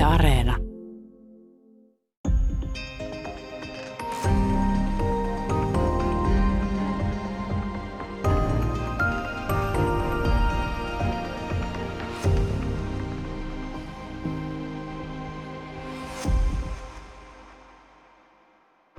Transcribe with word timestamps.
Yle 0.00 0.06
Areena. 0.06 0.69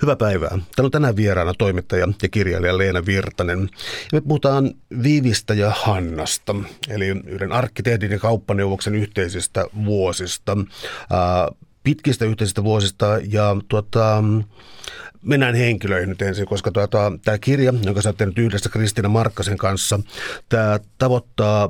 Hyvää 0.01 0.15
päivää. 0.15 0.49
Täällä 0.49 0.87
on 0.87 0.91
tänään 0.91 1.15
vieraana 1.15 1.53
toimittaja 1.53 2.07
ja 2.21 2.29
kirjailija 2.29 2.77
Leena 2.77 3.05
Virtanen. 3.05 3.59
Ja 3.61 3.67
me 4.13 4.21
puhutaan 4.21 4.71
Viivistä 5.03 5.53
ja 5.53 5.71
Hannasta, 5.75 6.55
eli 6.89 7.07
yhden 7.07 7.51
arkkitehdin 7.51 8.11
ja 8.11 8.19
kauppaneuvoksen 8.19 8.95
yhteisistä 8.95 9.65
vuosista, 9.85 10.57
pitkistä 11.83 12.25
yhteisistä 12.25 12.63
vuosista 12.63 13.05
ja 13.29 13.55
tuota, 13.67 14.23
mennään 15.21 15.55
henkilöihin 15.55 16.09
nyt 16.09 16.21
ensin, 16.21 16.45
koska 16.45 16.71
tuota, 16.71 17.11
tämä 17.25 17.37
kirja, 17.37 17.73
jonka 17.85 18.01
sä 18.01 18.09
oot 18.09 18.17
tehnyt 18.17 18.37
yhdessä 18.37 18.69
Kristiina 18.69 19.09
Markkasen 19.09 19.57
kanssa, 19.57 19.99
tämä 20.49 20.79
tavoittaa 20.97 21.69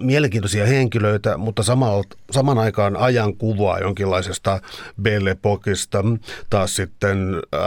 mielenkiintoisia 0.00 0.66
henkilöitä, 0.66 1.36
mutta 1.36 1.62
samaan, 1.62 2.04
saman 2.30 2.58
aikaan 2.58 2.96
ajan 2.96 3.36
kuvaa 3.36 3.78
jonkinlaisesta 3.78 4.60
Belle 5.02 5.30
Epokista, 5.30 6.04
taas 6.50 6.76
sitten 6.76 7.18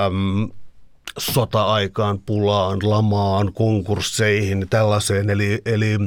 äm, 0.05 0.49
sota-aikaan, 1.17 2.19
pulaan, 2.19 2.79
lamaan, 2.83 3.53
konkursseihin, 3.53 4.67
tällaiseen. 4.69 5.29
Eli, 5.29 5.61
eli 5.65 5.97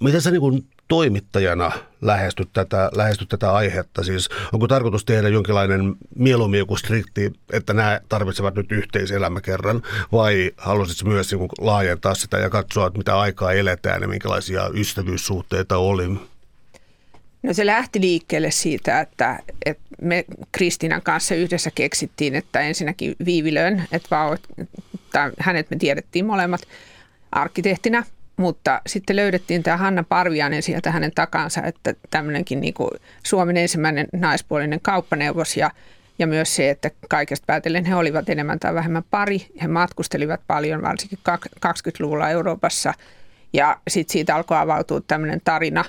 miten 0.00 0.20
sä 0.22 0.30
niin 0.30 0.68
toimittajana 0.88 1.72
lähestyt 2.02 2.48
tätä, 2.52 2.90
lähestyt 2.94 3.28
tätä 3.28 3.52
aihetta? 3.52 4.04
Siis 4.04 4.28
onko 4.52 4.68
tarkoitus 4.68 5.04
tehdä 5.04 5.28
jonkinlainen 5.28 5.94
mieluummin 6.16 6.58
joku 6.58 6.76
strikti, 6.76 7.32
että 7.52 7.74
nämä 7.74 8.00
tarvitsevat 8.08 8.54
nyt 8.54 8.72
yhteiselämäkerran, 8.72 9.82
vai 10.12 10.50
haluaisit 10.56 11.04
myös 11.04 11.32
niin 11.32 11.48
laajentaa 11.58 12.14
sitä 12.14 12.38
ja 12.38 12.50
katsoa, 12.50 12.86
että 12.86 12.98
mitä 12.98 13.18
aikaa 13.18 13.52
eletään 13.52 14.02
ja 14.02 14.08
minkälaisia 14.08 14.70
ystävyyssuhteita 14.74 15.76
oli? 15.76 16.08
No 17.42 17.52
se 17.52 17.66
lähti 17.66 18.00
liikkeelle 18.00 18.50
siitä, 18.50 19.00
että, 19.00 19.38
että 19.66 19.82
me 20.02 20.24
Kristinan 20.52 21.02
kanssa 21.02 21.34
yhdessä 21.34 21.70
keksittiin, 21.74 22.34
että 22.34 22.60
ensinnäkin 22.60 23.16
Viivilön, 23.24 23.84
että, 23.92 24.08
vaan, 24.10 24.38
että 24.94 25.30
hänet 25.38 25.70
me 25.70 25.76
tiedettiin 25.76 26.26
molemmat 26.26 26.60
arkkitehtinä– 27.32 28.04
mutta 28.36 28.80
sitten 28.86 29.16
löydettiin 29.16 29.62
tämä 29.62 29.76
Hanna 29.76 30.02
Parviainen 30.02 30.62
sieltä 30.62 30.90
hänen 30.90 31.12
takansa, 31.14 31.62
että 31.62 31.94
tämmöinenkin 32.10 32.60
niin 32.60 32.74
kuin 32.74 32.90
Suomen 33.22 33.56
ensimmäinen 33.56 34.06
naispuolinen 34.12 34.80
kauppaneuvos 34.80 35.56
ja, 35.56 35.70
ja 36.18 36.26
myös 36.26 36.56
se, 36.56 36.70
että 36.70 36.90
kaikesta 37.08 37.44
päätellen 37.46 37.84
he 37.84 37.94
olivat 37.94 38.28
enemmän 38.28 38.60
tai 38.60 38.74
vähemmän 38.74 39.04
pari. 39.10 39.46
He 39.62 39.68
matkustelivat 39.68 40.40
paljon, 40.46 40.82
varsinkin 40.82 41.18
20-luvulla 41.66 42.30
Euroopassa. 42.30 42.94
Ja 43.52 43.80
sitten 43.88 44.12
siitä 44.12 44.36
alkoi 44.36 44.56
avautua 44.56 45.00
tämmöinen 45.00 45.40
tarina, 45.44 45.84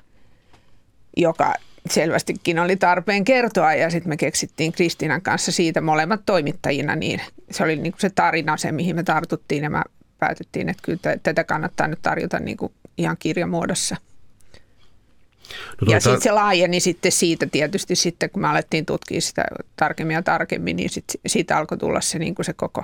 joka 1.17 1.53
selvästikin 1.89 2.59
oli 2.59 2.75
tarpeen 2.75 3.23
kertoa. 3.23 3.73
Ja 3.73 3.89
sitten 3.89 4.09
me 4.09 4.17
keksittiin 4.17 4.71
Kristiinan 4.71 5.21
kanssa 5.21 5.51
siitä 5.51 5.81
molemmat 5.81 6.21
toimittajina, 6.25 6.95
niin 6.95 7.21
se 7.51 7.63
oli 7.63 7.75
niin 7.75 7.91
kuin 7.91 8.01
se 8.01 8.09
tarina 8.09 8.57
se, 8.57 8.71
mihin 8.71 8.95
me 8.95 9.03
tartuttiin. 9.03 9.63
Ja 9.63 9.69
mä 9.69 9.83
päätettiin, 10.19 10.69
että 10.69 10.83
kyllä 10.83 11.17
tätä 11.23 11.43
kannattaa 11.43 11.87
nyt 11.87 11.99
tarjota 12.01 12.39
niin 12.39 12.57
kuin 12.57 12.73
ihan 12.97 13.17
kirjamuodossa. 13.19 13.95
No 13.95 15.77
tuota... 15.79 15.91
Ja 15.93 15.99
sitten 15.99 16.21
se 16.21 16.31
laajeni 16.31 16.79
sitten 16.79 17.11
siitä 17.11 17.45
tietysti 17.45 17.95
sitten, 17.95 18.29
kun 18.29 18.41
me 18.41 18.47
alettiin 18.47 18.85
tutkia 18.85 19.21
sitä 19.21 19.43
tarkemmin 19.75 20.15
ja 20.15 20.23
tarkemmin, 20.23 20.75
niin 20.75 20.89
sit, 20.89 21.05
siitä 21.27 21.57
alkoi 21.57 21.77
tulla 21.77 22.01
se, 22.01 22.19
niin 22.19 22.35
kuin 22.35 22.45
se 22.45 22.53
koko 22.53 22.83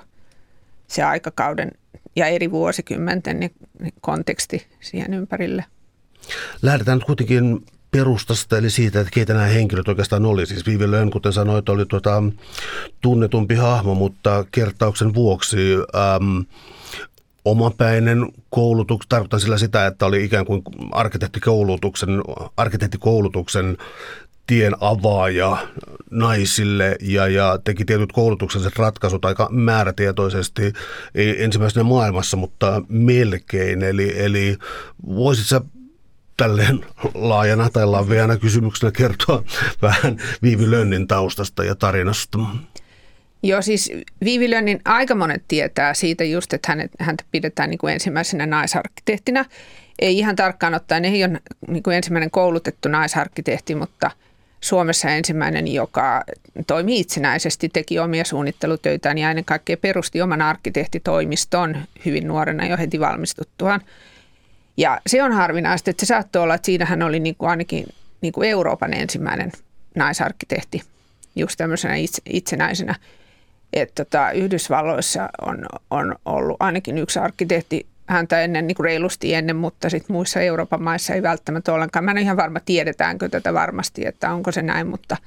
se 0.88 1.04
aikakauden 1.04 1.72
ja 2.16 2.28
eri 2.28 2.52
vuosikymmenten 2.52 3.40
niin 3.40 3.54
konteksti 4.02 4.68
siihen 4.80 5.14
ympärille. 5.14 5.66
Lähdetään 6.62 6.98
nyt 6.98 7.06
kuitenkin 7.06 7.66
perustasta, 7.92 8.58
eli 8.58 8.70
siitä, 8.70 9.00
että 9.00 9.12
keitä 9.14 9.34
nämä 9.34 9.46
henkilöt 9.46 9.88
oikeastaan 9.88 10.26
oli. 10.26 10.46
Siis 10.46 10.66
Viivi 10.66 10.92
Lön, 10.92 11.12
kuten 11.12 11.34
sanoit, 11.34 11.70
oli 11.70 11.86
tuota, 11.86 12.24
tunnetumpi 13.02 13.56
hahmo, 13.56 13.96
mutta 13.96 14.46
kertauksen 14.52 15.14
vuoksi 15.14 15.58
äm, 15.76 16.46
omapäinen 17.46 18.28
koulutus, 18.50 19.00
tarkoitan 19.10 19.40
sillä 19.40 19.58
sitä, 19.58 19.86
että 19.86 20.06
oli 20.06 20.24
ikään 20.24 20.46
kuin 20.46 20.62
arkkitehtikoulutuksen, 20.92 22.10
arkkitehtikoulutuksen 22.58 23.78
tien 24.48 24.76
avaaja 24.80 25.68
naisille 26.10 26.96
ja, 27.02 27.28
ja 27.28 27.60
teki 27.64 27.86
tietyt 27.86 28.12
koulutukselliset 28.12 28.80
ratkaisut 28.80 29.26
aika 29.26 29.50
määrätietoisesti, 29.52 30.74
ei 31.16 31.44
ensimmäisenä 31.44 31.84
maailmassa, 31.84 32.38
mutta 32.38 32.82
melkein. 32.90 33.84
Eli, 33.84 34.24
eli 34.24 34.58
voisit 35.06 35.46
sä 35.46 35.62
tälleen 36.38 36.86
laajana 37.14 37.70
tai 37.70 37.86
laveana 37.86 38.38
kysymyksenä 38.38 38.92
kertoa 38.92 39.44
vähän 39.82 40.18
Viivi 40.42 40.72
Lönnin 40.72 41.08
taustasta 41.08 41.64
ja 41.64 41.76
tarinasta? 41.76 42.40
Joo, 43.44 43.62
siis 43.62 43.92
Viivilönnin 44.24 44.82
aika 44.86 45.16
monet 45.16 45.44
tietää 45.48 45.94
siitä 45.94 46.24
just, 46.24 46.54
että 46.54 46.72
hänet, 46.72 46.92
häntä 47.00 47.24
pidetään 47.32 47.70
niin 47.70 47.78
kuin 47.78 47.94
ensimmäisenä 47.94 48.46
naisarkkitehtina. 48.46 49.46
Ei 50.00 50.18
ihan 50.18 50.36
tarkkaan 50.36 50.74
ottaen, 50.74 51.06
ei 51.06 51.24
ole 51.24 51.42
niin 51.68 51.84
kuin 51.84 51.98
ensimmäinen 51.98 52.32
koulutettu 52.32 52.90
naisarkkitehti, 52.90 53.76
mutta 53.76 54.12
Suomessa 54.62 55.10
ensimmäinen, 55.10 55.68
joka 55.68 56.24
toimi 56.68 57.00
itsenäisesti, 57.00 57.70
teki 57.70 58.00
omia 58.00 58.26
suunnittelutöitään 58.26 59.18
ja 59.18 59.30
ennen 59.30 59.46
kaikkea 59.46 59.78
perusti 59.78 60.22
oman 60.22 60.42
arkkitehtitoimiston 60.42 61.78
hyvin 62.06 62.28
nuorena 62.28 62.66
jo 62.66 62.78
heti 62.78 63.00
valmistuttuaan. 63.00 63.82
Ja 64.78 65.02
se 65.08 65.24
on 65.24 65.32
harvinaista, 65.32 65.90
että 65.90 66.06
se 66.06 66.08
saattoi 66.08 66.44
olla, 66.44 66.56
että 66.56 66.66
siinä 66.66 66.86
hän 66.86 67.02
oli 67.02 67.20
niin 67.20 67.36
kuin 67.36 67.50
ainakin 67.50 67.86
niin 68.22 68.34
kuin 68.34 68.50
Euroopan 68.50 68.94
ensimmäinen 68.94 69.52
naisarkkitehti 69.96 70.82
just 71.36 71.58
tämmöisenä 71.58 71.94
itsenäisenä 72.30 72.96
että 73.74 74.06
tota, 74.06 74.32
Yhdysvalloissa 74.32 75.30
on, 75.42 75.66
on 75.92 76.16
ollut 76.26 76.58
ainakin 76.60 76.98
yksi 76.98 77.20
arkkitehti 77.20 77.88
häntä 78.08 78.42
ennen 78.42 78.68
niin 78.68 78.76
kuin 78.76 78.84
reilusti 78.84 79.34
ennen, 79.34 79.56
mutta 79.56 79.90
sitten 79.90 80.14
muissa 80.14 80.42
Euroopan 80.42 80.84
maissa 80.84 81.14
ei 81.14 81.24
välttämättä 81.24 81.74
ollenkaan. 81.74 82.06
Mä 82.06 82.12
en 82.12 82.18
ole 82.18 82.22
ihan 82.22 82.38
varma, 82.38 82.60
tiedetäänkö 82.60 83.30
tätä 83.30 83.54
varmasti, 83.54 84.06
että 84.06 84.34
onko 84.34 84.52
se 84.52 84.62
näin, 84.62 84.88
mutta, 84.88 85.18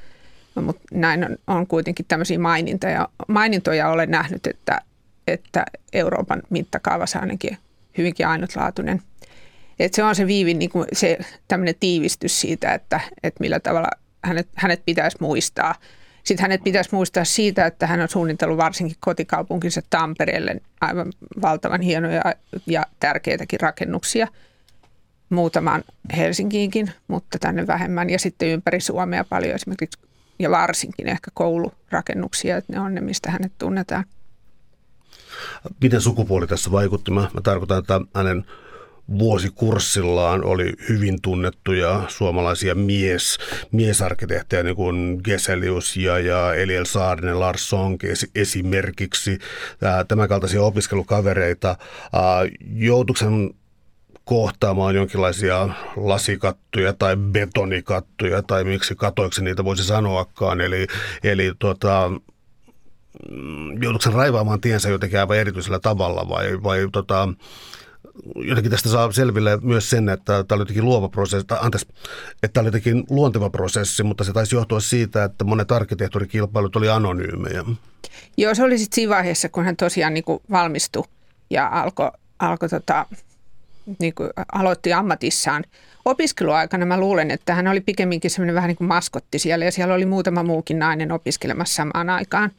mutta 0.55 0.83
näin 0.93 1.25
on, 1.25 1.37
on 1.47 1.67
kuitenkin 1.67 2.07
tämmöisiä 2.09 2.39
mainintoja, 2.39 3.09
mainintoja 3.29 3.89
olen 3.89 4.11
nähnyt, 4.11 4.47
että, 4.47 4.81
että 5.27 5.65
Euroopan 5.93 6.43
mittakaavassa 6.51 7.19
ainakin 7.19 7.59
hyvinkin 7.99 8.27
ainutlaatuinen. 8.27 9.03
Et 9.79 9.95
se 9.95 10.05
on 10.05 10.15
se 10.15 10.27
viivin 10.27 10.59
niin 10.59 10.71
kuin 10.71 10.87
se 10.93 11.19
tiivistys 11.81 12.41
siitä, 12.41 12.75
että, 12.75 13.01
että 13.23 13.41
millä 13.41 13.61
tavalla 13.61 13.89
hänet, 14.25 14.49
hänet 14.55 14.83
pitäisi 14.85 15.17
muistaa– 15.21 15.75
sitten 16.25 16.43
hänet 16.43 16.65
pitäisi 16.65 16.91
muistaa 16.93 17.25
siitä, 17.25 17.67
että 17.67 17.87
hän 17.87 18.01
on 18.01 18.09
suunnitellut 18.09 18.59
varsinkin 18.59 18.97
kotikaupunkinsa 19.01 19.83
Tampereelle 19.91 20.61
aivan 20.81 21.13
valtavan 21.43 21.81
hienoja 21.81 22.23
ja 22.67 22.83
tärkeitäkin 23.01 23.61
rakennuksia. 23.61 24.29
Muutamaan 25.31 25.85
Helsinkiinkin, 26.17 26.91
mutta 27.09 27.39
tänne 27.39 27.67
vähemmän. 27.67 28.11
Ja 28.11 28.19
sitten 28.19 28.49
ympäri 28.49 28.81
Suomea 28.81 29.25
paljon 29.25 29.55
esimerkiksi 29.55 29.99
ja 30.39 30.51
varsinkin 30.51 31.09
ehkä 31.09 31.31
koulurakennuksia, 31.35 32.57
että 32.57 32.73
ne 32.73 32.81
on 32.81 32.95
ne, 32.95 33.01
mistä 33.01 33.31
hänet 33.31 33.53
tunnetaan. 33.59 34.05
Miten 35.81 36.01
sukupuoli 36.01 36.47
tässä 36.47 36.71
vaikutti? 36.71 37.11
Mä, 37.11 37.31
tarkoitan, 37.43 37.79
että 37.79 38.01
hänen 38.15 38.45
vuosikurssillaan 39.19 40.45
oli 40.45 40.73
hyvin 40.89 41.23
tunnettuja 41.23 42.03
suomalaisia 42.09 42.75
mies, 42.75 43.39
miesarkkitehtejä, 43.73 44.63
niin 44.63 44.77
kuin 44.77 45.21
Geselius 45.25 45.97
ja, 45.97 46.19
ja 46.19 46.55
Eliel 46.55 46.85
Saarinen, 46.85 47.41
Lars 47.41 47.69
Sonke 47.69 48.09
esimerkiksi, 48.35 49.39
tämän 50.09 50.29
kaltaisia 50.29 50.63
opiskelukavereita. 50.63 51.77
Joutuksen 52.75 53.51
kohtaamaan 54.25 54.95
jonkinlaisia 54.95 55.69
lasikattuja 55.97 56.93
tai 56.93 57.17
betonikattuja 57.17 58.43
tai 58.43 58.65
miksi 58.65 58.95
katoiksi 58.95 59.45
niitä 59.45 59.65
voisi 59.65 59.85
sanoakaan. 59.85 60.61
Eli, 60.61 60.87
eli 61.25 61.53
tota, 61.59 62.11
joutuksen 63.81 64.13
raivaamaan 64.13 64.61
tiensä 64.61 64.89
jotenkin 64.89 65.19
aivan 65.19 65.37
erityisellä 65.37 65.79
tavalla 65.79 66.29
vai, 66.29 66.63
vai 66.63 66.89
tota, 66.93 67.29
jotenkin 68.35 68.71
tästä 68.71 68.89
saa 68.89 69.13
selville 69.13 69.59
myös 69.63 69.91
sen, 69.91 70.09
että 70.09 70.45
tämä 70.45 70.57
oli 70.57 70.63
jotenkin 70.63 70.85
luova 70.85 71.09
prosessi, 71.09 71.47
tai 71.47 71.59
anteeksi, 71.61 71.89
että 72.43 72.53
tämä 72.53 72.63
oli 72.63 72.69
jotenkin 72.69 73.05
luonteva 73.11 73.51
prosessi, 73.51 74.03
mutta 74.03 74.25
se 74.25 74.33
taisi 74.33 74.55
johtua 74.55 74.81
siitä, 74.81 75.25
että 75.25 75.45
monet 75.45 75.73
arkkitehtuurikilpailut 75.73 76.77
oli 76.77 76.89
anonyymejä. 76.89 77.65
Joo, 78.37 78.55
se 78.55 78.63
oli 78.63 78.79
sitten 78.79 78.95
siinä 78.95 79.15
vaiheessa, 79.15 79.49
kun 79.49 79.65
hän 79.65 79.77
tosiaan 79.77 80.15
niin 80.15 80.25
kuin 80.25 80.43
valmistui 80.51 81.05
ja 81.51 81.69
alkoi 81.69 82.11
alko 82.39 82.69
tota, 82.69 83.07
niin 83.99 84.15
kuin 84.15 84.31
aloitti 84.53 84.93
ammatissaan. 84.93 85.65
opiskeluaikana 86.05 86.87
mä 86.87 87.01
luulen, 87.01 87.31
että 87.31 87.55
hän 87.55 87.69
oli 87.69 87.81
pikemminkin 87.81 88.31
semmoinen 88.31 88.55
vähän 88.55 88.69
niin 88.69 88.77
kuin 88.77 88.89
maskotti 88.89 89.39
siellä 89.39 89.65
ja 89.65 89.73
siellä 89.73 89.95
oli 89.95 90.07
muutama 90.07 90.43
muukin 90.43 90.79
nainen 90.79 91.13
opiskelemassa 91.13 91.75
samaan 91.75 92.11
aikaan. 92.11 92.51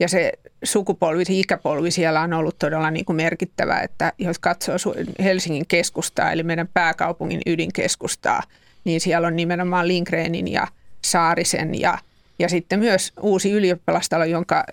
Ja 0.00 0.08
se 0.08 0.32
sukupolvi, 0.64 1.24
se 1.24 1.32
ikäpolvi 1.32 1.90
siellä 1.90 2.20
on 2.20 2.32
ollut 2.32 2.58
todella 2.58 2.90
niin 2.90 3.04
kuin 3.04 3.16
merkittävä, 3.16 3.80
että 3.80 4.12
jos 4.18 4.38
katsoo 4.38 4.76
Helsingin 5.22 5.66
keskustaa, 5.68 6.32
eli 6.32 6.42
meidän 6.42 6.68
pääkaupungin 6.74 7.40
ydinkeskustaa, 7.46 8.42
niin 8.84 9.00
siellä 9.00 9.28
on 9.28 9.36
nimenomaan 9.36 9.88
Lindgrenin 9.88 10.48
ja 10.48 10.66
Saarisen 11.04 11.80
ja, 11.80 11.98
ja 12.38 12.48
sitten 12.48 12.78
myös 12.78 13.12
uusi 13.20 13.50
ylioppilastalo, 13.50 14.24
jonka 14.24 14.64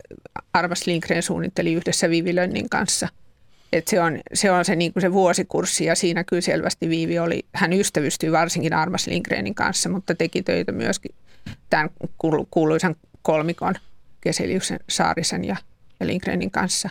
Armas 0.53 0.87
Lindgren 0.87 1.23
suunnitteli 1.23 1.73
yhdessä 1.73 2.09
Vivi 2.09 2.35
Lönnin 2.35 2.69
kanssa. 2.69 3.07
Et 3.73 3.87
se 3.87 4.01
on 4.01 4.19
se, 4.33 4.51
on 4.51 4.65
se, 4.65 4.75
niin 4.75 4.93
kuin 4.93 5.01
se 5.01 5.13
vuosikurssi 5.13 5.85
ja 5.85 5.95
siinä 5.95 6.23
kyllä 6.23 6.41
selvästi 6.41 6.89
Viivi 6.89 7.19
oli, 7.19 7.45
hän 7.53 7.73
ystävystyi 7.73 8.31
varsinkin 8.31 8.73
Armas 8.73 9.07
Lindgrenin 9.07 9.55
kanssa, 9.55 9.89
mutta 9.89 10.15
teki 10.15 10.41
töitä 10.41 10.71
myöskin 10.71 11.15
tämän 11.69 11.89
kuuluisan 12.49 12.95
kolmikon– 13.21 13.75
Keseliuksen, 14.21 14.79
Saarisen 14.89 15.45
ja, 15.45 15.55
Lindgrenin 16.03 16.51
kanssa. 16.51 16.89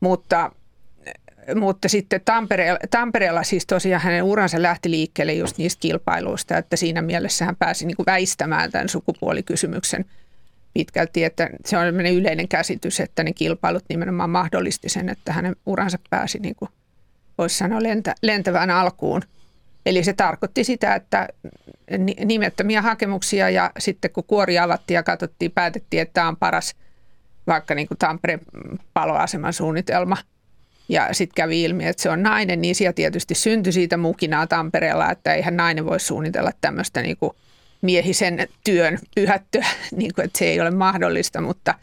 Mutta, 0.00 0.52
mutta 1.54 1.88
sitten 1.88 2.20
Tampereella, 2.24 2.78
Tampereella 2.90 3.42
siis 3.42 3.66
tosiaan 3.66 4.02
hänen 4.02 4.22
uransa 4.22 4.62
lähti 4.62 4.90
liikkeelle 4.90 5.32
just 5.32 5.58
niistä 5.58 5.80
kilpailuista, 5.80 6.58
että 6.58 6.76
siinä 6.76 7.02
mielessä 7.02 7.44
hän 7.44 7.56
pääsi 7.56 7.86
niin 7.86 7.96
kuin 7.96 8.06
väistämään 8.06 8.70
tämän 8.70 8.88
sukupuolikysymyksen 8.88 10.04
pitkälti, 10.74 11.24
että 11.24 11.50
se 11.64 11.78
on 11.78 12.06
yleinen 12.06 12.48
käsitys, 12.48 13.00
että 13.00 13.22
ne 13.22 13.32
kilpailut 13.32 13.84
nimenomaan 13.88 14.30
mahdollisti 14.30 14.88
sen, 14.88 15.08
että 15.08 15.32
hänen 15.32 15.56
uransa 15.66 15.98
pääsi 16.10 16.38
niin 16.38 16.54
kuin 16.54 16.68
voisi 17.38 17.58
sanoa 17.58 17.82
lentä, 17.82 18.14
lentävään 18.22 18.70
alkuun. 18.70 19.22
Eli 19.86 20.04
se 20.04 20.12
tarkoitti 20.12 20.64
sitä, 20.64 20.94
että 20.94 21.28
nimettömiä 22.24 22.82
hakemuksia 22.82 23.50
ja 23.50 23.70
sitten 23.78 24.10
kun 24.10 24.24
kuori 24.24 24.58
avattiin 24.58 24.94
ja 24.94 25.02
katsottiin, 25.02 25.52
päätettiin, 25.52 26.02
että 26.02 26.12
tämä 26.14 26.28
on 26.28 26.36
paras 26.36 26.74
vaikka 27.46 27.74
niin 27.74 27.88
kuin 27.88 27.98
Tampereen 27.98 28.40
paloaseman 28.94 29.52
suunnitelma. 29.52 30.16
Ja 30.88 31.08
sitten 31.12 31.34
kävi 31.34 31.62
ilmi, 31.62 31.86
että 31.86 32.02
se 32.02 32.10
on 32.10 32.22
nainen, 32.22 32.60
niin 32.60 32.74
siellä 32.74 32.92
tietysti 32.92 33.34
syntyi 33.34 33.72
siitä 33.72 33.96
mukinaa 33.96 34.46
Tampereella, 34.46 35.10
että 35.10 35.34
eihän 35.34 35.56
nainen 35.56 35.86
voi 35.86 36.00
suunnitella 36.00 36.50
tämmöistä 36.60 37.02
niin 37.02 37.16
miehisen 37.82 38.48
työn 38.64 38.98
pyhättöä, 39.14 39.66
niin 39.96 40.14
kuin, 40.14 40.24
että 40.24 40.38
se 40.38 40.44
ei 40.44 40.60
ole 40.60 40.70
mahdollista, 40.70 41.40
mutta, 41.40 41.74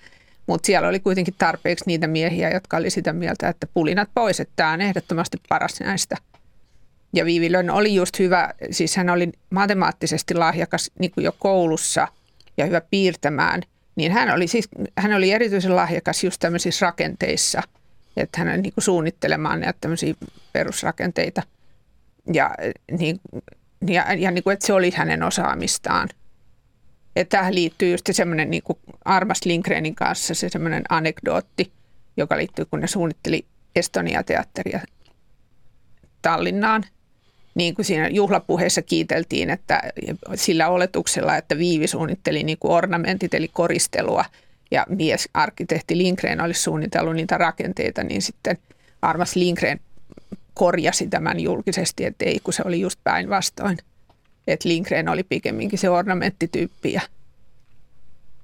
mutta 0.48 0.66
siellä 0.66 0.88
oli 0.88 1.00
kuitenkin 1.00 1.36
tarpeeksi 1.38 1.84
niitä 1.88 2.08
miehiä, 2.08 2.50
jotka 2.50 2.78
oli 2.78 2.90
sitä 2.90 3.14
mieltä, 3.14 3.50
että 3.50 3.68
pulinat 3.74 4.10
pois, 4.14 4.40
että 4.40 4.54
tämä 4.56 4.72
on 4.72 4.82
ehdottomasti 4.82 5.38
paras 5.50 5.80
näistä– 5.80 6.16
ja 7.14 7.26
Viivilön 7.26 7.70
oli 7.70 7.96
just 7.96 8.20
hyvä, 8.20 8.54
siis 8.72 8.96
hän 8.96 9.10
oli 9.10 9.30
matemaattisesti 9.50 10.34
lahjakas 10.34 10.92
niin 11.00 11.12
kuin 11.12 11.24
jo 11.24 11.36
koulussa 11.40 12.08
ja 12.58 12.66
hyvä 12.66 12.82
piirtämään, 12.82 13.62
niin 13.96 14.12
hän 14.12 14.34
oli, 14.34 14.48
siis, 14.48 14.70
hän 14.98 15.14
oli 15.14 15.32
erityisen 15.32 15.76
lahjakas 15.76 16.24
just 16.24 16.40
tämmöisissä 16.40 16.86
rakenteissa, 16.86 17.62
että 18.18 18.40
hän 18.40 18.50
oli 18.50 18.62
niin 18.62 18.74
kuin 18.74 18.84
suunnittelemaan 18.84 19.60
näitä 19.60 19.78
tämmöisiä 19.82 20.14
perusrakenteita. 20.54 21.44
Ja, 22.34 22.56
niin, 22.92 23.20
ja, 23.88 24.14
ja 24.14 24.32
niin 24.32 24.44
kuin, 24.44 24.54
että 24.54 24.68
se 24.68 24.74
oli 24.74 24.92
hänen 24.96 25.24
osaamistaan. 25.24 26.10
Että 27.16 27.38
tähän 27.38 27.56
liittyy 27.56 27.92
just 27.92 28.10
semmoinen 28.12 28.52
niin 28.52 28.64
Armas 29.06 29.46
Lindgrenin 29.46 29.96
kanssa 29.96 30.34
se 30.34 30.50
semmoinen 30.50 30.84
anekdootti, 30.90 31.72
joka 32.18 32.38
liittyy, 32.38 32.66
kun 32.66 32.80
ne 32.80 32.88
suunnitteli 32.88 33.46
Estonia-teatteria 33.76 34.80
Tallinnaan– 36.22 36.86
niin 37.60 37.76
kuin 37.76 37.86
siinä 37.86 38.08
juhlapuheessa 38.08 38.82
kiiteltiin, 38.82 39.50
että 39.50 39.82
sillä 40.36 40.70
oletuksella, 40.70 41.38
että 41.38 41.58
Viivi 41.58 41.88
suunnitteli 41.88 42.44
niin 42.44 42.58
kuin 42.60 42.72
ornamentit 42.72 43.34
eli 43.34 43.48
koristelua 43.48 44.26
ja 44.72 44.86
mies 44.90 45.30
arkkitehti 45.34 45.98
Lindgren 45.98 46.42
olisi 46.42 46.62
suunnitellut 46.62 47.16
niitä 47.16 47.38
rakenteita, 47.38 48.04
niin 48.04 48.22
sitten 48.22 48.58
Armas 49.02 49.36
Lindgren 49.36 49.80
korjasi 50.54 51.08
tämän 51.08 51.40
julkisesti, 51.40 52.06
että 52.06 52.26
ei, 52.26 52.40
kun 52.44 52.54
se 52.54 52.64
oli 52.66 52.82
just 52.82 53.00
päinvastoin. 53.04 53.78
Että 54.48 54.70
Lindgren 54.70 55.10
oli 55.10 55.24
pikemminkin 55.24 55.80
se 55.80 55.90
ornamenttityyppi 55.90 56.94
ja 56.94 57.02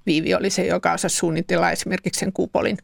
Viivi 0.05 0.35
oli 0.35 0.49
se, 0.49 0.65
joka 0.65 0.93
osasi 0.93 1.15
suunnitella 1.15 1.71
esimerkiksi 1.71 2.19
sen 2.19 2.33
kupolin 2.33 2.77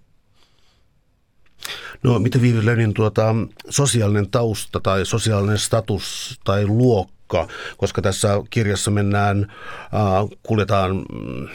No 2.04 2.20
mitä 2.20 2.42
Viivi 2.42 2.66
Lenin 2.66 2.94
tuota, 2.94 3.36
sosiaalinen 3.70 4.32
tausta 4.32 4.80
tai 4.80 5.06
sosiaalinen 5.06 5.58
status 5.58 6.40
tai 6.44 6.66
luokka, 6.66 7.48
koska 7.78 8.02
tässä 8.02 8.30
kirjassa 8.50 8.92
mennään, 8.92 9.48
äh, 9.84 10.40
kuljetaan 10.44 10.96
mm, 10.96 11.48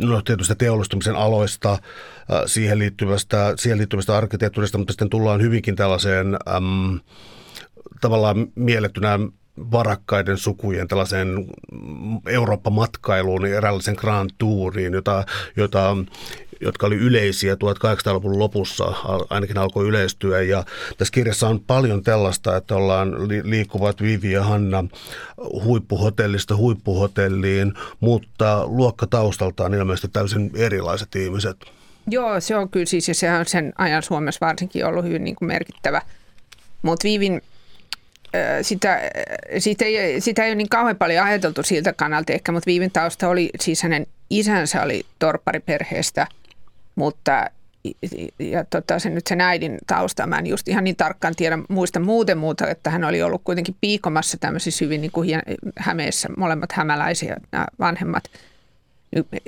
no, 0.00 0.22
tietysti 0.22 0.54
teollistumisen 0.54 1.16
aloista, 1.16 1.72
äh, 1.72 1.78
siihen 2.46 2.78
liittyvästä, 2.78 3.54
siihen 3.56 3.78
liittyvästä 3.78 4.16
arkkitehtuurista, 4.16 4.78
mutta 4.78 4.92
sitten 4.92 5.10
tullaan 5.10 5.42
hyvinkin 5.42 5.76
tällaiseen 5.76 6.36
äm, 6.56 7.00
tavallaan 8.00 8.46
miellettynä 8.54 9.18
varakkaiden 9.72 10.38
sukujen 10.38 10.88
tällaiseen 10.88 11.46
Eurooppa-matkailuun, 12.26 13.46
eräänlaisen 13.46 13.96
Grand 13.98 14.30
Touriin, 14.38 14.92
jota, 14.92 15.24
jota, 15.56 15.96
jotka 16.60 16.86
oli 16.86 16.96
yleisiä 16.96 17.54
1800-luvun 17.54 18.38
lopussa, 18.38 18.84
ainakin 19.30 19.58
alkoi 19.58 19.88
yleistyä. 19.88 20.42
Ja 20.42 20.64
tässä 20.98 21.12
kirjassa 21.12 21.48
on 21.48 21.60
paljon 21.60 22.02
tällaista, 22.02 22.56
että 22.56 22.74
ollaan 22.74 23.28
liikkuvat 23.42 24.02
Vivi 24.02 24.32
ja 24.32 24.42
Hanna 24.44 24.84
huippuhotellista 25.64 26.56
huippuhotelliin, 26.56 27.74
mutta 28.00 28.66
luokka 28.66 29.06
taustaltaan 29.06 29.74
ilmeisesti 29.74 30.08
täysin 30.08 30.50
erilaiset 30.54 31.16
ihmiset. 31.16 31.56
Joo, 32.10 32.40
se 32.40 32.56
on 32.56 32.68
kyllä 32.68 32.86
siis, 32.86 33.08
ja 33.08 33.14
sehän 33.14 33.40
on 33.40 33.46
sen 33.46 33.72
ajan 33.78 34.02
Suomessa 34.02 34.46
varsinkin 34.46 34.86
ollut 34.86 35.04
hyvin 35.04 35.24
niin 35.24 35.36
kuin 35.36 35.46
merkittävä. 35.46 36.02
Mutta 36.82 37.04
Viivin 37.04 37.42
sitä, 38.62 39.00
sitä, 39.58 39.84
ei, 39.84 40.20
sitä 40.20 40.44
ei 40.44 40.50
ole 40.50 40.54
niin 40.54 40.68
kauhean 40.68 40.96
paljon 40.96 41.24
ajateltu 41.24 41.62
siltä 41.62 41.92
kannalta 41.92 42.32
ehkä, 42.32 42.52
mutta 42.52 42.66
Viivin 42.66 42.90
tausta 42.90 43.28
oli, 43.28 43.50
siis 43.60 43.82
hänen 43.82 44.06
isänsä 44.30 44.82
oli 44.82 45.06
torppariperheestä– 45.18 46.26
mutta 46.98 47.50
ja 48.38 48.64
tota, 48.64 48.98
se 48.98 49.10
nyt 49.10 49.26
sen 49.26 49.40
äidin 49.40 49.78
tausta, 49.86 50.26
mä 50.26 50.38
en 50.38 50.46
just 50.46 50.68
ihan 50.68 50.84
niin 50.84 50.96
tarkkaan 50.96 51.34
tiedä, 51.36 51.58
muista 51.68 52.00
muuten 52.00 52.38
muuta, 52.38 52.68
että 52.68 52.90
hän 52.90 53.04
oli 53.04 53.22
ollut 53.22 53.42
kuitenkin 53.44 53.76
piikomassa 53.80 54.38
tämmöisissä 54.40 54.84
hyvin 54.84 55.00
niin 55.00 55.10
kuin 55.10 55.28
Hämeessä, 55.76 56.28
molemmat 56.36 56.72
hämäläisiä 56.72 57.36
nämä 57.52 57.66
vanhemmat 57.78 58.24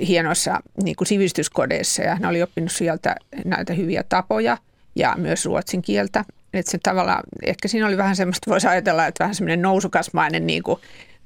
hienoissa 0.07 0.59
niin 0.83 0.95
kuin 0.95 1.07
sivistyskodeissa 1.07 2.03
ja 2.03 2.15
hän 2.15 2.25
oli 2.25 2.41
oppinut 2.41 2.71
sieltä 2.71 3.15
näitä 3.45 3.73
hyviä 3.73 4.03
tapoja 4.09 4.57
ja 4.95 5.15
myös 5.17 5.45
ruotsin 5.45 5.81
kieltä. 5.81 6.25
Että 6.53 6.71
se 6.71 6.77
tavallaan, 6.83 7.23
ehkä 7.43 7.67
siinä 7.67 7.87
oli 7.87 7.97
vähän 7.97 8.15
semmoista, 8.15 8.51
voisi 8.51 8.67
ajatella, 8.67 9.07
että 9.07 9.23
vähän 9.23 9.35
semmoinen 9.35 9.61
nousukasmainen 9.61 10.47
niin 10.47 10.63
kuin 10.63 10.79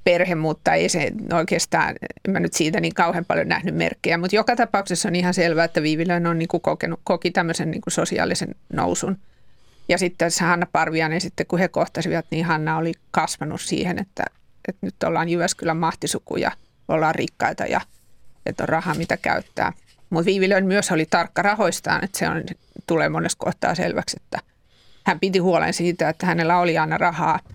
perhe, 0.05 0.35
mutta 0.35 0.74
ei 0.74 0.89
se 0.89 1.12
oikeastaan, 1.33 1.95
en 2.27 2.31
mä 2.31 2.39
nyt 2.39 2.53
siitä 2.53 2.79
niin 2.79 2.93
kauhean 2.93 3.25
paljon 3.25 3.47
nähnyt 3.47 3.75
merkkejä, 3.75 4.17
mutta 4.17 4.35
joka 4.35 4.55
tapauksessa 4.55 5.09
on 5.09 5.15
ihan 5.15 5.33
selvää, 5.33 5.65
että 5.65 5.81
Viivilön 5.81 6.27
on 6.27 6.39
niin 6.39 6.47
kuin 6.47 6.62
kokenut, 6.62 7.00
koki 7.03 7.31
tämmöisen 7.31 7.71
niin 7.71 7.81
kuin 7.81 7.93
sosiaalisen 7.93 8.55
nousun. 8.74 9.17
Ja 9.89 9.97
sitten 9.97 10.31
se 10.31 10.43
Hanna 10.43 10.67
Parvianen 10.71 11.21
sitten, 11.21 11.45
kun 11.45 11.59
he 11.59 11.67
kohtasivat, 11.67 12.25
niin 12.31 12.45
Hanna 12.45 12.77
oli 12.77 12.93
kasvanut 13.12 13.62
siihen, 13.62 14.00
että, 14.00 14.24
että 14.67 14.85
nyt 14.85 15.03
ollaan 15.03 15.29
Jyväskylän 15.29 15.77
mahtisuku 15.77 16.38
ja 16.38 16.51
ollaan 16.88 17.15
rikkaita 17.15 17.63
ja 17.63 17.81
että 18.45 18.63
on 18.63 18.69
rahaa 18.69 18.95
mitä 18.95 19.17
käyttää. 19.17 19.74
Mutta 20.09 20.25
Viivilön 20.25 20.65
myös 20.65 20.91
oli 20.91 21.05
tarkka 21.05 21.41
rahoistaan, 21.41 22.03
että 22.03 22.19
se 22.19 22.29
on, 22.29 22.43
tulee 22.88 23.09
monessa 23.09 23.38
kohtaa 23.38 23.75
selväksi, 23.75 24.17
että 24.24 24.39
hän 25.05 25.19
piti 25.19 25.39
huolen 25.39 25.74
siitä, 25.74 26.09
että 26.09 26.25
hänellä 26.25 26.57
oli 26.57 26.77
aina 26.77 26.97
rahaa– 26.97 27.39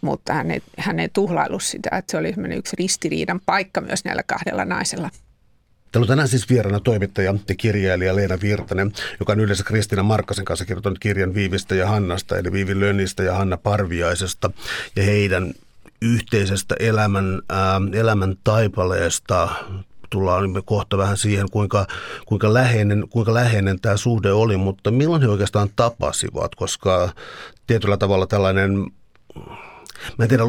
mutta 0.00 0.32
hän 0.32 0.50
ei, 0.50 0.62
hän 0.78 1.00
ei 1.00 1.08
tuhlailu 1.08 1.60
sitä, 1.60 1.96
että 1.96 2.10
se 2.10 2.16
oli 2.16 2.34
yksi 2.56 2.76
ristiriidan 2.78 3.40
paikka 3.46 3.80
myös 3.80 4.04
näillä 4.04 4.22
kahdella 4.22 4.64
naisella. 4.64 5.10
Täällä 5.92 6.04
on 6.04 6.08
tänään 6.08 6.28
siis 6.28 6.48
vieraana 6.48 6.80
toimittaja 6.80 7.34
ja 7.48 7.54
kirjailija 7.54 8.16
Leena 8.16 8.38
Virtanen, 8.42 8.92
joka 9.20 9.32
on 9.32 9.40
yhdessä 9.40 9.64
Kristiina 9.64 10.02
Markkasen 10.02 10.44
kanssa 10.44 10.64
kirjoittanut 10.64 10.98
kirjan 10.98 11.34
Viivistä 11.34 11.74
ja 11.74 11.86
Hannasta, 11.86 12.38
eli 12.38 12.52
Viivi 12.52 12.80
Lönnistä 12.80 13.22
ja 13.22 13.34
Hanna 13.34 13.56
Parviaisesta 13.56 14.50
ja 14.96 15.02
heidän 15.02 15.52
yhteisestä 16.02 16.74
elämän, 16.80 17.42
ää, 17.48 17.80
elämän 17.92 18.34
taipaleesta 18.44 19.48
tullaan 20.10 20.62
kohta 20.64 20.98
vähän 20.98 21.16
siihen, 21.16 21.50
kuinka, 21.50 21.86
kuinka, 22.26 22.54
läheinen, 22.54 23.04
kuinka 23.10 23.34
läheinen 23.34 23.80
tämä 23.80 23.96
suhde 23.96 24.32
oli, 24.32 24.56
mutta 24.56 24.90
milloin 24.90 25.22
he 25.22 25.28
oikeastaan 25.28 25.68
tapasivat, 25.76 26.54
koska 26.54 27.12
tietyllä 27.66 27.96
tavalla 27.96 28.26
tällainen 28.26 28.86
Mä 30.18 30.24
en 30.24 30.28
tiedä, 30.28 30.42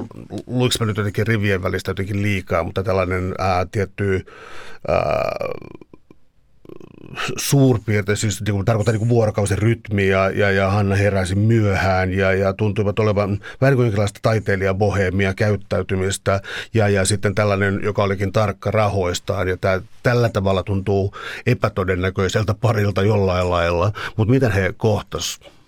luinko 0.48 0.75
mä 0.80 0.86
nyt 0.86 0.98
jotenkin 0.98 1.28
rivien 1.28 1.63
välistä 1.63 1.89
jotenkin 1.89 2.22
liikaa, 2.22 2.63
mutta 2.63 2.84
tällainen 2.84 3.36
ää, 3.38 3.66
tietty 3.66 4.25
ää, 4.88 5.48
suurpiirtein, 7.38 8.18
siis 8.18 8.42
niin 8.42 8.54
kuin, 8.54 8.66
tarkoittaa 8.66 8.94
niin 8.94 9.10
vuorokausin 9.10 9.58
rytmi 9.58 10.08
ja, 10.08 10.30
ja, 10.30 10.51
ja 10.51 10.70
Hanna 10.70 10.96
heräsi 10.96 11.36
myöhään 11.36 12.13
ja, 12.13 12.34
ja 12.34 12.54
tuntuivat 12.54 13.00
olevan 13.00 13.39
vähän 13.62 13.75
kuin 13.75 13.86
jonkinlaista 13.86 14.20
taiteilijabohemia 14.22 15.34
käyttäytymistä 15.34 16.42
ja, 16.74 16.89
ja 16.89 17.06
sitten 17.06 17.36
tällainen, 17.36 17.80
joka 17.84 18.04
olikin 18.04 18.32
tarkka 18.32 18.72
rahoistaan 18.72 19.48
ja 19.48 19.58
tämä, 19.58 19.82
tällä 20.04 20.30
tavalla 20.30 20.63
tuntuu 20.63 21.13
epätodennäköiseltä 21.46 22.54
parilta 22.54 23.01
jollain 23.04 23.50
lailla, 23.50 23.92
mutta 24.18 24.32
miten 24.32 24.51
he 24.51 24.74
kohtasivat? 24.78 25.59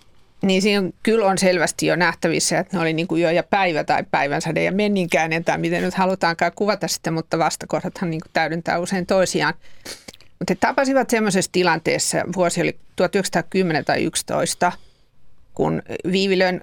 Niin 0.42 0.62
siinä 0.62 0.90
kyllä 1.02 1.26
on 1.26 1.38
selvästi 1.38 1.86
jo 1.86 1.96
nähtävissä, 1.96 2.58
että 2.58 2.76
ne 2.76 2.82
oli 2.82 2.92
niin 2.92 3.08
kuin 3.08 3.22
yö 3.22 3.32
ja 3.32 3.42
päivä 3.42 3.84
tai 3.84 4.04
päivänsäde 4.10 4.64
ja 4.64 4.72
menninkäinen 4.72 5.44
tai 5.44 5.58
miten 5.58 5.82
nyt 5.82 5.94
halutaankaan 5.94 6.52
kuvata 6.54 6.88
sitä, 6.88 7.10
mutta 7.10 7.38
vastakohdathan 7.38 8.10
niin 8.10 8.20
kuin 8.20 8.30
täydentää 8.32 8.78
usein 8.78 9.06
toisiaan. 9.06 9.54
Mutta 10.38 10.52
he 10.52 10.56
tapasivat 10.60 11.10
semmoisessa 11.10 11.52
tilanteessa, 11.52 12.18
vuosi 12.36 12.60
oli 12.60 12.78
1910 12.96 13.84
tai 13.84 14.04
11, 14.04 14.72
kun 15.54 15.82
Viivilön 16.12 16.60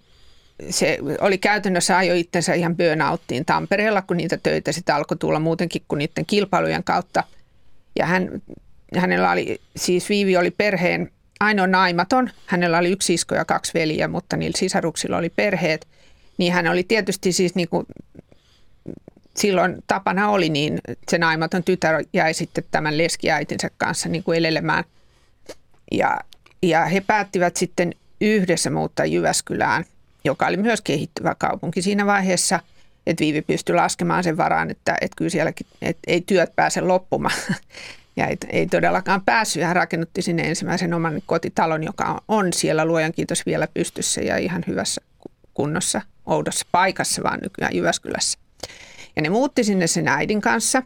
se 0.70 0.98
oli 1.22 1.38
käytännössä 1.38 1.98
ajo 1.98 2.14
itsensä 2.14 2.54
ihan 2.54 2.78
burnouttiin 2.78 3.46
Tampereella, 3.46 4.02
kun 4.02 4.18
niitä 4.18 4.38
töitä 4.38 4.72
sitten 4.72 4.96
alkoi 4.96 5.18
tulla 5.18 5.40
muutenkin 5.40 5.82
kuin 5.88 6.00
niiden 6.00 6.26
kilpailujen 6.26 6.84
kautta. 6.84 7.24
Ja 8.00 8.06
hän, 8.06 8.42
hänellä 8.98 9.32
oli, 9.32 9.62
siis 9.76 10.10
Viivi 10.10 10.38
oli 10.38 10.52
perheen 10.52 11.12
ainoa 11.40 11.68
naimaton. 11.68 12.30
Hänellä 12.46 12.78
oli 12.78 12.92
yksi 12.92 13.06
sisko 13.06 13.36
ja 13.36 13.46
kaksi 13.46 13.74
veliä, 13.74 14.08
mutta 14.08 14.38
niillä 14.38 14.58
sisaruksilla 14.58 15.18
oli 15.18 15.30
perheet. 15.30 15.88
Niin 16.38 16.54
hän 16.54 16.68
oli 16.68 16.84
tietysti 16.84 17.32
siis 17.32 17.56
niin 17.56 17.70
kuin, 17.70 17.86
silloin 19.38 19.78
tapana 19.88 20.30
oli, 20.30 20.50
niin 20.50 20.80
se 21.12 21.18
naimaton 21.18 21.64
tytär 21.64 22.04
jäi 22.14 22.34
sitten 22.34 22.64
tämän 22.72 22.98
leskiäitinsä 22.98 23.70
kanssa 23.78 24.10
niin 24.10 24.24
kuin 24.24 24.38
elelemään. 24.38 24.84
Ja, 25.92 26.20
ja 26.62 26.86
he 26.86 27.02
päättivät 27.02 27.56
sitten 27.56 27.94
yhdessä 28.22 28.70
muuttaa 28.70 29.06
Jyväskylään, 29.06 29.86
joka 30.24 30.48
oli 30.48 30.58
myös 30.58 30.82
kehittyvä 30.82 31.36
kaupunki 31.36 31.82
siinä 31.82 32.06
vaiheessa, 32.06 32.60
että 33.08 33.22
Viivi 33.22 33.42
pystyi 33.42 33.76
laskemaan 33.76 34.24
sen 34.24 34.38
varaan, 34.38 34.72
että, 34.72 34.98
että 35.02 35.16
kyllä 35.18 35.30
sielläkin 35.30 35.68
että 35.82 36.02
ei 36.08 36.22
työt 36.22 36.56
pääse 36.56 36.82
loppumaan. 36.82 37.36
Ja 38.16 38.28
ei, 38.28 38.38
ei 38.50 38.68
todellakaan 38.68 39.22
päässyt. 39.22 39.64
Hän 39.64 39.76
rakennutti 39.76 40.22
sinne 40.22 40.44
ensimmäisen 40.44 40.94
oman 40.94 41.22
kotitalon, 41.26 41.84
joka 41.84 42.24
on 42.28 42.54
siellä 42.54 42.86
luojan 42.86 43.14
kiitos 43.14 43.46
vielä 43.46 43.68
pystyssä 43.74 44.22
ja 44.22 44.38
ihan 44.38 44.64
hyvässä 44.68 45.02
kunnossa, 45.54 46.02
oudossa 46.26 46.66
paikassa 46.72 47.24
vaan 47.24 47.40
nykyään 47.44 47.76
Jyväskylässä. 47.76 48.40
Ja 49.16 49.22
ne 49.22 49.30
muutti 49.30 49.64
sinne 49.64 49.88
sen 49.88 50.08
äidin 50.08 50.42
kanssa. 50.42 50.84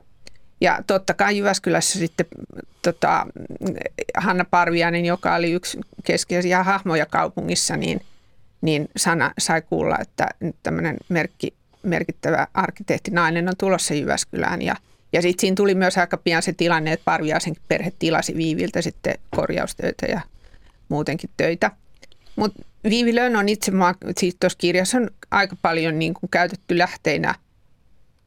Ja 0.61 0.83
totta 0.87 1.13
kai 1.13 1.37
Jyväskylässä 1.37 1.99
sitten 1.99 2.25
tota, 2.81 3.27
Hanna 4.17 4.45
Parviainen, 4.45 5.05
joka 5.05 5.35
oli 5.35 5.51
yksi 5.51 5.79
keskeisiä 6.03 6.63
hahmoja 6.63 7.05
kaupungissa, 7.05 7.77
niin, 7.77 8.01
niin 8.61 8.89
Sana 8.97 9.31
sai 9.39 9.61
kuulla, 9.61 9.97
että 10.01 10.27
nyt 10.39 10.55
tämmöinen 10.63 10.97
merkki, 11.09 11.53
merkittävä 11.83 12.47
arkkitehtinainen 12.53 13.47
on 13.47 13.53
tulossa 13.57 13.93
Jyväskylään 13.93 14.61
ja– 14.61 14.75
ja 15.13 15.21
sitten 15.21 15.41
siinä 15.41 15.55
tuli 15.55 15.75
myös 15.75 15.97
aika 15.97 16.17
pian 16.17 16.41
se 16.41 16.53
tilanne, 16.53 16.93
että 16.93 17.05
Parviaisen 17.05 17.55
perhe 17.67 17.93
tilasi 17.99 18.35
Viiviltä 18.35 18.81
sitten 18.81 19.15
korjaustöitä 19.35 20.05
ja 20.05 20.21
muutenkin 20.89 21.29
töitä. 21.37 21.71
Mutta 22.35 22.63
Viivilön 22.89 23.35
on 23.35 23.49
itse, 23.49 23.71
siis 24.17 24.35
tuossa 24.39 24.57
kirjassa 24.57 24.97
on 24.97 25.09
aika 25.31 25.55
paljon 25.61 25.99
niin 25.99 26.13
kuin 26.13 26.29
käytetty 26.29 26.77
lähteinä 26.77 27.35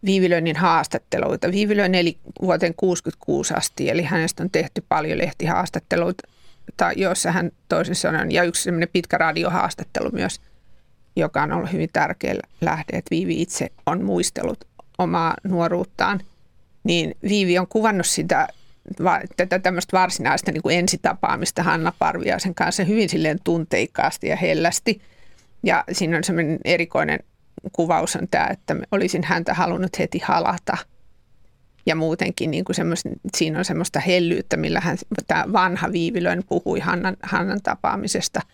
Viivilönin 0.05 0.57
haastatteluita. 0.57 1.53
Viivilön 1.53 1.95
eli 1.95 2.19
vuoteen 2.43 2.75
66 2.75 3.55
asti, 3.55 3.91
eli 3.91 4.03
hänestä 4.03 4.43
on 4.43 4.51
tehty 4.51 4.85
paljon 4.89 5.19
lehtihaastatteluita, 5.19 6.23
joissa 6.97 7.33
hän 7.33 7.51
toisin 7.69 7.95
sanoen, 7.95 8.33
ja 8.33 8.43
yksi 8.43 8.63
sellainen 8.63 8.89
pitkä 8.93 9.19
radiohaastattelu 9.19 10.11
myös, 10.13 10.41
joka 11.17 11.43
on 11.43 11.53
ollut 11.53 11.73
hyvin 11.73 11.91
tärkeä 11.93 12.35
lähde, 12.61 12.97
että 12.97 13.11
Viivi 13.11 13.43
itse 13.43 13.69
on 13.87 14.05
muistellut 14.05 14.65
omaa 14.99 15.35
nuoruuttaan– 15.45 16.21
niin 16.87 17.15
Viivi 17.29 17.59
on 17.59 17.67
kuvannut 17.67 18.07
sitä 18.07 18.49
tätä 19.37 19.59
tämmöistä 19.59 19.97
varsinaista 19.97 20.53
niin 20.53 20.63
kuin 20.63 20.79
ensitapaamista 20.79 21.63
Hanna 21.63 21.93
Parviaisen 21.99 22.55
kanssa 22.55 22.85
hyvin 22.85 23.09
silleen 23.09 23.39
tunteikkaasti 23.45 24.27
ja 24.27 24.37
hellästi. 24.37 25.01
Ja 25.63 25.85
siinä 25.93 26.17
on 26.17 26.25
semmoinen 26.25 26.59
erikoinen 26.65 27.19
kuvaus 27.73 28.17
on 28.17 28.29
tämä, 28.29 28.47
että 28.47 28.77
olisin 28.93 29.25
häntä 29.25 29.55
halunnut 29.55 29.99
heti 29.99 30.19
halata. 30.19 30.77
Ja 31.87 31.97
muutenkin 31.97 32.51
niin 32.51 32.65
kuin 32.65 32.77
siinä 33.37 33.59
on 33.59 33.65
semmoista 33.65 34.01
hellyyttä, 34.01 34.57
millä 34.57 34.81
hän, 34.81 34.99
tämä 35.27 35.45
vanha 35.53 35.93
Viivilön 35.93 36.43
puhui 36.49 36.81
Hannan, 36.81 37.17
Hannan 37.23 37.63
tapaamisesta– 37.63 38.41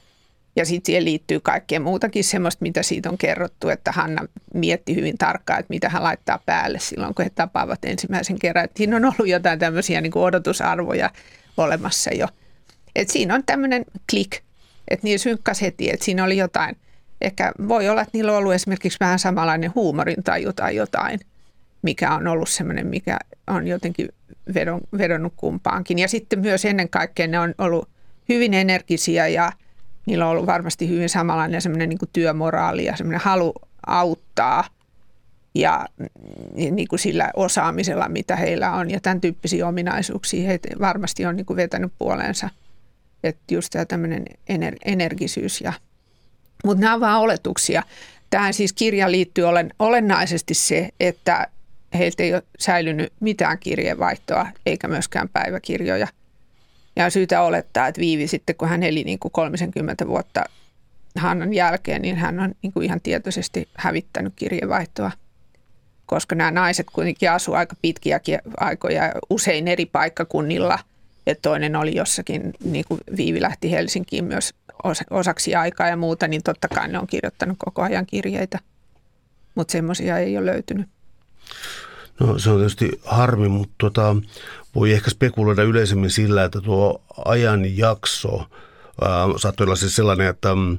ja 0.56 0.66
sitten 0.66 0.86
siihen 0.86 1.04
liittyy 1.04 1.40
kaikkea 1.40 1.80
muutakin 1.80 2.24
semmoista, 2.24 2.62
mitä 2.62 2.82
siitä 2.82 3.08
on 3.10 3.18
kerrottu, 3.18 3.68
että 3.68 3.92
Hanna 3.92 4.26
mietti 4.54 4.94
hyvin 4.94 5.18
tarkkaan, 5.18 5.60
että 5.60 5.70
mitä 5.70 5.88
hän 5.88 6.02
laittaa 6.02 6.38
päälle 6.46 6.78
silloin, 6.78 7.14
kun 7.14 7.24
he 7.24 7.30
tapaavat 7.30 7.84
ensimmäisen 7.84 8.38
kerran. 8.38 8.64
Että 8.64 8.78
siinä 8.78 8.96
on 8.96 9.04
ollut 9.04 9.28
jotain 9.28 9.58
tämmöisiä 9.58 10.00
niin 10.00 10.12
kuin 10.12 10.22
odotusarvoja 10.22 11.10
olemassa 11.56 12.10
jo. 12.14 12.26
Et 12.96 13.10
siinä 13.10 13.34
on 13.34 13.42
tämmöinen 13.46 13.84
klik, 14.10 14.40
että 14.88 15.04
niin 15.04 15.18
synkkas 15.18 15.62
heti, 15.62 15.90
että 15.90 16.04
siinä 16.04 16.24
oli 16.24 16.36
jotain. 16.36 16.76
Ehkä 17.20 17.52
voi 17.68 17.88
olla, 17.88 18.02
että 18.02 18.18
niillä 18.18 18.32
on 18.32 18.38
ollut 18.38 18.54
esimerkiksi 18.54 19.00
vähän 19.00 19.18
samanlainen 19.18 19.74
huumorin 19.74 20.22
tai 20.22 20.42
jotain, 20.42 20.76
jotain 20.76 21.20
mikä 21.82 22.14
on 22.14 22.26
ollut 22.26 22.48
semmoinen, 22.48 22.86
mikä 22.86 23.18
on 23.46 23.66
jotenkin 23.66 24.08
vedon, 24.54 24.80
vedonnut 24.98 25.32
kumpaankin. 25.36 25.98
Ja 25.98 26.08
sitten 26.08 26.38
myös 26.38 26.64
ennen 26.64 26.88
kaikkea 26.88 27.26
ne 27.26 27.38
on 27.38 27.54
ollut 27.58 27.88
hyvin 28.28 28.54
energisiä 28.54 29.28
ja– 29.28 29.52
niillä 30.06 30.24
on 30.24 30.30
ollut 30.30 30.46
varmasti 30.46 30.88
hyvin 30.88 31.08
samanlainen 31.08 31.62
semmoinen 31.62 31.88
niin 31.88 31.98
työmoraali 32.12 32.84
ja 32.84 32.96
semmoinen 32.96 33.20
halu 33.20 33.54
auttaa 33.86 34.64
ja 35.54 35.86
niin 36.70 36.88
kuin 36.88 36.98
sillä 36.98 37.30
osaamisella, 37.36 38.08
mitä 38.08 38.36
heillä 38.36 38.72
on 38.72 38.90
ja 38.90 39.00
tämän 39.00 39.20
tyyppisiä 39.20 39.68
ominaisuuksia 39.68 40.46
he 40.46 40.60
varmasti 40.80 41.26
on 41.26 41.36
niin 41.36 41.46
kuin 41.46 41.56
vetänyt 41.56 41.92
puoleensa. 41.98 42.50
Että 43.24 43.54
just 43.54 43.70
tämä 43.70 43.84
tämmöinen 43.84 44.24
ener- 44.48 44.78
energisyys 44.84 45.60
ja 45.60 45.72
mutta 46.64 46.80
nämä 46.80 46.94
on 46.94 47.00
vain 47.00 47.16
oletuksia. 47.16 47.82
Tähän 48.30 48.54
siis 48.54 48.72
kirja 48.72 49.10
liittyy 49.10 49.44
olen, 49.44 49.74
olennaisesti 49.78 50.54
se, 50.54 50.88
että 51.00 51.46
heiltä 51.98 52.22
ei 52.22 52.34
ole 52.34 52.42
säilynyt 52.58 53.12
mitään 53.20 53.58
kirjeenvaihtoa 53.58 54.46
eikä 54.66 54.88
myöskään 54.88 55.28
päiväkirjoja– 55.28 56.06
ja 56.96 57.04
on 57.04 57.10
syytä 57.10 57.42
olettaa, 57.42 57.86
että 57.86 58.00
Viivi 58.00 58.26
sitten, 58.26 58.56
kun 58.56 58.68
hän 58.68 58.82
eli 58.82 59.04
niin 59.04 59.18
kuin 59.18 59.32
30 59.32 60.06
vuotta 60.06 60.44
Hannan 61.16 61.54
jälkeen, 61.54 62.02
niin 62.02 62.16
hän 62.16 62.40
on 62.40 62.54
niin 62.62 62.72
kuin 62.72 62.84
ihan 62.84 63.00
tietoisesti 63.00 63.68
hävittänyt 63.74 64.32
kirjeenvaihtoa. 64.36 65.10
Koska 66.06 66.34
nämä 66.34 66.50
naiset 66.50 66.86
kuitenkin 66.92 67.30
asuivat 67.30 67.58
aika 67.58 67.76
pitkiäkin 67.82 68.38
aikoja 68.56 69.12
usein 69.30 69.68
eri 69.68 69.86
paikkakunnilla. 69.86 70.78
Ja 71.26 71.34
toinen 71.34 71.76
oli 71.76 71.96
jossakin, 71.96 72.54
niin 72.64 72.84
kuin 72.88 73.00
Viivi 73.16 73.42
lähti 73.42 73.70
Helsinkiin 73.70 74.24
myös 74.24 74.54
osaksi 75.10 75.54
aikaa 75.54 75.88
ja 75.88 75.96
muuta, 75.96 76.28
niin 76.28 76.42
totta 76.42 76.68
kai 76.68 76.88
ne 76.88 76.98
on 76.98 77.06
kirjoittanut 77.06 77.56
koko 77.64 77.82
ajan 77.82 78.06
kirjeitä. 78.06 78.58
Mutta 79.54 79.72
semmoisia 79.72 80.18
ei 80.18 80.36
ole 80.36 80.46
löytynyt. 80.46 80.86
No 82.20 82.38
se 82.38 82.50
on 82.50 82.58
tietysti 82.58 82.90
harmi, 83.04 83.48
mutta 83.48 83.74
tota, 83.78 84.16
voi 84.74 84.92
ehkä 84.92 85.10
spekuloida 85.10 85.62
yleisemmin 85.62 86.10
sillä, 86.10 86.44
että 86.44 86.60
tuo 86.60 87.02
ajanjakso 87.24 88.46
ää, 89.00 89.26
saattoi 89.36 89.64
olla 89.64 89.76
siis 89.76 89.96
sellainen, 89.96 90.26
että 90.26 90.54
mm, 90.54 90.78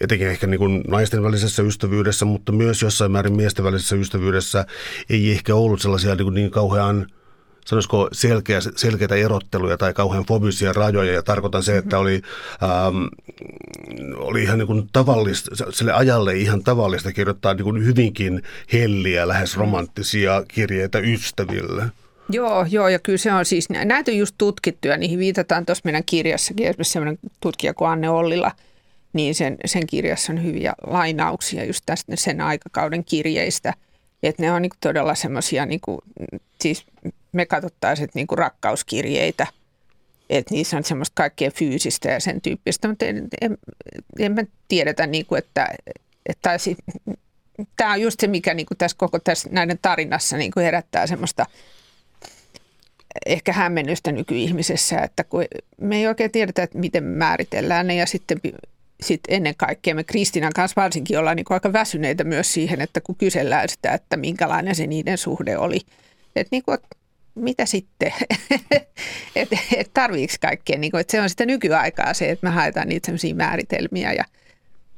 etenkin 0.00 0.28
ehkä 0.28 0.46
niin 0.46 0.58
kuin 0.58 0.84
naisten 0.88 1.22
välisessä 1.22 1.62
ystävyydessä, 1.62 2.24
mutta 2.24 2.52
myös 2.52 2.82
jossain 2.82 3.12
määrin 3.12 3.36
miesten 3.36 3.64
välisessä 3.64 3.96
ystävyydessä 3.96 4.66
ei 5.10 5.30
ehkä 5.30 5.54
ollut 5.54 5.80
sellaisia 5.80 6.14
niin, 6.14 6.24
kuin 6.24 6.34
niin 6.34 6.50
kauhean 6.50 7.06
sanoisiko 7.66 8.08
selkeä, 8.12 8.60
selkeitä 8.76 9.14
erotteluja 9.14 9.76
tai 9.76 9.94
kauhean 9.94 10.24
fobisia 10.24 10.72
rajoja. 10.72 11.12
Ja 11.12 11.22
tarkoitan 11.22 11.62
se, 11.62 11.76
että 11.76 11.98
oli, 11.98 12.22
ähm, 12.62 13.04
oli 14.16 14.42
ihan 14.42 14.58
niin 14.58 14.66
kuin 14.66 14.88
tavallista, 14.92 15.50
sille 15.70 15.92
ajalle 15.92 16.36
ihan 16.36 16.64
tavallista 16.64 17.12
kirjoittaa 17.12 17.54
niin 17.54 17.64
kuin 17.64 17.84
hyvinkin 17.84 18.42
helliä, 18.72 19.28
lähes 19.28 19.56
romanttisia 19.56 20.44
kirjeitä 20.48 20.98
ystäville. 20.98 21.84
Joo, 22.28 22.66
joo, 22.70 22.88
ja 22.88 22.98
kyllä 22.98 23.18
se 23.18 23.32
on 23.32 23.44
siis, 23.44 23.68
näitä 23.70 24.10
on 24.10 24.16
just 24.16 24.34
tutkittu 24.38 24.88
ja 24.88 24.96
niihin 24.96 25.18
viitataan 25.18 25.66
tuossa 25.66 25.82
meidän 25.84 26.04
kirjassakin, 26.04 26.66
esimerkiksi 26.66 26.92
sellainen 26.92 27.18
tutkija 27.40 27.74
kuin 27.74 27.90
Anne 27.90 28.10
Ollila, 28.10 28.52
niin 29.12 29.34
sen, 29.34 29.56
sen 29.64 29.86
kirjassa 29.86 30.32
on 30.32 30.44
hyviä 30.44 30.74
lainauksia 30.86 31.64
just 31.64 31.82
tästä 31.86 32.16
sen 32.16 32.40
aikakauden 32.40 33.04
kirjeistä, 33.04 33.74
että 34.22 34.42
ne 34.42 34.52
on 34.52 34.62
niin 34.62 34.72
todella 34.80 35.14
semmoisia, 35.14 35.66
niin 35.66 35.80
siis 36.60 36.86
me 37.32 37.46
katsottaisiin 37.46 38.08
niinku 38.14 38.36
rakkauskirjeitä, 38.36 39.46
että 40.30 40.54
niissä 40.54 40.76
on 40.76 40.84
semmoista 40.84 41.14
kaikkea 41.14 41.50
fyysistä 41.50 42.08
ja 42.10 42.20
sen 42.20 42.40
tyyppistä, 42.40 42.88
mutta 42.88 43.04
en, 43.04 43.28
en, 43.40 43.58
en 44.18 44.32
mä 44.32 44.44
tiedetä, 44.68 45.06
niinku, 45.06 45.34
että, 45.34 45.68
että 46.26 46.50
tämä 47.76 47.92
on 47.92 48.00
just 48.00 48.20
se, 48.20 48.26
mikä 48.26 48.54
niinku 48.54 48.74
tässä 48.74 48.96
koko 48.96 49.18
tässä 49.18 49.48
näiden 49.52 49.78
tarinassa 49.82 50.36
niinku 50.36 50.60
herättää 50.60 51.06
semmoista 51.06 51.46
ehkä 53.26 53.52
hämmennystä 53.52 54.12
nykyihmisessä, 54.12 54.98
että 54.98 55.24
kun 55.24 55.44
me 55.80 55.96
ei 55.96 56.06
oikein 56.06 56.30
tiedetä, 56.30 56.62
että 56.62 56.78
miten 56.78 57.04
määritellään 57.04 57.86
ne 57.86 57.94
ja 57.94 58.06
sitten 58.06 58.40
sit 59.02 59.20
ennen 59.28 59.54
kaikkea 59.56 59.94
me 59.94 60.04
Kristinan 60.04 60.52
kanssa 60.52 60.82
varsinkin 60.82 61.18
ollaan 61.18 61.36
niin 61.36 61.46
aika 61.50 61.72
väsyneitä 61.72 62.24
myös 62.24 62.52
siihen, 62.52 62.80
että 62.80 63.00
kun 63.00 63.16
kysellään 63.16 63.68
sitä, 63.68 63.92
että 63.92 64.16
minkälainen 64.16 64.74
se 64.74 64.86
niiden 64.86 65.18
suhde 65.18 65.58
oli. 65.58 65.80
Että 66.36 66.48
niin 66.50 66.62
kuin, 66.62 66.78
mitä 67.34 67.66
sitten? 67.66 68.12
että 69.36 69.58
et 69.76 69.90
tarviiko 69.94 70.34
kaikkea? 70.40 70.78
Niin 70.78 70.90
kuin, 70.90 71.00
että 71.00 71.10
se 71.10 71.20
on 71.20 71.30
sitä 71.30 71.46
nykyaikaa 71.46 72.14
se, 72.14 72.30
että 72.30 72.46
me 72.46 72.50
haetaan 72.50 72.88
niitä 72.88 73.06
sellaisia 73.06 73.34
määritelmiä 73.34 74.12
ja– 74.12 74.24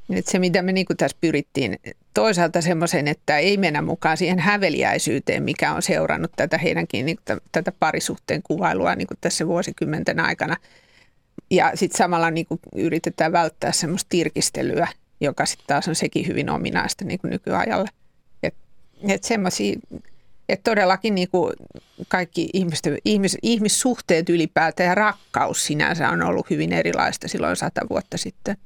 nyt 0.08 0.26
se, 0.26 0.38
mitä 0.38 0.62
me 0.62 0.72
niin 0.72 0.86
kuin 0.86 0.96
tässä 0.96 1.16
pyrittiin 1.20 1.78
toisaalta 2.14 2.60
semmoisen, 2.60 3.08
että 3.08 3.38
ei 3.38 3.56
mennä 3.56 3.82
mukaan 3.82 4.16
siihen 4.16 4.38
häveliäisyyteen, 4.38 5.42
mikä 5.42 5.72
on 5.72 5.82
seurannut 5.82 6.32
tätä 6.36 6.58
heidänkin 6.58 7.06
niin 7.06 7.18
kuin 7.26 7.40
tätä 7.52 7.72
parisuhteen 7.80 8.42
kuvailua 8.42 8.94
niin 8.94 9.06
kuin 9.06 9.18
tässä 9.20 9.46
vuosikymmenten 9.46 10.20
aikana. 10.20 10.56
Ja 11.50 11.72
sitten 11.74 11.98
samalla 11.98 12.30
niin 12.30 12.46
kuin 12.46 12.60
yritetään 12.76 13.32
välttää 13.32 13.72
semmoista 13.72 14.08
tirkistelyä, 14.08 14.88
joka 15.20 15.46
sitten 15.46 15.66
taas 15.66 15.88
on 15.88 15.94
sekin 15.94 16.26
hyvin 16.26 16.50
ominaista 16.50 17.04
niin 17.04 17.18
kuin 17.18 17.30
nykyajalle. 17.30 17.88
Että 18.42 18.60
et 19.08 19.24
semmoisia, 19.24 19.78
että 20.48 20.70
todellakin 20.70 21.14
niin 21.14 21.28
kuin 21.30 21.52
kaikki 22.08 22.48
ihmisten, 22.52 22.98
ihmis, 23.04 23.38
ihmissuhteet 23.42 24.28
ylipäätään 24.28 24.88
ja 24.88 24.94
rakkaus 24.94 25.66
sinänsä 25.66 26.08
on 26.08 26.22
ollut 26.22 26.50
hyvin 26.50 26.72
erilaista 26.72 27.28
silloin 27.28 27.56
sata 27.56 27.80
vuotta 27.90 28.16
sitten. 28.16 28.56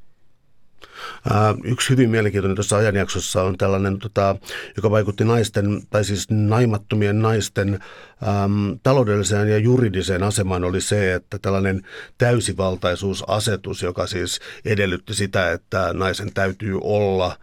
Yksi 1.65 1.91
hyvin 1.91 2.11
mielenkiintoinen 2.11 2.57
tuossa 2.57 2.77
ajanjaksossa 2.77 3.43
on 3.43 3.59
tällainen, 3.59 3.99
tota, 3.99 4.37
joka 4.77 4.91
vaikutti 4.91 5.25
naisten, 5.25 5.83
tai 5.91 6.05
siis 6.05 6.31
naimattomien 6.31 7.23
naisten 7.23 7.75
äm, 7.75 8.79
taloudelliseen 8.83 9.49
ja 9.49 9.59
juridiseen 9.59 10.23
asemaan 10.23 10.65
oli 10.65 10.81
se, 10.81 11.15
että 11.15 11.39
tällainen 11.39 11.83
täysivaltaisuusasetus, 12.19 13.83
joka 13.83 14.07
siis 14.07 14.41
edellytti 14.65 15.15
sitä, 15.15 15.53
että 15.53 15.91
naisen 15.93 16.33
täytyy 16.35 16.79
olla– 16.83 17.37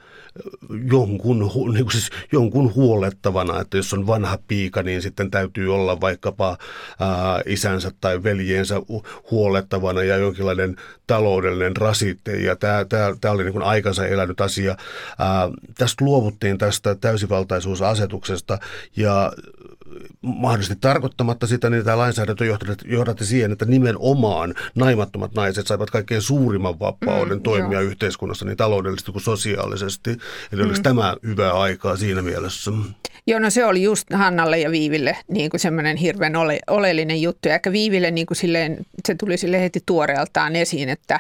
jonkun, 0.92 1.40
niin 1.74 1.86
kuin 1.86 1.92
siis 1.92 2.10
jonkun 2.32 2.76
huolettavana, 2.76 3.62
että 3.62 3.78
jos 3.78 3.94
on 3.94 4.08
vanha 4.08 4.38
piika, 4.48 4.84
niin 4.84 5.02
sitten 5.02 5.32
täytyy 5.32 5.74
olla 5.76 6.02
vaikkapa 6.02 6.58
ää, 7.00 7.42
isänsä 7.46 7.92
tai 8.02 8.24
veljensä 8.24 8.82
huolettavana 9.32 10.04
ja 10.04 10.18
jonkinlainen 10.18 10.76
taloudellinen 11.08 11.78
rasitte. 11.78 12.32
Ja 12.32 12.56
tämä, 12.56 12.86
tämä, 12.86 13.16
tämä 13.22 13.34
oli 13.34 13.44
niin 13.44 13.54
kuin 13.54 13.64
aikansa 13.64 14.08
elänyt 14.08 14.42
asia. 14.42 14.78
Ää, 15.20 15.50
tästä 15.78 16.06
luovuttiin 16.06 16.58
tästä 16.58 16.96
täysivaltaisuusasetuksesta 16.96 18.60
ja 18.96 19.32
mahdollisesti 20.22 20.78
tarkoittamatta 20.82 21.48
sitä, 21.48 21.70
niin 21.70 21.84
tämä 21.84 21.98
lainsäädäntö 21.98 22.46
johdatti, 22.86 23.26
siihen, 23.26 23.52
että 23.52 23.66
nimenomaan 23.66 24.56
naimattomat 24.76 25.36
naiset 25.36 25.68
saivat 25.68 25.90
kaikkein 25.90 26.22
suurimman 26.22 26.80
vapauden 26.80 27.38
mm, 27.38 27.44
toimia 27.44 27.82
joo. 27.82 27.92
yhteiskunnassa 27.92 28.46
niin 28.46 28.58
taloudellisesti 28.58 29.12
kuin 29.12 29.24
sosiaalisesti. 29.24 30.10
Eli 30.52 30.62
mm. 30.62 30.68
olisi 30.68 30.82
tämä 30.82 31.16
hyvää 31.24 31.54
aikaa 31.54 31.98
siinä 31.98 32.22
mielessä? 32.22 32.72
Joo, 33.28 33.40
no 33.40 33.50
se 33.50 33.66
oli 33.66 33.84
just 33.84 34.14
Hannalle 34.14 34.60
ja 34.60 34.72
Viiville 34.72 35.18
niin 35.28 35.50
kuin 35.50 35.60
semmoinen 35.60 35.98
hirveän 35.98 36.36
ole, 36.36 36.60
oleellinen 36.68 37.22
juttu. 37.22 37.48
Ja 37.48 37.56
ehkä 37.56 37.72
Viiville 37.72 38.12
niin 38.12 38.28
kuin 38.28 38.38
silleen, 38.38 38.78
se 39.06 39.16
tuli 39.16 39.38
sille 39.38 39.62
heti 39.62 39.80
tuoreeltaan 39.86 40.56
esiin, 40.56 40.90
että, 40.90 41.20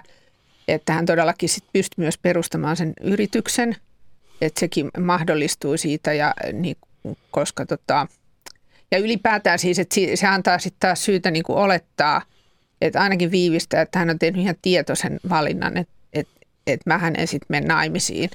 että 0.68 0.94
hän 0.94 1.06
todellakin 1.06 1.50
sit 1.50 1.64
pystyi 1.74 2.04
myös 2.04 2.18
perustamaan 2.18 2.78
sen 2.78 2.94
yrityksen, 3.02 3.76
että 4.42 4.60
sekin 4.60 4.90
mahdollistui 5.00 5.78
siitä, 5.78 6.14
ja, 6.14 6.34
niin, 6.54 6.78
koska 7.32 7.66
tota, 7.66 8.08
ja 8.92 8.98
ylipäätään 8.98 9.60
siis, 9.60 9.80
että 9.80 9.96
se 10.16 10.28
antaa 10.28 10.60
sitten 10.60 10.80
taas 10.80 11.06
syytä 11.06 11.32
niin 11.32 11.44
kuin 11.44 11.58
olettaa, 11.58 12.22
että 12.82 13.02
ainakin 13.02 13.32
viivistä, 13.32 13.82
että 13.82 14.00
hän 14.00 14.10
on 14.10 14.20
tehnyt 14.20 14.42
ihan 14.42 14.56
tietoisen 14.62 15.20
valinnan, 15.30 15.78
että, 15.78 15.94
että, 16.14 16.34
että 16.68 16.90
mä 16.90 17.12
en 17.18 17.28
sitten 17.28 17.48
mene 17.50 17.68
naimisiin, 17.68 18.30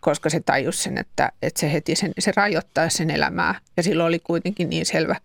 koska 0.00 0.30
se 0.30 0.40
tajus 0.40 0.82
sen, 0.82 0.98
että, 0.98 1.32
että 1.42 1.60
se 1.60 1.72
heti 1.72 1.96
sen, 1.96 2.12
se 2.18 2.32
rajoittaa 2.36 2.88
sen 2.88 3.10
elämää. 3.10 3.54
Ja 3.76 3.82
silloin 3.82 4.08
oli 4.08 4.18
kuitenkin 4.18 4.70
niin 4.70 4.86
selvä, 4.86 5.16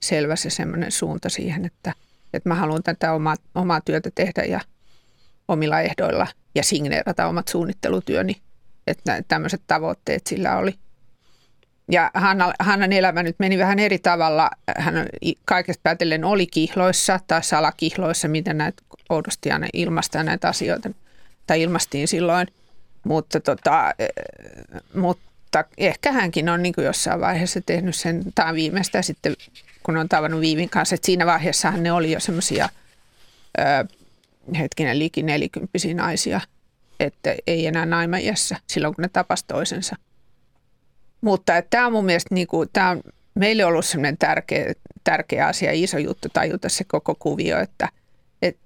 selvä 0.00 0.36
se 0.36 0.50
semmoinen 0.50 0.92
suunta 0.92 1.28
siihen, 1.28 1.64
että, 1.64 1.92
että 2.34 2.48
mä 2.48 2.54
haluan 2.54 2.82
tätä 2.82 3.12
omaa, 3.12 3.36
omaa 3.54 3.80
työtä 3.80 4.10
tehdä 4.14 4.42
ja 4.42 4.60
omilla 5.48 5.80
ehdoilla 5.80 6.26
ja 6.54 6.62
signeerata 6.62 7.26
omat 7.26 7.48
suunnittelutyöni. 7.48 8.36
Että 8.86 9.22
tämmöiset 9.28 9.62
tavoitteet 9.66 10.26
sillä 10.26 10.56
oli– 10.56 10.74
ja 11.92 12.10
Hanna, 12.14 12.52
Hannan 12.60 12.92
elämä 12.92 13.22
nyt 13.22 13.36
meni 13.38 13.58
vähän 13.58 13.78
eri 13.78 13.98
tavalla. 13.98 14.50
Hän 14.76 15.06
kaikesta 15.44 15.80
päätellen 15.82 16.24
oli 16.24 16.46
kihloissa 16.46 17.20
tai 17.26 17.42
salakihloissa, 17.42 18.28
miten 18.28 18.58
näitä 18.58 18.82
oudosti 19.08 19.50
aina 19.50 19.66
ilmaistaan 19.72 20.26
näitä 20.26 20.48
asioita, 20.48 20.90
tai 21.46 21.62
ilmastiin 21.62 22.08
silloin. 22.08 22.48
Mutta, 23.04 23.40
tota, 23.40 23.94
eh, 23.98 24.08
mutta 24.94 25.64
ehkä 25.78 26.12
hänkin 26.12 26.48
on 26.48 26.62
niin 26.62 26.74
jossain 26.78 27.20
vaiheessa 27.20 27.60
tehnyt 27.66 27.96
sen, 27.96 28.22
tai 28.34 28.54
viimeistä 28.54 29.02
sitten, 29.02 29.34
kun 29.82 29.96
on 29.96 30.08
tavannut 30.08 30.40
Viivin 30.40 30.70
kanssa, 30.70 30.94
että 30.94 31.06
siinä 31.06 31.26
vaiheessa 31.26 31.70
ne 31.70 31.92
oli 31.92 32.12
jo 32.12 32.20
semmoisia 32.20 32.68
hetkinen 34.58 34.98
liki 34.98 35.22
nelikymppisiä 35.22 35.94
naisia, 35.94 36.40
että 37.00 37.34
ei 37.46 37.66
enää 37.66 37.86
naimajassa 37.86 38.56
silloin, 38.66 38.94
kun 38.94 39.02
ne 39.02 39.08
tapasivat 39.08 39.48
toisensa. 39.48 39.96
Mutta 41.20 41.52
tämä 41.70 41.86
on 41.86 41.92
mun 41.92 42.04
mielestä, 42.04 42.34
niin 42.34 42.46
kuin, 42.46 42.68
tämä 42.72 42.90
on 42.90 43.02
meille 43.34 43.64
ollut 43.64 43.84
sellainen 43.84 44.18
tärkeä, 44.18 44.72
tärkeä 45.04 45.46
asia, 45.46 45.72
iso 45.72 45.98
juttu 45.98 46.28
tajuta 46.32 46.68
se 46.68 46.84
koko 46.84 47.14
kuvio, 47.14 47.60
että 47.60 47.88
et, 48.42 48.56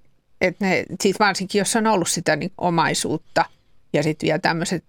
et 0.41 0.59
ne, 0.59 0.85
sit 1.01 1.19
varsinkin 1.19 1.59
jos 1.59 1.75
on 1.75 1.87
ollut 1.87 2.09
sitä 2.09 2.35
niin 2.35 2.51
omaisuutta 2.57 3.45
ja 3.93 4.03
sitten 4.03 4.27
vielä 4.27 4.39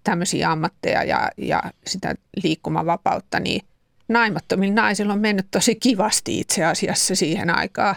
tämmöisiä 0.03 0.51
ammatteja 0.51 1.03
ja, 1.03 1.29
ja 1.37 1.63
sitä 1.87 2.15
liikkumavapautta, 2.43 3.39
niin 3.39 3.61
naimattomilla 4.07 4.73
naisilla 4.73 5.13
on 5.13 5.19
mennyt 5.19 5.47
tosi 5.51 5.75
kivasti 5.75 6.39
itse 6.39 6.65
asiassa 6.65 7.15
siihen 7.15 7.49
aikaan. 7.49 7.95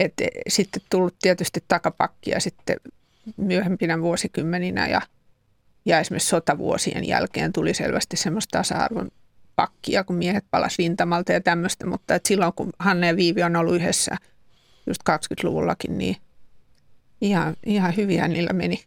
että 0.00 0.24
sitten 0.48 0.82
tullut 0.90 1.14
tietysti 1.22 1.64
takapakkia 1.68 2.40
sitten 2.40 2.76
myöhempinä 3.36 4.00
vuosikymmeninä 4.00 4.88
ja– 4.88 5.00
ja 5.84 6.00
esimerkiksi 6.00 6.28
sotavuosien 6.28 7.08
jälkeen 7.08 7.52
tuli 7.52 7.74
selvästi 7.74 8.16
semmoista 8.16 8.58
tasa-arvon 8.58 9.10
pakkia, 9.56 10.04
kun 10.04 10.16
miehet 10.16 10.44
palasivat 10.50 10.78
rintamalta 10.78 11.32
ja 11.32 11.40
tämmöistä, 11.40 11.86
mutta 11.86 12.14
et 12.14 12.26
silloin 12.26 12.52
kun 12.56 12.72
Hanne 12.78 13.06
ja 13.06 13.16
Viivi 13.16 13.42
on 13.42 13.56
ollut 13.56 13.74
yhdessä 13.74 14.16
just 14.86 15.02
20-luvullakin, 15.10 15.98
niin 15.98 16.16
ihan, 17.20 17.56
ihan 17.66 17.96
hyviä 17.96 18.28
niillä 18.28 18.52
meni. 18.52 18.84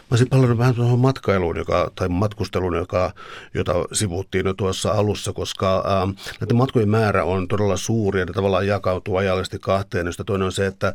Mä 0.00 0.06
olisin 0.10 0.28
palannut 0.28 0.58
vähän 0.58 0.74
tuohon 0.74 0.98
matkailuun 0.98 1.56
joka, 1.56 1.90
tai 1.94 2.08
matkusteluun, 2.08 2.76
joka, 2.76 3.12
jota 3.54 3.72
sivuttiin 3.92 4.46
jo 4.46 4.54
tuossa 4.54 4.90
alussa, 4.90 5.32
koska 5.32 5.84
ää, 5.86 6.02
ähm, 6.02 6.10
näiden 6.40 6.56
matkojen 6.56 6.88
määrä 6.88 7.24
on 7.24 7.48
todella 7.48 7.76
suuri 7.76 8.20
ja 8.20 8.26
ne 8.26 8.32
tavallaan 8.32 8.66
jakautuu 8.66 9.16
ajallisesti 9.16 9.58
kahteen, 9.58 10.06
josta 10.06 10.24
toinen 10.24 10.46
on 10.46 10.52
se, 10.52 10.66
että 10.66 10.94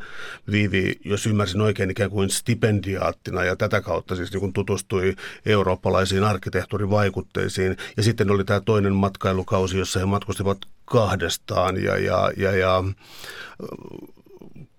Viivi, 0.51 0.99
jos 1.05 1.25
ymmärsin 1.25 1.61
oikein, 1.61 1.91
ikään 1.91 2.09
kuin 2.09 2.29
stipendiaattina 2.29 3.43
ja 3.43 3.55
tätä 3.55 3.81
kautta 3.81 4.15
siis 4.15 4.33
niin 4.33 4.53
tutustui 4.53 5.15
eurooppalaisiin 5.45 6.23
arkkitehtuurivaikutteisiin. 6.23 7.77
Ja 7.97 8.03
sitten 8.03 8.31
oli 8.31 8.43
tämä 8.43 8.59
toinen 8.59 8.93
matkailukausi, 8.93 9.77
jossa 9.77 9.99
he 9.99 10.05
matkustivat 10.05 10.57
kahdestaan 10.85 11.83
ja, 11.83 11.97
ja, 11.97 12.31
ja, 12.37 12.51
ja 12.51 12.83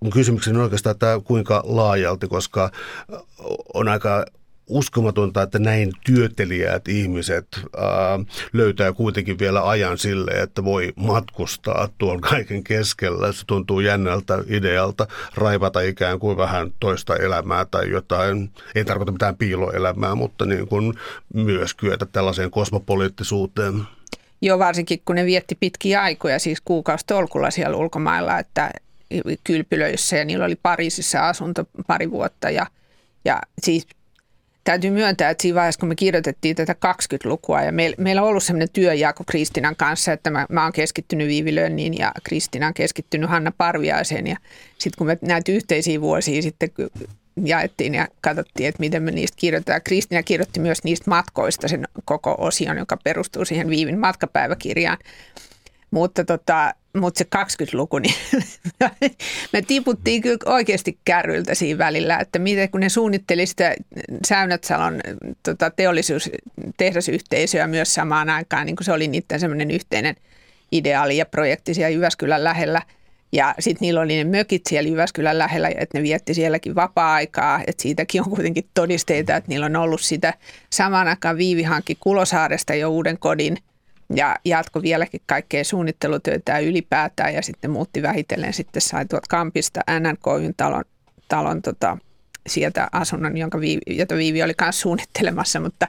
mun 0.00 0.12
kysymykseni 0.12 0.56
on 0.56 0.62
oikeastaan, 0.62 0.92
että 0.92 1.20
kuinka 1.24 1.62
laajalti, 1.66 2.28
koska 2.28 2.70
on 3.74 3.88
aika 3.88 4.24
uskomatonta, 4.70 5.42
että 5.42 5.58
näin 5.58 5.92
työtelijät 6.04 6.88
ihmiset 6.88 7.46
ää, 7.76 8.18
löytää 8.52 8.92
kuitenkin 8.92 9.38
vielä 9.38 9.68
ajan 9.68 9.98
sille, 9.98 10.30
että 10.30 10.64
voi 10.64 10.92
matkustaa 10.96 11.88
tuon 11.98 12.20
kaiken 12.20 12.64
keskellä. 12.64 13.32
Se 13.32 13.46
tuntuu 13.46 13.80
jännältä 13.80 14.38
idealta 14.46 15.06
raivata 15.34 15.80
ikään 15.80 16.18
kuin 16.18 16.36
vähän 16.36 16.72
toista 16.80 17.16
elämää 17.16 17.64
tai 17.64 17.90
jotain, 17.90 18.50
ei 18.74 18.84
tarkoita 18.84 19.12
mitään 19.12 19.36
piiloelämää, 19.36 20.14
mutta 20.14 20.46
niin 20.46 20.68
kuin 20.68 20.94
myös 21.34 21.74
kyetä 21.74 22.06
tällaiseen 22.06 22.50
kosmopoliittisuuteen. 22.50 23.82
Joo, 24.42 24.58
varsinkin 24.58 25.02
kun 25.04 25.16
ne 25.16 25.24
vietti 25.24 25.54
pitkiä 25.60 26.02
aikoja, 26.02 26.38
siis 26.38 26.60
kuukausitolkulla 26.64 27.50
siellä 27.50 27.76
ulkomailla, 27.76 28.38
että 28.38 28.70
kylpylöissä 29.44 30.16
ja 30.16 30.24
niillä 30.24 30.44
oli 30.44 30.56
Pariisissa 30.62 31.28
asunto 31.28 31.64
pari 31.86 32.10
vuotta 32.10 32.50
ja, 32.50 32.66
ja 33.24 33.40
siis 33.62 33.86
täytyy 34.64 34.90
myöntää, 34.90 35.30
että 35.30 35.42
siinä 35.42 35.54
vaiheessa, 35.54 35.78
kun 35.78 35.88
me 35.88 35.94
kirjoitettiin 35.94 36.56
tätä 36.56 36.72
20-lukua 36.72 37.62
ja 37.62 37.72
meillä, 37.72 37.96
meillä 37.98 38.22
on 38.22 38.28
ollut 38.28 38.42
sellainen 38.42 38.70
työjako 38.72 39.24
Kristinan 39.26 39.76
kanssa, 39.76 40.12
että 40.12 40.30
mä, 40.30 40.46
mä 40.50 40.62
oon 40.62 40.72
keskittynyt 40.72 41.28
Viivi 41.28 41.54
Lönniin 41.54 41.98
ja 41.98 42.12
Kristina 42.22 42.66
on 42.66 42.74
keskittynyt 42.74 43.30
Hanna 43.30 43.52
Parviaiseen 43.58 44.26
ja 44.26 44.36
sitten 44.78 44.98
kun 44.98 45.06
me 45.06 45.18
näitä 45.22 45.52
yhteisiä 45.52 46.00
vuosia 46.00 46.42
sitten 46.42 46.70
jaettiin 47.44 47.94
ja 47.94 48.08
katsottiin, 48.20 48.68
että 48.68 48.80
miten 48.80 49.02
me 49.02 49.10
niistä 49.10 49.36
kirjoitetaan. 49.40 49.82
Kristina 49.82 50.22
kirjoitti 50.22 50.60
myös 50.60 50.84
niistä 50.84 51.10
matkoista 51.10 51.68
sen 51.68 51.88
koko 52.04 52.34
osion, 52.38 52.76
joka 52.78 52.96
perustuu 52.96 53.44
siihen 53.44 53.70
Viivin 53.70 53.98
matkapäiväkirjaan. 53.98 54.98
Mutta 55.90 56.24
tota, 56.24 56.74
mutta 56.96 57.18
se 57.18 57.26
20-luku, 57.36 57.98
niin 57.98 58.14
me 59.52 59.62
tiputtiin 59.62 60.22
kyllä 60.22 60.38
oikeasti 60.46 60.98
kärryltä 61.04 61.54
siinä 61.54 61.78
välillä, 61.78 62.18
että 62.18 62.38
miten 62.38 62.70
kun 62.70 62.80
ne 62.80 62.88
suunnitteli 62.88 63.46
sitä 63.46 63.74
Säynätsalon 64.26 65.00
tota, 65.42 65.70
teollisuus, 65.70 66.30
tehdasyhteisöä 66.76 67.66
myös 67.66 67.94
samaan 67.94 68.30
aikaan, 68.30 68.66
niin 68.66 68.76
kuin 68.76 68.84
se 68.84 68.92
oli 68.92 69.08
niiden 69.08 69.40
semmoinen 69.40 69.70
yhteinen 69.70 70.16
ideaali 70.72 71.16
ja 71.16 71.26
projekti 71.26 71.74
siellä 71.74 71.88
Jyväskylän 71.88 72.44
lähellä. 72.44 72.82
Ja 73.32 73.54
sitten 73.58 73.86
niillä 73.86 74.00
oli 74.00 74.16
ne 74.16 74.24
mökit 74.24 74.62
siellä 74.68 74.90
Jyväskylän 74.90 75.38
lähellä, 75.38 75.68
että 75.68 75.98
ne 75.98 76.02
vietti 76.02 76.34
sielläkin 76.34 76.74
vapaa-aikaa. 76.74 77.60
Että 77.66 77.82
siitäkin 77.82 78.20
on 78.20 78.30
kuitenkin 78.30 78.64
todisteita, 78.74 79.36
että 79.36 79.48
niillä 79.48 79.66
on 79.66 79.76
ollut 79.76 80.00
sitä. 80.00 80.34
Samaan 80.70 81.08
aikaan 81.08 81.36
Viivi 81.36 81.62
hankki 81.62 81.96
Kulosaaresta 82.00 82.74
jo 82.74 82.88
uuden 82.88 83.18
kodin– 83.18 83.56
ja 84.14 84.36
jatko 84.44 84.82
vieläkin 84.82 85.20
kaikkea 85.26 85.64
suunnittelutyötä 85.64 86.58
ylipäätään 86.58 87.34
ja 87.34 87.42
sitten 87.42 87.70
muutti 87.70 88.02
vähitellen 88.02 88.52
sitten 88.52 88.82
sai 88.82 89.06
tuot 89.06 89.26
Kampista 89.26 89.80
NNKYn 90.00 90.54
talon, 90.56 90.84
talon 91.28 91.62
tota, 91.62 91.98
sieltä 92.46 92.88
asunnon, 92.92 93.36
jonka 93.36 93.60
Viivi, 93.60 93.80
jota 93.86 94.16
Viivi 94.16 94.42
oli 94.42 94.54
myös 94.60 94.80
suunnittelemassa, 94.80 95.60
mutta 95.60 95.88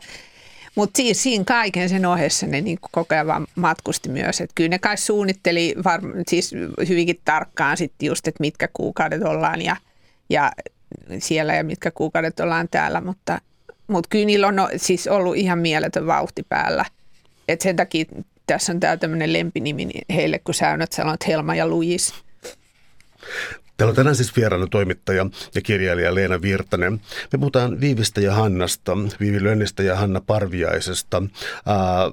mutta 0.75 0.97
siis 0.97 1.23
siinä 1.23 1.43
kaiken 1.43 1.89
sen 1.89 2.05
ohessa 2.05 2.47
ne 2.47 2.61
niin 2.61 2.77
koko 2.91 3.15
ajan 3.15 3.27
vaan 3.27 3.47
matkusti 3.55 4.09
myös. 4.09 4.41
Että 4.41 4.53
kyllä 4.55 4.69
ne 4.69 4.79
kai 4.79 4.97
suunnitteli 4.97 5.75
var, 5.83 6.01
siis 6.27 6.51
hyvinkin 6.87 7.21
tarkkaan 7.25 7.77
sitten 7.77 8.07
just, 8.07 8.27
että 8.27 8.41
mitkä 8.41 8.67
kuukaudet 8.73 9.23
ollaan 9.23 9.61
ja, 9.61 9.75
ja 10.29 10.51
siellä 11.19 11.55
ja 11.55 11.63
mitkä 11.63 11.91
kuukaudet 11.91 12.39
ollaan 12.39 12.67
täällä. 12.71 13.01
Mutta, 13.01 13.41
mutta 13.87 14.07
kyllä 14.09 14.25
niillä 14.25 14.47
on 14.47 14.55
no, 14.55 14.69
siis 14.75 15.07
ollut 15.07 15.35
ihan 15.35 15.59
mieletön 15.59 16.07
vauhti 16.07 16.43
päällä– 16.49 16.85
et 17.47 17.61
sen 17.61 17.75
takia 17.75 18.05
tässä 18.47 18.71
on 18.71 18.79
tämä 18.79 18.97
tämmöinen 18.97 19.33
lempinimi 19.33 19.89
heille, 20.09 20.39
kun 20.39 20.53
säännöt 20.53 20.91
sanovat 20.91 21.27
Helma 21.27 21.55
ja 21.55 21.67
Luis. 21.67 22.13
Täällä 23.77 23.91
on 23.91 23.95
tänään 23.95 24.15
siis 24.15 24.35
vieraana 24.35 24.67
toimittaja 24.67 25.25
ja 25.55 25.61
kirjailija 25.61 26.15
Leena 26.15 26.41
Virtanen. 26.41 27.01
Me 27.31 27.39
puhutaan 27.39 27.81
Viivistä 27.81 28.21
ja 28.21 28.33
Hannasta, 28.33 28.97
Viivi 29.19 29.43
Lönnistä 29.43 29.83
ja 29.83 29.95
Hanna 29.95 30.21
Parviaisesta, 30.21 31.23
ää, 31.65 32.11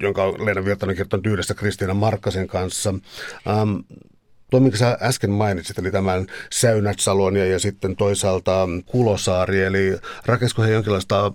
jonka 0.00 0.32
Leena 0.32 0.64
Virtanen 0.64 0.96
kertoo 0.96 1.20
yhdessä 1.26 1.54
Kristiina 1.54 1.94
Markkasen 1.94 2.46
kanssa. 2.46 2.94
Ähm, 3.48 3.76
Tuo, 4.50 4.60
minkä 4.60 4.76
sä 4.76 4.98
äsken 5.00 5.30
mainitsit, 5.30 5.78
eli 5.78 5.90
tämän 5.90 6.26
Säynätsalon 6.50 7.36
ja, 7.36 7.46
ja 7.46 7.58
sitten 7.58 7.96
toisaalta 7.96 8.68
Kulosaari, 8.86 9.62
eli 9.62 9.98
rakensko 10.26 10.62
he 10.62 10.70
jonkinlaista 10.70 11.32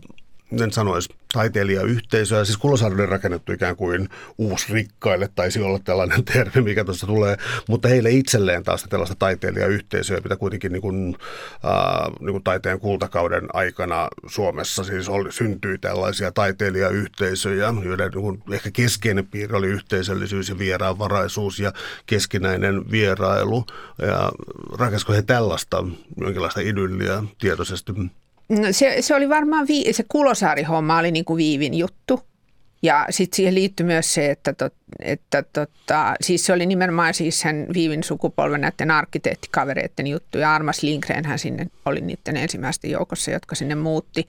en 0.51 0.71
sanoisi, 0.71 1.09
taiteilijayhteisöä. 1.33 2.45
Siis 2.45 2.57
Kulosaari 2.57 3.03
on 3.03 3.09
rakennettu 3.09 3.51
ikään 3.51 3.75
kuin 3.75 4.09
uusrikkaille, 4.37 5.29
taisi 5.35 5.61
olla 5.61 5.79
tällainen 5.79 6.25
termi, 6.33 6.61
mikä 6.61 6.83
tuossa 6.83 7.07
tulee, 7.07 7.37
mutta 7.67 7.87
heille 7.87 8.11
itselleen 8.11 8.63
taas 8.63 8.85
tällaista 8.89 9.15
taiteilijayhteisöä, 9.19 10.19
mitä 10.23 10.35
kuitenkin 10.35 10.71
niin 10.71 10.81
kuin, 10.81 11.17
äh, 11.65 12.13
niin 12.19 12.31
kuin 12.31 12.43
taiteen 12.43 12.79
kultakauden 12.79 13.47
aikana 13.53 14.07
Suomessa 14.27 14.83
siis 14.83 15.09
oli, 15.09 15.31
syntyi 15.31 15.77
tällaisia 15.77 16.31
taiteilijayhteisöjä, 16.31 17.73
joiden 17.83 18.11
niin 18.11 18.21
kuin, 18.21 18.43
ehkä 18.51 18.71
keskeinen 18.71 19.27
piirre 19.27 19.57
oli 19.57 19.67
yhteisöllisyys 19.67 20.49
ja 20.49 20.57
vieraanvaraisuus 20.57 21.59
ja 21.59 21.73
keskinäinen 22.05 22.91
vierailu. 22.91 23.65
Ja 24.01 24.31
rakensko 24.79 25.13
he 25.13 25.21
tällaista 25.21 25.83
jonkinlaista 26.21 26.61
idylliä 26.61 27.23
tietoisesti? 27.39 27.93
No 28.49 28.67
se, 28.71 28.97
se 28.99 29.15
oli 29.15 29.29
varmaan, 29.29 29.67
vii, 29.67 29.93
se 29.93 30.03
Kulosaari-homma 30.07 30.99
oli 30.99 31.11
niin 31.11 31.25
kuin 31.25 31.37
Viivin 31.37 31.73
juttu. 31.73 32.27
Ja 32.81 33.05
sitten 33.09 33.35
siihen 33.35 33.55
liittyi 33.55 33.85
myös 33.85 34.13
se, 34.13 34.31
että, 34.31 34.53
tot, 34.53 34.73
että 34.99 35.43
tota, 35.43 36.13
siis 36.21 36.45
se 36.45 36.53
oli 36.53 36.65
nimenomaan 36.65 37.13
siis 37.13 37.39
sen 37.39 37.67
Viivin 37.73 38.03
sukupolven 38.03 38.61
näiden 38.61 38.91
arkkitehtikavereiden 38.91 40.07
juttu. 40.07 40.37
Ja 40.37 40.55
Armas 40.55 40.83
Lindgren 40.83 41.25
hän 41.25 41.39
sinne 41.39 41.67
oli 41.85 42.01
niiden 42.01 42.37
ensimmäisten 42.37 42.91
joukossa, 42.91 43.31
jotka 43.31 43.55
sinne 43.55 43.75
muutti. 43.75 44.27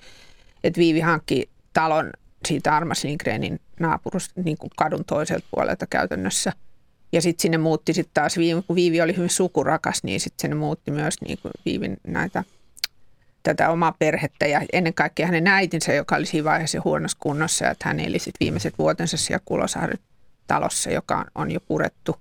Että 0.65 0.79
Viivi 0.79 1.01
hankki 1.01 1.49
talon 1.73 2.11
siitä 2.49 2.77
Armas 2.77 3.05
Lindgrenin 3.05 3.61
naapurus 3.81 4.31
niin 4.45 4.59
kuin 4.59 4.71
kadun 4.77 5.05
toiselta 5.05 5.47
puolelta 5.51 5.87
käytännössä. 5.87 6.53
Ja 7.13 7.23
sitten 7.23 7.43
sinne 7.43 7.59
muutti 7.59 7.93
sitten 7.93 8.15
taas, 8.15 8.35
kun 8.67 8.77
Viivi 8.77 9.01
oli 9.01 9.17
hyvin 9.17 9.31
sukurakas, 9.31 10.05
niin 10.05 10.21
sitten 10.21 10.41
sinne 10.43 10.57
muutti 10.57 10.91
myös 10.91 11.21
niin 11.21 11.39
kuin 11.43 11.53
Viivin 11.65 11.97
näitä– 12.07 12.45
tätä 13.43 13.71
omaa 13.71 13.95
perhettä 13.99 14.47
ja 14.47 14.61
ennen 14.73 14.95
kaikkea 14.95 15.27
hänen 15.27 15.47
äitinsä, 15.47 15.93
joka 15.93 16.17
oli 16.17 16.27
siinä 16.27 16.45
vaiheessa 16.45 16.83
huonossa 16.85 17.19
kunnossa 17.21 17.71
että 17.71 17.89
hän 17.89 18.01
eli 18.01 18.19
sitten 18.19 18.41
viimeiset 18.41 18.75
vuotensa 18.79 19.17
siellä 19.17 19.43
Kulosaaren 19.45 19.99
talossa, 20.47 20.91
joka 20.91 21.25
on 21.35 21.51
jo 21.51 21.61
purettu. 21.61 22.17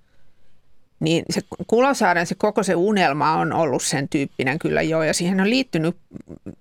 Niin 1.00 1.26
se 1.30 1.42
Kulosaaren 1.68 2.28
se 2.28 2.36
koko 2.36 2.64
se 2.64 2.76
unelma 2.76 3.34
on 3.34 3.54
ollut 3.54 3.84
sen 3.84 4.10
tyyppinen 4.10 4.60
kyllä 4.60 4.82
jo 4.82 5.04
ja 5.04 5.14
siihen 5.14 5.42
on 5.42 5.50
liittynyt 5.50 5.98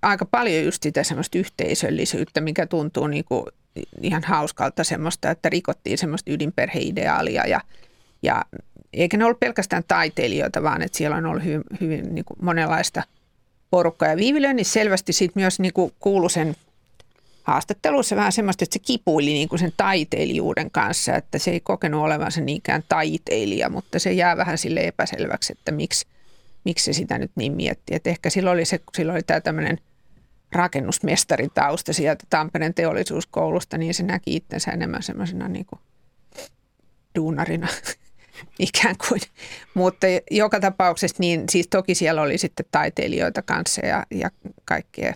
aika 0.01 0.25
paljon 0.25 0.65
just 0.65 0.83
sitä 0.83 1.03
semmoista 1.03 1.37
yhteisöllisyyttä, 1.37 2.41
mikä 2.41 2.65
tuntuu 2.65 3.07
niin 3.07 3.25
kuin 3.25 3.45
ihan 4.01 4.23
hauskalta 4.23 4.83
semmoista, 4.83 5.31
että 5.31 5.49
rikottiin 5.49 5.97
semmoista 5.97 6.31
ydinperheideaalia 6.31 7.47
ja, 7.47 7.61
ja 8.23 8.45
eikä 8.93 9.17
ne 9.17 9.25
ollut 9.25 9.39
pelkästään 9.39 9.83
taiteilijoita, 9.87 10.63
vaan 10.63 10.81
että 10.81 10.97
siellä 10.97 11.17
on 11.17 11.25
ollut 11.25 11.43
hyvin, 11.43 11.63
hyvin 11.81 12.15
niin 12.15 12.25
kuin 12.25 12.37
monenlaista– 12.41 13.03
porukka. 13.71 14.05
Ja 14.05 14.17
Viivi 14.17 14.53
niin 14.53 14.65
selvästi 14.65 15.13
sit 15.13 15.35
myös 15.35 15.59
niin 15.59 15.73
kuin 15.73 15.91
kuului 15.99 16.29
sen 16.29 16.55
haastattelussa 17.43 18.15
vähän 18.15 18.31
semmoista, 18.31 18.63
että 18.63 18.73
se 18.73 18.79
kipuili 18.79 19.33
niin 19.33 19.49
kuin 19.49 19.59
sen 19.59 19.73
taiteilijuuden 19.77 20.71
kanssa, 20.71 21.15
että 21.15 21.37
se 21.37 21.51
ei 21.51 21.59
kokenut 21.59 22.03
olevansa 22.03 22.41
niinkään 22.41 22.83
taiteilija, 22.89 23.69
mutta 23.69 23.99
se 23.99 24.13
jää 24.13 24.37
vähän 24.37 24.57
sille 24.57 24.79
epäselväksi, 24.79 25.53
että 25.53 25.71
miksi, 25.71 26.07
miksi 26.63 26.85
se 26.85 26.93
sitä 26.93 27.17
nyt 27.17 27.31
niin 27.35 27.53
mietti. 27.53 27.95
Että 27.95 28.09
ehkä 28.09 28.29
silloin 28.29 28.53
oli, 28.53 28.65
se, 28.65 28.79
silloin 28.97 29.15
oli 29.15 29.23
tämä 29.23 29.41
tämmöinen 29.41 29.77
rakennusmestaritausta 30.51 31.93
sieltä 31.93 32.25
Tampereen 32.29 32.73
teollisuuskoulusta, 32.73 33.77
niin 33.77 33.93
se 33.93 34.03
näki 34.03 34.35
itsensä 34.35 34.71
enemmän 34.71 35.03
semmoisena 35.03 35.47
niin 35.47 35.65
kuin 35.65 35.79
duunarina 37.15 37.67
ikään 38.59 38.95
kuin. 39.07 39.21
Mutta 39.73 40.07
joka 40.31 40.59
tapauksessa 40.59 41.17
niin 41.19 41.43
siis 41.49 41.67
toki 41.67 41.95
siellä 41.95 42.21
oli 42.21 42.37
sitten 42.37 42.65
taiteilijoita 42.71 43.41
kanssa 43.41 43.85
ja, 43.85 44.05
ja 44.11 44.29
kaikkea. 44.65 45.13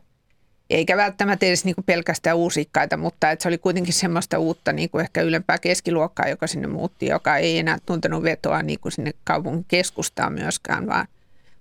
Eikä 0.70 0.98
välttämättä 0.98 1.46
edes 1.46 1.66
niin 1.66 1.76
pelkästään 1.86 2.38
uusikkaita, 2.38 2.98
mutta 2.98 3.32
että 3.32 3.44
se 3.44 3.50
oli 3.50 3.58
kuitenkin 3.58 3.94
semmoista 3.94 4.40
uutta 4.40 4.74
niin 4.74 4.90
kuin 4.90 5.02
ehkä 5.02 5.22
ylempää 5.22 5.58
keskiluokkaa, 5.58 6.28
joka 6.28 6.48
sinne 6.48 6.68
muutti, 6.68 7.06
joka 7.06 7.38
ei 7.38 7.58
enää 7.58 7.78
tuntenut 7.86 8.24
vetoa 8.24 8.64
niin 8.64 8.80
kuin 8.80 8.92
sinne 8.92 9.12
kaupungin 9.24 9.66
keskustaan 9.68 10.34
myöskään, 10.34 10.88
vaan 10.88 11.08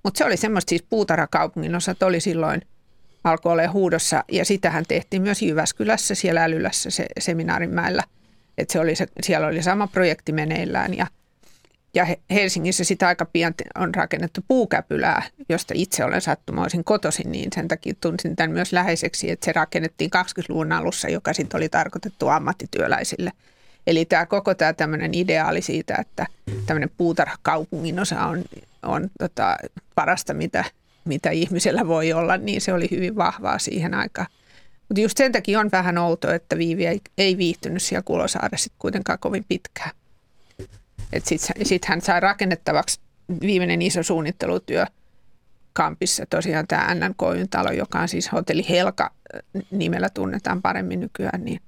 mutta 0.02 0.18
se 0.18 0.24
oli 0.24 0.36
semmoista 0.36 0.70
siis 0.70 0.82
puutarhakaupungin 0.90 1.74
osat 1.74 2.02
oli 2.02 2.20
silloin, 2.20 2.62
alkoi 3.24 3.52
olla 3.52 3.70
huudossa 3.70 4.24
ja 4.32 4.44
sitähän 4.44 4.84
tehtiin 4.88 5.22
myös 5.22 5.42
Jyväskylässä 5.42 6.14
siellä 6.14 6.44
Älylässä 6.44 6.90
se 6.90 7.06
seminaarimäellä. 7.18 8.02
Että 8.58 8.72
se 8.72 8.80
oli 8.80 8.94
se, 8.94 9.06
siellä 9.22 9.46
oli 9.46 9.62
sama 9.62 9.86
projekti 9.86 10.32
meneillään 10.32 10.96
ja– 10.96 11.06
ja 11.94 12.07
Helsingissä 12.31 12.85
sitä 12.85 13.09
aika 13.09 13.24
pian 13.24 13.55
on 13.79 13.94
rakennettu 13.94 14.40
puukäpylää, 14.48 15.22
josta 15.48 15.74
itse 15.76 16.05
olen 16.05 16.20
sattumoisin 16.20 16.85
kotoisin, 16.85 17.33
niin 17.33 17.48
sen 17.55 17.68
takia 17.68 17.94
tunsin 18.00 18.37
tämän 18.37 18.50
myös 18.50 18.72
läheiseksi, 18.72 19.31
että 19.31 19.44
se 19.44 19.53
rakennettiin 19.53 20.11
20-luvun 20.16 20.72
alussa, 20.72 21.09
joka 21.09 21.33
sitten 21.33 21.59
oli 21.59 21.68
tarkoitettu 21.68 22.29
ammattityöläisille. 22.29 23.33
Eli 23.87 24.05
tämä 24.05 24.26
koko 24.26 24.55
tämä 24.55 24.72
tämmöinen 24.72 25.14
ideaali 25.14 25.62
siitä, 25.62 25.96
että 26.00 26.26
tämmöinen 26.66 26.90
puutarhakaupungin 26.96 28.00
osa 28.00 28.20
on, 28.26 28.44
on 28.83 29.11
tota 29.18 29.57
parasta, 29.94 30.35
mitä, 30.35 30.64
mitä 31.05 31.31
ihmisellä 31.31 31.87
voi 31.87 32.12
olla, 32.12 32.37
niin 32.37 32.61
se 32.61 32.72
oli 32.72 32.88
hyvin 32.90 33.16
vahvaa 33.16 33.59
siihen 33.59 33.94
aikaan. 33.94 34.26
Mutta 34.88 35.00
just 35.00 35.16
sen 35.16 35.33
takia 35.33 35.61
on 35.61 35.68
vähän 35.72 35.98
outoa, 35.98 36.35
että 36.35 36.59
Viivi 36.59 36.87
ei, 36.87 37.00
ei 37.18 37.38
viihtynyt 37.38 37.83
siellä 37.83 38.03
Kulosaaressa 38.03 38.72
kuitenkaan 38.79 39.18
kovin 39.18 39.44
pitkään. 39.48 39.90
Sitten 41.18 41.66
sit 41.66 41.84
hän 41.84 42.00
sai 42.00 42.20
rakennettavaksi 42.20 43.00
viimeinen 43.40 43.82
iso 43.82 44.02
suunnittelutyö 44.02 44.86
Kampissa, 45.72 46.26
tosiaan 46.30 46.66
tämä 46.66 46.94
NNKYn 46.94 47.48
talo, 47.50 47.70
joka 47.70 48.00
on 48.00 48.08
siis 48.08 48.32
hotelli 48.32 48.68
Helka 48.68 49.10
nimellä 49.70 50.08
tunnetaan 50.10 50.62
paremmin 50.62 51.00
nykyään, 51.00 51.44
niin 51.44 51.60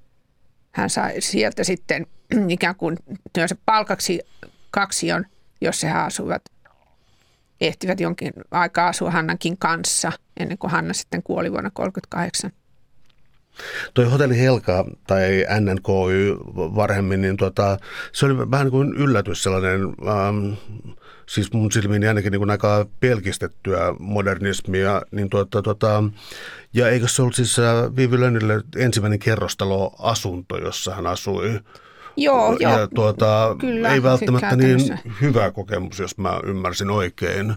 hän 0.71 0.89
sai 0.89 1.21
sieltä 1.21 1.63
sitten 1.63 2.07
ikään 2.49 2.75
kuin 2.75 2.97
työnsä 3.33 3.55
palkaksi 3.65 4.19
kaksion, 4.71 5.25
jossa 5.61 5.87
he 5.87 5.93
asuvat, 5.93 6.41
ehtivät 7.61 7.99
jonkin 7.99 8.33
aikaa 8.51 8.87
asua 8.87 9.11
Hannankin 9.11 9.57
kanssa, 9.57 10.11
ennen 10.39 10.57
kuin 10.57 10.71
Hanna 10.71 10.93
sitten 10.93 11.23
kuoli 11.23 11.51
vuonna 11.51 11.69
1938. 11.69 12.62
Toi 13.93 14.05
Hotelli 14.05 14.39
Helka 14.39 14.85
tai 15.07 15.45
NNKY 15.59 16.37
varhemmin, 16.55 17.21
niin 17.21 17.37
tota, 17.37 17.77
se 18.11 18.25
oli 18.25 18.37
vähän 18.51 18.65
niin 18.65 18.71
kuin 18.71 18.93
yllätys 18.93 19.43
sellainen, 19.43 19.81
ähm, 19.81 20.53
siis 21.25 21.53
mun 21.53 21.71
silmiin 21.71 22.07
ainakin 22.07 22.31
niin 22.31 22.39
kuin 22.39 22.49
aika 22.49 22.85
pelkistettyä 22.99 23.95
modernismia, 23.99 25.01
niin 25.11 25.29
tuota, 25.29 25.61
tuota, 25.61 26.03
ja 26.73 26.89
eikö 26.89 27.07
se 27.07 27.21
ollut 27.21 27.35
siis 27.35 27.59
äh, 27.59 27.95
Viivi 27.95 28.19
Lönnille 28.19 28.61
ensimmäinen 28.75 29.19
kerrostalo-asunto, 29.19 30.57
jossa 30.57 30.95
hän 30.95 31.07
asui 31.07 31.59
Joo, 32.17 32.57
ja 32.59 32.69
joo. 32.69 32.87
tuota, 32.87 33.55
Kyllä, 33.59 33.93
ei 33.93 34.03
välttämättä 34.03 34.55
niin 34.55 34.99
hyvä 35.21 35.51
kokemus, 35.51 35.99
jos 35.99 36.17
mä 36.17 36.39
ymmärsin 36.43 36.89
oikein. 36.89 37.53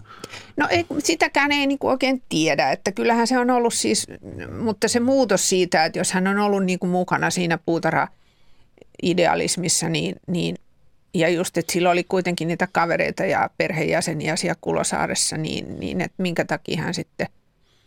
No 0.57 0.67
ei, 0.69 0.85
sitäkään 0.99 1.51
ei 1.51 1.67
niin 1.67 1.79
kuin 1.79 1.91
oikein 1.91 2.23
tiedä, 2.29 2.71
että 2.71 2.91
kyllähän 2.91 3.27
se 3.27 3.39
on 3.39 3.49
ollut 3.49 3.73
siis, 3.73 4.07
mutta 4.61 4.87
se 4.87 4.99
muutos 4.99 5.49
siitä, 5.49 5.85
että 5.85 5.99
jos 5.99 6.11
hän 6.11 6.27
on 6.27 6.37
ollut 6.37 6.63
niin 6.63 6.79
kuin 6.79 6.89
mukana 6.89 7.29
siinä 7.29 7.59
puutarha-idealismissa, 7.65 9.89
niin, 9.89 10.15
niin 10.27 10.55
ja 11.13 11.29
just, 11.29 11.57
että 11.57 11.73
sillä 11.73 11.89
oli 11.89 12.03
kuitenkin 12.03 12.47
niitä 12.47 12.67
kavereita 12.71 13.25
ja 13.25 13.49
perheenjäseniä 13.57 14.35
siellä 14.35 14.57
Kulosaaressa, 14.61 15.37
niin, 15.37 15.79
niin 15.79 16.01
että 16.01 16.23
minkä 16.23 16.45
takia 16.45 16.81
hän 16.81 16.93
sitten 16.93 17.27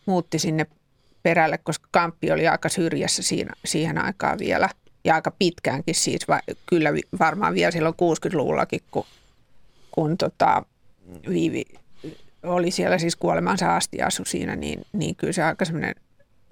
muutti 0.07 0.39
sinne 0.39 0.67
perälle, 1.23 1.59
koska 1.59 1.89
kamppi 1.91 2.31
oli 2.31 2.49
aika 2.49 2.69
syrjässä 2.69 3.23
siinä, 3.23 3.53
siihen 3.65 3.99
aikaan 3.99 4.39
vielä 4.39 4.69
ja 5.05 5.15
aika 5.15 5.31
pitkäänkin 5.39 5.95
siis, 5.95 6.29
va, 6.29 6.41
kyllä 6.67 6.91
varmaan 7.19 7.55
vielä 7.55 7.71
silloin 7.71 7.95
60-luvullakin, 7.95 8.81
kun, 8.91 9.07
kun 9.91 10.19
tota, 10.19 10.65
Viivi 11.29 11.65
oli 12.43 12.71
siellä 12.71 12.99
siis 12.99 13.17
kuolemansa 13.17 13.77
asti 13.77 14.03
asu 14.03 14.25
siinä, 14.25 14.57
niin, 14.57 14.87
niin 14.93 15.17
kyllä 15.17 15.33
se 15.33 15.43
aika 15.43 15.65
semmoinen 15.65 15.95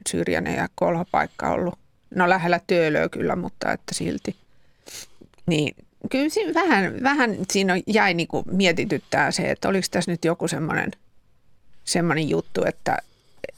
syrjäinen 0.08 0.54
ja 0.54 0.68
kolhopaikka 0.74 1.50
ollut. 1.50 1.78
No 2.14 2.28
lähellä 2.28 2.60
Töölöä 2.66 3.08
kyllä, 3.08 3.36
mutta 3.36 3.72
että 3.72 3.94
silti. 3.94 4.36
Niin 5.46 5.76
kyllä 6.10 6.28
siinä 6.28 6.54
vähän, 6.54 7.02
vähän 7.02 7.36
siinä 7.50 7.80
jäi 7.86 8.14
niin 8.14 8.28
kuin 8.28 8.44
mietityttää 8.50 9.30
se, 9.30 9.50
että 9.50 9.68
oliko 9.68 9.86
tässä 9.90 10.10
nyt 10.10 10.24
joku 10.24 10.48
semmoinen, 10.48 10.90
semmoinen 11.84 12.28
juttu, 12.28 12.64
että, 12.64 12.98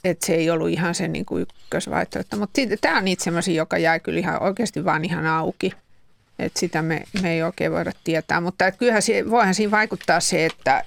että 0.03 0.25
se 0.25 0.33
ei 0.33 0.49
ollut 0.49 0.69
ihan 0.69 0.95
se 0.95 1.07
niin 1.07 1.25
kuin 1.25 1.41
ykkösvaihtoehto. 1.41 2.37
Mutta 2.37 2.61
tämä 2.81 2.97
on 2.97 3.05
niitä 3.05 3.23
semmoisia, 3.23 3.55
joka 3.55 3.77
jäi 3.77 3.99
kyllä 3.99 4.19
ihan 4.19 4.43
oikeasti 4.43 4.85
vaan 4.85 5.05
ihan 5.05 5.25
auki. 5.25 5.71
Että 6.39 6.59
sitä 6.59 6.81
me, 6.81 7.03
me 7.21 7.33
ei 7.33 7.43
oikein 7.43 7.71
voida 7.71 7.91
tietää, 8.03 8.41
mutta 8.41 8.67
et 8.67 8.77
kyllähän 8.77 9.01
se, 9.01 9.29
voihan 9.29 9.55
siinä 9.55 9.71
vaikuttaa 9.71 10.19
se, 10.19 10.45
että, 10.45 10.85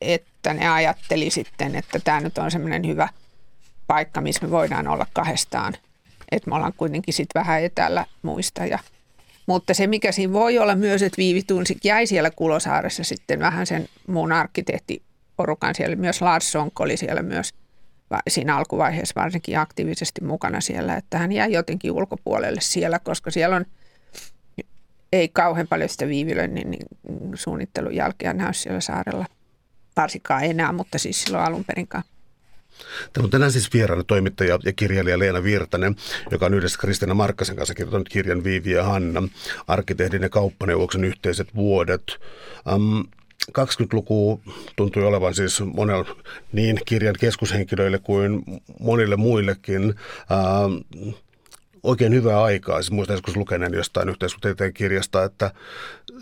että 0.00 0.54
ne 0.54 0.68
ajatteli 0.68 1.30
sitten, 1.30 1.74
että 1.74 1.98
tämä 2.04 2.20
nyt 2.20 2.38
on 2.38 2.50
semmoinen 2.50 2.86
hyvä 2.86 3.08
paikka, 3.86 4.20
missä 4.20 4.46
me 4.46 4.50
voidaan 4.50 4.88
olla 4.88 5.06
kahdestaan. 5.12 5.74
Että 6.32 6.50
me 6.50 6.56
ollaan 6.56 6.72
kuitenkin 6.76 7.14
sitten 7.14 7.40
vähän 7.40 7.62
etäällä 7.62 8.04
muista. 8.22 8.66
Ja, 8.66 8.78
mutta 9.46 9.74
se, 9.74 9.86
mikä 9.86 10.12
siinä 10.12 10.32
voi 10.32 10.58
olla 10.58 10.74
myös, 10.74 11.02
että 11.02 11.16
Viivi 11.16 11.42
Tunsik 11.42 11.84
jäi 11.84 12.06
siellä 12.06 12.30
Kulosaaressa 12.30 13.04
sitten 13.04 13.40
vähän 13.40 13.66
sen 13.66 13.88
muun 14.06 14.32
arkkitehtiporukan 14.32 15.74
siellä. 15.74 15.96
Myös 15.96 16.22
Lars 16.22 16.52
Sonk 16.52 16.80
oli 16.80 16.96
siellä 16.96 17.22
myös 17.22 17.54
siinä 18.28 18.56
alkuvaiheessa 18.56 19.20
varsinkin 19.20 19.58
aktiivisesti 19.58 20.24
mukana 20.24 20.60
siellä, 20.60 20.96
että 20.96 21.18
hän 21.18 21.32
jäi 21.32 21.52
jotenkin 21.52 21.92
ulkopuolelle 21.92 22.60
siellä, 22.60 22.98
koska 22.98 23.30
siellä 23.30 23.56
on 23.56 23.64
ei 25.12 25.28
kauhean 25.28 25.68
paljon 25.68 25.88
sitä 25.88 26.08
viivilöinnin 26.08 26.70
niin 26.70 26.86
suunnittelun 27.34 27.94
jälkeä 27.94 28.32
näy 28.32 28.52
siellä 28.52 28.80
saarella. 28.80 29.26
Varsinkaan 29.96 30.44
enää, 30.44 30.72
mutta 30.72 30.98
siis 30.98 31.22
silloin 31.22 31.44
alun 31.44 31.64
perinkaan. 31.64 32.04
Täällä 33.12 33.26
on 33.26 33.30
tänään 33.30 33.52
siis 33.52 33.72
vieraana 33.72 34.04
toimittaja 34.04 34.58
ja 34.64 34.72
kirjailija 34.72 35.18
Leena 35.18 35.42
Virtanen, 35.42 35.96
joka 36.30 36.46
on 36.46 36.54
yhdessä 36.54 36.78
Kristina 36.78 37.14
Markkasen 37.14 37.56
kanssa 37.56 37.74
kirjoittanut 37.74 38.08
kirjan 38.08 38.44
Viivi 38.44 38.70
ja 38.70 38.84
Hanna, 38.84 39.22
arkkitehdin 39.66 40.22
ja 40.22 40.28
kauppaneuvoksen 40.28 41.04
yhteiset 41.04 41.54
vuodet. 41.54 42.02
Um, 42.74 43.04
20-luku 43.48 44.40
tuntui 44.76 45.04
olevan 45.04 45.34
siis 45.34 45.62
monella 45.74 46.16
niin 46.52 46.80
kirjan 46.84 47.14
keskushenkilöille 47.20 47.98
kuin 47.98 48.44
monille 48.80 49.16
muillekin 49.16 49.88
uh, 49.88 51.14
oikein 51.82 52.14
hyvää 52.14 52.42
aikaa. 52.42 52.82
Siis 52.82 52.90
muistan 52.92 53.14
joskus 53.14 53.36
lukeneen 53.36 53.74
jostain 53.74 54.08
yhteiskuntatieteen 54.08 54.74
kirjasta, 54.74 55.24
että 55.24 55.50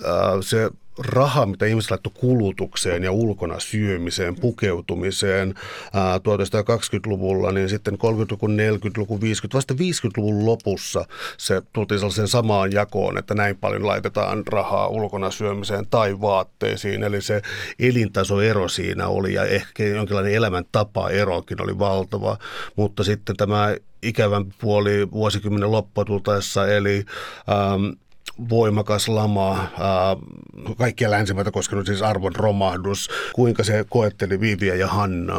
ää, 0.05 0.43
se 0.43 0.71
raha, 0.99 1.47
mitä 1.47 1.67
ihmiset 1.67 1.91
laittoi 1.91 2.13
kulutukseen 2.15 3.05
ja 3.05 3.13
ulkona 3.13 3.61
syömiseen, 3.61 4.35
pukeutumiseen 4.41 5.55
ää, 5.93 6.19
1920-luvulla, 6.19 7.53
niin 7.53 7.69
sitten 7.69 7.95
30-luku, 7.95 8.47
40-luku, 8.47 9.21
50, 9.21 9.57
vasta 9.57 9.75
50-luvun 9.75 10.47
lopussa 10.47 11.05
se 11.37 11.63
tultiin 11.73 11.99
sellaiseen 11.99 12.29
samaan 12.29 12.73
jakoon, 12.73 13.19
että 13.19 13.35
näin 13.35 13.57
paljon 13.57 13.87
laitetaan 13.87 14.47
rahaa 14.47 14.89
ulkona 14.89 15.31
syömiseen 15.31 15.87
tai 15.91 16.21
vaatteisiin. 16.21 17.03
Eli 17.03 17.23
se 17.23 17.43
elintasoero 17.79 18.69
siinä 18.69 19.09
oli 19.09 19.35
ja 19.35 19.45
ehkä 19.45 19.85
jonkinlainen 19.85 20.35
elämäntapa 20.35 21.11
erokin 21.11 21.63
oli 21.63 21.79
valtava, 21.79 22.39
mutta 22.77 23.05
sitten 23.05 23.37
tämä 23.37 23.75
ikävämpi 24.03 24.55
puoli 24.61 25.11
vuosikymmenen 25.11 25.73
loppua 25.73 26.05
tultaessa, 26.05 26.69
eli 26.69 27.05
ähm, 27.49 28.04
voimakas 28.49 29.09
lama, 29.09 29.53
äh, 29.53 30.77
kaikkia 30.79 31.11
länsimaita 31.11 31.51
koskenut 31.51 31.87
siis 31.87 32.03
arvon 32.03 32.37
romahdus. 32.37 33.11
Kuinka 33.33 33.65
se 33.65 33.85
koetteli 33.89 34.41
Viviä 34.41 34.75
ja 34.75 34.87
Hanna? 34.87 35.35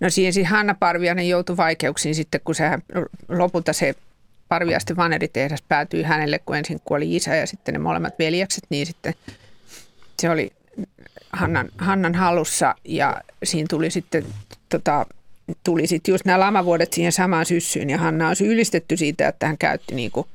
No 0.00 0.10
siis 0.10 0.38
Hanna 0.50 0.74
Parviainen 0.74 1.28
joutui 1.28 1.56
vaikeuksiin 1.56 2.14
sitten, 2.14 2.40
kun 2.44 2.54
sehän 2.54 2.82
lopulta 3.28 3.72
se 3.72 3.94
Parviaisten 4.48 4.96
vaneritehdas 4.96 5.62
päätyi 5.62 6.02
hänelle, 6.02 6.38
kun 6.38 6.56
ensin 6.56 6.80
kuoli 6.84 7.16
isä 7.16 7.36
ja 7.36 7.46
sitten 7.46 7.72
ne 7.72 7.78
molemmat 7.78 8.18
veljekset, 8.18 8.64
niin 8.70 8.86
sitten 8.86 9.14
se 10.20 10.30
oli 10.30 10.52
Hannan, 11.32 11.68
Hannan 11.78 12.14
hallussa 12.14 12.74
ja 12.84 13.20
siinä 13.44 13.66
tuli 13.70 13.90
sitten 13.90 14.24
tota, 14.68 15.06
tuli 15.64 15.86
sitten 15.86 16.12
just 16.12 16.24
nämä 16.24 16.40
lamavuodet 16.40 16.92
siihen 16.92 17.12
samaan 17.12 17.46
syssyyn 17.46 17.90
ja 17.90 17.98
Hanna 17.98 18.28
on 18.28 18.34
ylistetty 18.44 18.96
siitä, 18.96 19.28
että 19.28 19.46
hän 19.46 19.58
käytti 19.58 19.94
niin 19.94 20.10
kuin 20.10 20.26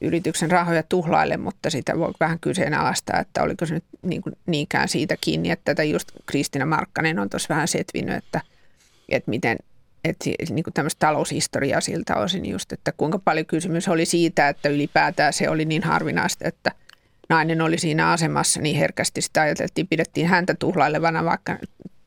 yrityksen 0.00 0.50
rahoja 0.50 0.82
tuhlaille, 0.82 1.36
mutta 1.36 1.70
sitä 1.70 1.98
voi 1.98 2.12
vähän 2.20 2.38
kyseenalaistaa, 2.38 3.20
että 3.20 3.42
oliko 3.42 3.66
se 3.66 3.74
nyt 3.74 3.84
niin 4.02 4.22
kuin 4.22 4.36
niinkään 4.46 4.88
siitä 4.88 5.16
kiinni, 5.20 5.50
että 5.50 5.64
tätä 5.64 5.82
just 5.82 6.08
Kristiina 6.26 6.66
Markkanen 6.66 7.18
on 7.18 7.30
tuossa 7.30 7.54
vähän 7.54 7.68
setvinyt, 7.68 8.14
että, 8.14 8.40
että 9.08 9.30
miten 9.30 9.58
että 10.04 10.30
niin 10.50 10.64
kuin 10.64 10.74
tämmöistä 10.74 11.06
taloushistoriaa 11.06 11.80
siltä 11.80 12.16
osin 12.16 12.46
just, 12.46 12.72
että 12.72 12.92
kuinka 12.96 13.18
paljon 13.18 13.46
kysymys 13.46 13.88
oli 13.88 14.04
siitä, 14.04 14.48
että 14.48 14.68
ylipäätään 14.68 15.32
se 15.32 15.48
oli 15.48 15.64
niin 15.64 15.82
harvinaista, 15.82 16.48
että 16.48 16.72
nainen 17.28 17.60
oli 17.60 17.78
siinä 17.78 18.10
asemassa 18.10 18.60
niin 18.60 18.76
herkästi. 18.76 19.22
Sitä 19.22 19.40
ajateltiin, 19.40 19.88
pidettiin 19.88 20.26
häntä 20.26 20.54
tuhlailevana, 20.54 21.24
vaikka 21.24 21.58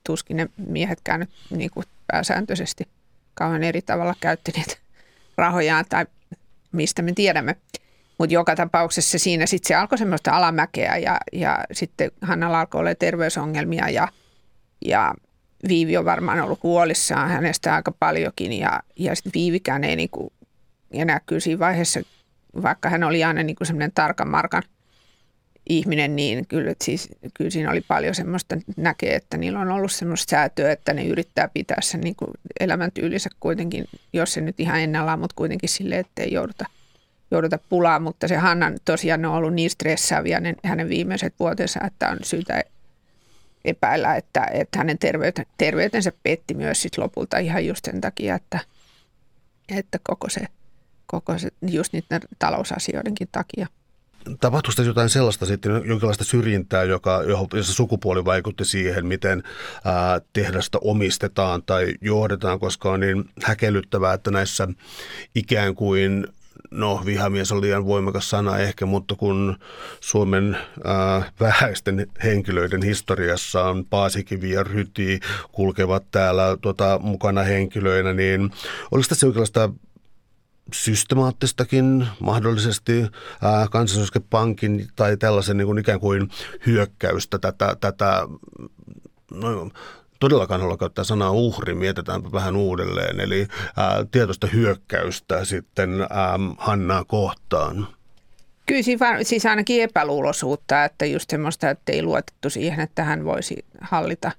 tuskin 0.03 0.37
ne 0.37 0.49
miehetkään 0.57 1.19
nyt 1.19 1.29
niin 1.49 1.69
kuin 1.71 1.85
pääsääntöisesti 2.11 2.87
kauhean 3.33 3.63
eri 3.63 3.81
tavalla 3.81 4.15
käytti 4.19 4.51
niitä 4.55 4.75
rahojaan 5.37 5.85
tai 5.89 6.05
mistä 6.71 7.01
me 7.01 7.11
tiedämme. 7.11 7.55
Mutta 8.19 8.33
joka 8.33 8.55
tapauksessa 8.55 9.19
siinä 9.19 9.45
sitten 9.45 9.67
se 9.67 9.75
alkoi 9.75 9.97
semmoista 9.97 10.31
alamäkeä 10.31 10.97
ja, 10.97 11.17
ja 11.33 11.59
sitten 11.71 12.11
Hannalla 12.21 12.59
alkoi 12.59 12.79
olla 12.79 12.95
terveysongelmia 12.95 13.89
ja, 13.89 14.07
ja 14.85 15.13
Viivi 15.67 15.97
on 15.97 16.05
varmaan 16.05 16.39
ollut 16.39 16.63
huolissaan 16.63 17.29
hänestä 17.29 17.75
aika 17.75 17.91
paljonkin 17.91 18.53
ja, 18.53 18.83
ja 18.95 19.15
sitten 19.15 19.31
Viivikään 19.33 19.83
ei 19.83 19.95
niinku 19.95 20.33
enää 20.91 21.21
kyllä 21.25 21.39
siinä 21.39 21.59
vaiheessa, 21.59 21.99
vaikka 22.63 22.89
hän 22.89 23.03
oli 23.03 23.23
aina 23.23 23.43
niinku 23.43 23.65
semmoinen 23.65 23.91
tarkan 23.95 24.29
markan 24.29 24.63
ihminen, 25.69 26.15
niin 26.15 26.47
kyllä, 26.47 26.73
siis, 26.83 27.09
kyllä 27.33 27.49
siinä 27.49 27.71
oli 27.71 27.81
paljon 27.81 28.15
semmoista 28.15 28.57
näkee, 28.77 29.15
että 29.15 29.37
niillä 29.37 29.59
on 29.59 29.71
ollut 29.71 29.91
semmoista 29.91 30.31
säätöä, 30.31 30.71
että 30.71 30.93
ne 30.93 31.05
yrittää 31.05 31.47
pitää 31.53 31.77
sen 31.81 32.01
niin 32.01 32.15
kuin 32.15 32.31
elämäntyylinsä 32.59 33.29
kuitenkin, 33.39 33.85
jos 34.13 34.33
se 34.33 34.41
nyt 34.41 34.59
ihan 34.59 34.79
ennallaan, 34.79 35.19
mutta 35.19 35.35
kuitenkin 35.35 35.69
silleen, 35.69 35.99
että 35.99 36.23
ei 36.23 36.33
jouduta, 36.33 36.65
jouduta 37.31 37.59
pulaan. 37.69 38.03
Mutta 38.03 38.27
se 38.27 38.35
Hannan 38.35 38.77
tosiaan 38.85 39.25
on 39.25 39.33
ollut 39.33 39.53
niin 39.53 39.69
stressaavia 39.69 40.39
ne, 40.39 40.55
hänen 40.63 40.89
viimeiset 40.89 41.33
vuotensa, 41.39 41.79
että 41.87 42.09
on 42.09 42.17
syytä 42.23 42.63
epäillä, 43.65 44.15
että, 44.15 44.47
että 44.51 44.77
hänen 44.77 44.97
terveyten, 44.97 45.45
terveytensä 45.57 46.11
petti 46.23 46.53
myös 46.53 46.81
sit 46.81 46.97
lopulta 46.97 47.37
ihan 47.37 47.65
just 47.65 47.85
sen 47.85 48.01
takia, 48.01 48.35
että, 48.35 48.59
että 49.77 49.99
koko 50.03 50.29
se, 50.29 50.41
koko 51.07 51.37
se 51.37 51.49
just 51.61 51.93
niiden 51.93 52.21
talousasioidenkin 52.39 53.29
takia 53.31 53.67
tapahtuiko 54.39 54.75
tässä 54.75 54.89
jotain 54.89 55.09
sellaista 55.09 55.45
sitten, 55.45 55.71
jonkinlaista 55.85 56.23
syrjintää, 56.23 56.83
joka, 56.83 57.23
jossa 57.53 57.73
sukupuoli 57.73 58.25
vaikutti 58.25 58.65
siihen, 58.65 59.05
miten 59.05 59.43
ää, 59.85 60.21
tehdasta 60.33 60.77
omistetaan 60.81 61.63
tai 61.63 61.93
johdetaan, 62.01 62.59
koska 62.59 62.91
on 62.91 62.99
niin 62.99 63.29
häkellyttävää, 63.43 64.13
että 64.13 64.31
näissä 64.31 64.67
ikään 65.35 65.75
kuin 65.75 66.27
no 66.71 67.01
vihamies 67.05 67.51
on 67.51 67.61
liian 67.61 67.85
voimakas 67.85 68.29
sana 68.29 68.57
ehkä, 68.57 68.85
mutta 68.85 69.15
kun 69.15 69.57
Suomen 69.99 70.57
äh, 70.87 71.31
vähäisten 71.39 72.07
henkilöiden 72.23 72.83
historiassa 72.83 73.63
on 73.63 73.85
Paasikivi 73.85 74.51
ja 74.51 74.63
Ryti 74.63 75.19
kulkevat 75.51 76.03
täällä 76.11 76.57
tota, 76.61 76.99
mukana 77.03 77.43
henkilöinä, 77.43 78.13
niin 78.13 78.51
oliko 78.91 79.07
tässä 79.09 79.25
jonkinlaista 79.25 79.69
systemaattistakin 80.73 82.07
mahdollisesti 82.19 83.01
ää, 83.41 83.67
tai 84.95 85.17
tällaisen 85.17 85.57
niin 85.57 85.65
kuin 85.65 85.79
ikään 85.79 85.99
kuin 85.99 86.29
hyökkäystä 86.65 87.39
tätä, 87.39 87.77
tätä 87.81 88.27
no, 89.31 89.69
todellakaan 90.19 90.61
haluaa 90.61 90.77
käyttää 90.77 91.03
sanaa 91.03 91.31
uhri, 91.31 91.73
mietitäänpä 91.73 92.31
vähän 92.31 92.55
uudelleen, 92.55 93.19
eli 93.19 93.47
ää, 93.77 94.05
tietoista 94.11 94.47
hyökkäystä 94.47 95.45
sitten 95.45 96.01
ää, 96.01 96.39
Hannaa 96.57 97.03
kohtaan. 97.03 97.87
Kyllä 98.65 98.81
siis 99.23 99.45
ainakin 99.45 99.83
epäluuloisuutta, 99.83 100.83
että 100.83 101.05
just 101.05 101.29
semmoista, 101.29 101.69
että 101.69 101.91
ei 101.91 102.03
luotettu 102.03 102.49
siihen, 102.49 102.79
että 102.79 103.03
hän 103.03 103.25
voisi 103.25 103.65
hallita 103.81 104.31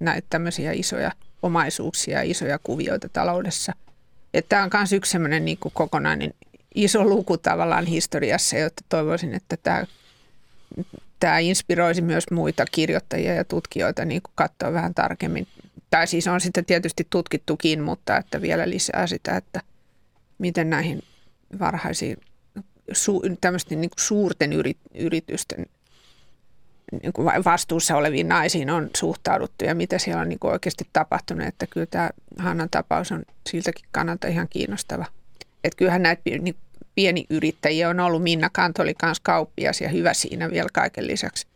näitä 0.00 0.26
tämmöisiä 0.30 0.72
isoja 0.72 1.12
omaisuuksia 1.42 2.18
ja 2.18 2.30
isoja 2.30 2.58
kuvioita 2.62 3.08
taloudessa. 3.08 3.72
Tämä 4.48 4.62
on 4.62 4.70
myös 4.74 4.92
yksi 4.92 5.10
semmoinen 5.10 5.44
niin 5.44 5.58
kokonainen 5.74 6.34
iso 6.74 7.04
luku 7.04 7.38
tavallaan 7.38 7.86
historiassa, 7.86 8.58
jotta 8.58 8.84
toivoisin, 8.88 9.34
että 9.34 9.56
tämä, 9.56 9.86
tämä 11.20 11.38
inspiroisi 11.38 12.02
myös 12.02 12.24
muita 12.30 12.64
kirjoittajia 12.72 13.34
ja 13.34 13.44
tutkijoita 13.44 14.04
niin 14.04 14.22
kuin 14.22 14.32
katsoa 14.34 14.72
vähän 14.72 14.94
tarkemmin. 14.94 15.46
Tai 15.90 16.06
siis 16.06 16.26
on 16.26 16.40
sitten 16.40 16.64
tietysti 16.64 17.06
tutkittukin, 17.10 17.82
mutta 17.82 18.16
että 18.16 18.42
vielä 18.42 18.70
lisää 18.70 19.06
sitä, 19.06 19.36
että 19.36 19.60
miten 20.38 20.70
näihin 20.70 21.02
varhaisiin 21.58 22.16
su, 22.92 23.22
niin 23.70 23.90
kuin 23.90 24.00
suurten 24.00 24.50
yritysten 24.94 25.66
niin 27.02 27.12
kuin 27.12 27.44
vastuussa 27.44 27.96
oleviin 27.96 28.28
naisiin 28.28 28.70
on 28.70 28.90
suhtauduttu 28.96 29.64
ja 29.64 29.74
mitä 29.74 29.98
siellä 29.98 30.22
on 30.22 30.28
niin 30.28 30.38
kuin 30.38 30.52
oikeasti 30.52 30.86
tapahtunut. 30.92 31.46
Että 31.46 31.66
kyllä 31.66 31.86
tämä 31.86 32.10
Hannan 32.38 32.68
tapaus 32.70 33.12
on 33.12 33.22
siltäkin 33.50 33.84
kannalta 33.92 34.28
ihan 34.28 34.48
kiinnostava. 34.48 35.04
Että 35.64 35.76
kyllähän 35.76 36.02
näitä 36.02 36.22
niin 36.24 36.56
pieni 36.94 37.26
yrittäjiä 37.30 37.88
on 37.88 38.00
ollut. 38.00 38.22
Minna 38.22 38.50
Kanto 38.52 38.82
oli 38.82 38.94
myös 39.02 39.20
kauppias 39.20 39.80
ja 39.80 39.88
hyvä 39.88 40.14
siinä 40.14 40.50
vielä 40.50 40.68
kaiken 40.72 41.06
lisäksi. 41.06 41.46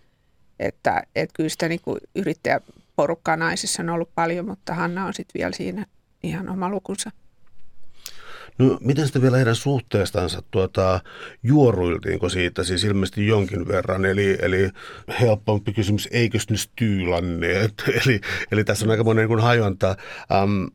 Että, 0.61 1.03
että 1.17 1.35
kyllä 1.37 1.49
sitä 1.49 1.69
niin 1.69 1.81
kuin 1.81 2.01
yrittäjäporukkaa 2.15 3.37
naisissa 3.37 3.83
on 3.83 3.91
ollut 3.91 4.11
paljon, 4.15 4.47
mutta 4.47 4.75
Hanna 4.75 5.07
on 5.07 5.15
sitten 5.15 5.41
vielä 5.41 5.53
siinä 5.53 5.87
ihan 6.23 6.49
oma 6.49 6.69
lukunsa. 6.69 7.11
No 8.59 8.79
miten 8.81 9.05
sitten 9.05 9.23
vielä 9.23 9.37
heidän 9.37 9.55
suhteestansa 9.55 10.43
tuota, 10.51 11.01
juoruiltiinko 11.43 12.29
siitä 12.29 12.65
siis 12.65 12.85
ilmeisesti 12.85 13.27
jonkin 13.27 13.69
verran, 13.69 14.05
eli, 14.05 14.39
eli 14.41 14.71
helpompi 15.21 15.73
kysymys, 15.73 16.09
eikö 16.13 16.39
ne 16.51 16.57
styylanneet, 16.57 17.75
eli, 18.05 18.21
eli 18.53 18.65
tässä 18.65 18.87
on 18.87 18.91
aika 18.91 19.05
monen 19.05 19.29
niin 19.29 19.41
hajonta. 19.41 19.97
Um, 20.43 20.71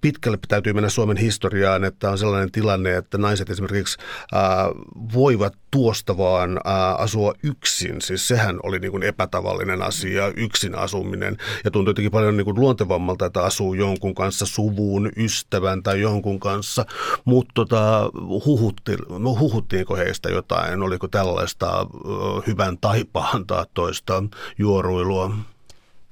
pitkälle 0.00 0.38
täytyy 0.48 0.72
mennä 0.72 0.88
Suomen 0.88 1.16
historiaan, 1.16 1.84
että 1.84 2.10
on 2.10 2.18
sellainen 2.18 2.52
tilanne, 2.52 2.96
että 2.96 3.18
naiset 3.18 3.50
esimerkiksi 3.50 3.98
ää, 4.32 4.68
voivat 5.14 5.54
tuosta 5.70 6.18
vaan 6.18 6.60
ää, 6.64 6.94
asua 6.94 7.34
yksin. 7.42 8.00
Siis 8.00 8.28
sehän 8.28 8.58
oli 8.62 8.78
niin 8.78 8.90
kuin 8.90 9.02
epätavallinen 9.02 9.82
asia, 9.82 10.32
yksin 10.36 10.74
asuminen. 10.74 11.36
Ja 11.64 11.70
tuntui 11.70 11.90
jotenkin 11.90 12.12
paljon 12.12 12.36
niin 12.36 12.44
kuin 12.44 12.60
luontevammalta, 12.60 13.26
että 13.26 13.42
asuu 13.42 13.74
jonkun 13.74 14.14
kanssa, 14.14 14.46
suvun, 14.46 15.10
ystävän 15.16 15.82
tai 15.82 16.00
jonkun 16.00 16.40
kanssa. 16.40 16.86
Mutta 17.24 17.52
tota, 17.54 18.10
huhutti, 18.46 18.96
no, 19.18 19.38
huhuttiinko 19.38 19.96
heistä 19.96 20.28
jotain? 20.28 20.82
Oliko 20.82 21.08
tällaista 21.08 21.86
hyvän 22.46 22.78
taipaan 22.78 23.44
toista 23.74 24.22
juoruilua? 24.58 25.30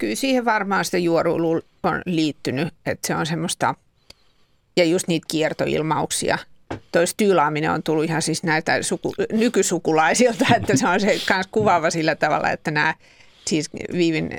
Kyllä 0.04 0.14
siihen 0.14 0.44
varmaan 0.44 0.84
sitä 0.84 0.98
juoruilu 0.98 1.62
on 1.82 2.02
liittynyt, 2.06 2.68
että 2.86 3.06
se 3.06 3.14
on 3.14 3.26
semmoista, 3.26 3.74
ja 4.76 4.84
just 4.84 5.08
niitä 5.08 5.26
kiertoilmauksia. 5.30 6.38
Toi 6.92 7.06
styylaaminen 7.06 7.70
on 7.70 7.82
tullut 7.82 8.04
ihan 8.04 8.22
siis 8.22 8.42
näitä 8.42 8.82
suku, 8.82 9.14
nykysukulaisilta, 9.32 10.44
että 10.56 10.76
se 10.76 10.88
on 10.88 11.00
se 11.00 11.06
myös 11.06 11.46
kuvaava 11.50 11.90
sillä 11.90 12.14
tavalla, 12.14 12.50
että 12.50 12.70
nämä 12.70 12.94
siis 13.46 13.70
Viivin 13.92 14.30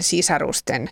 sisarusten 0.00 0.88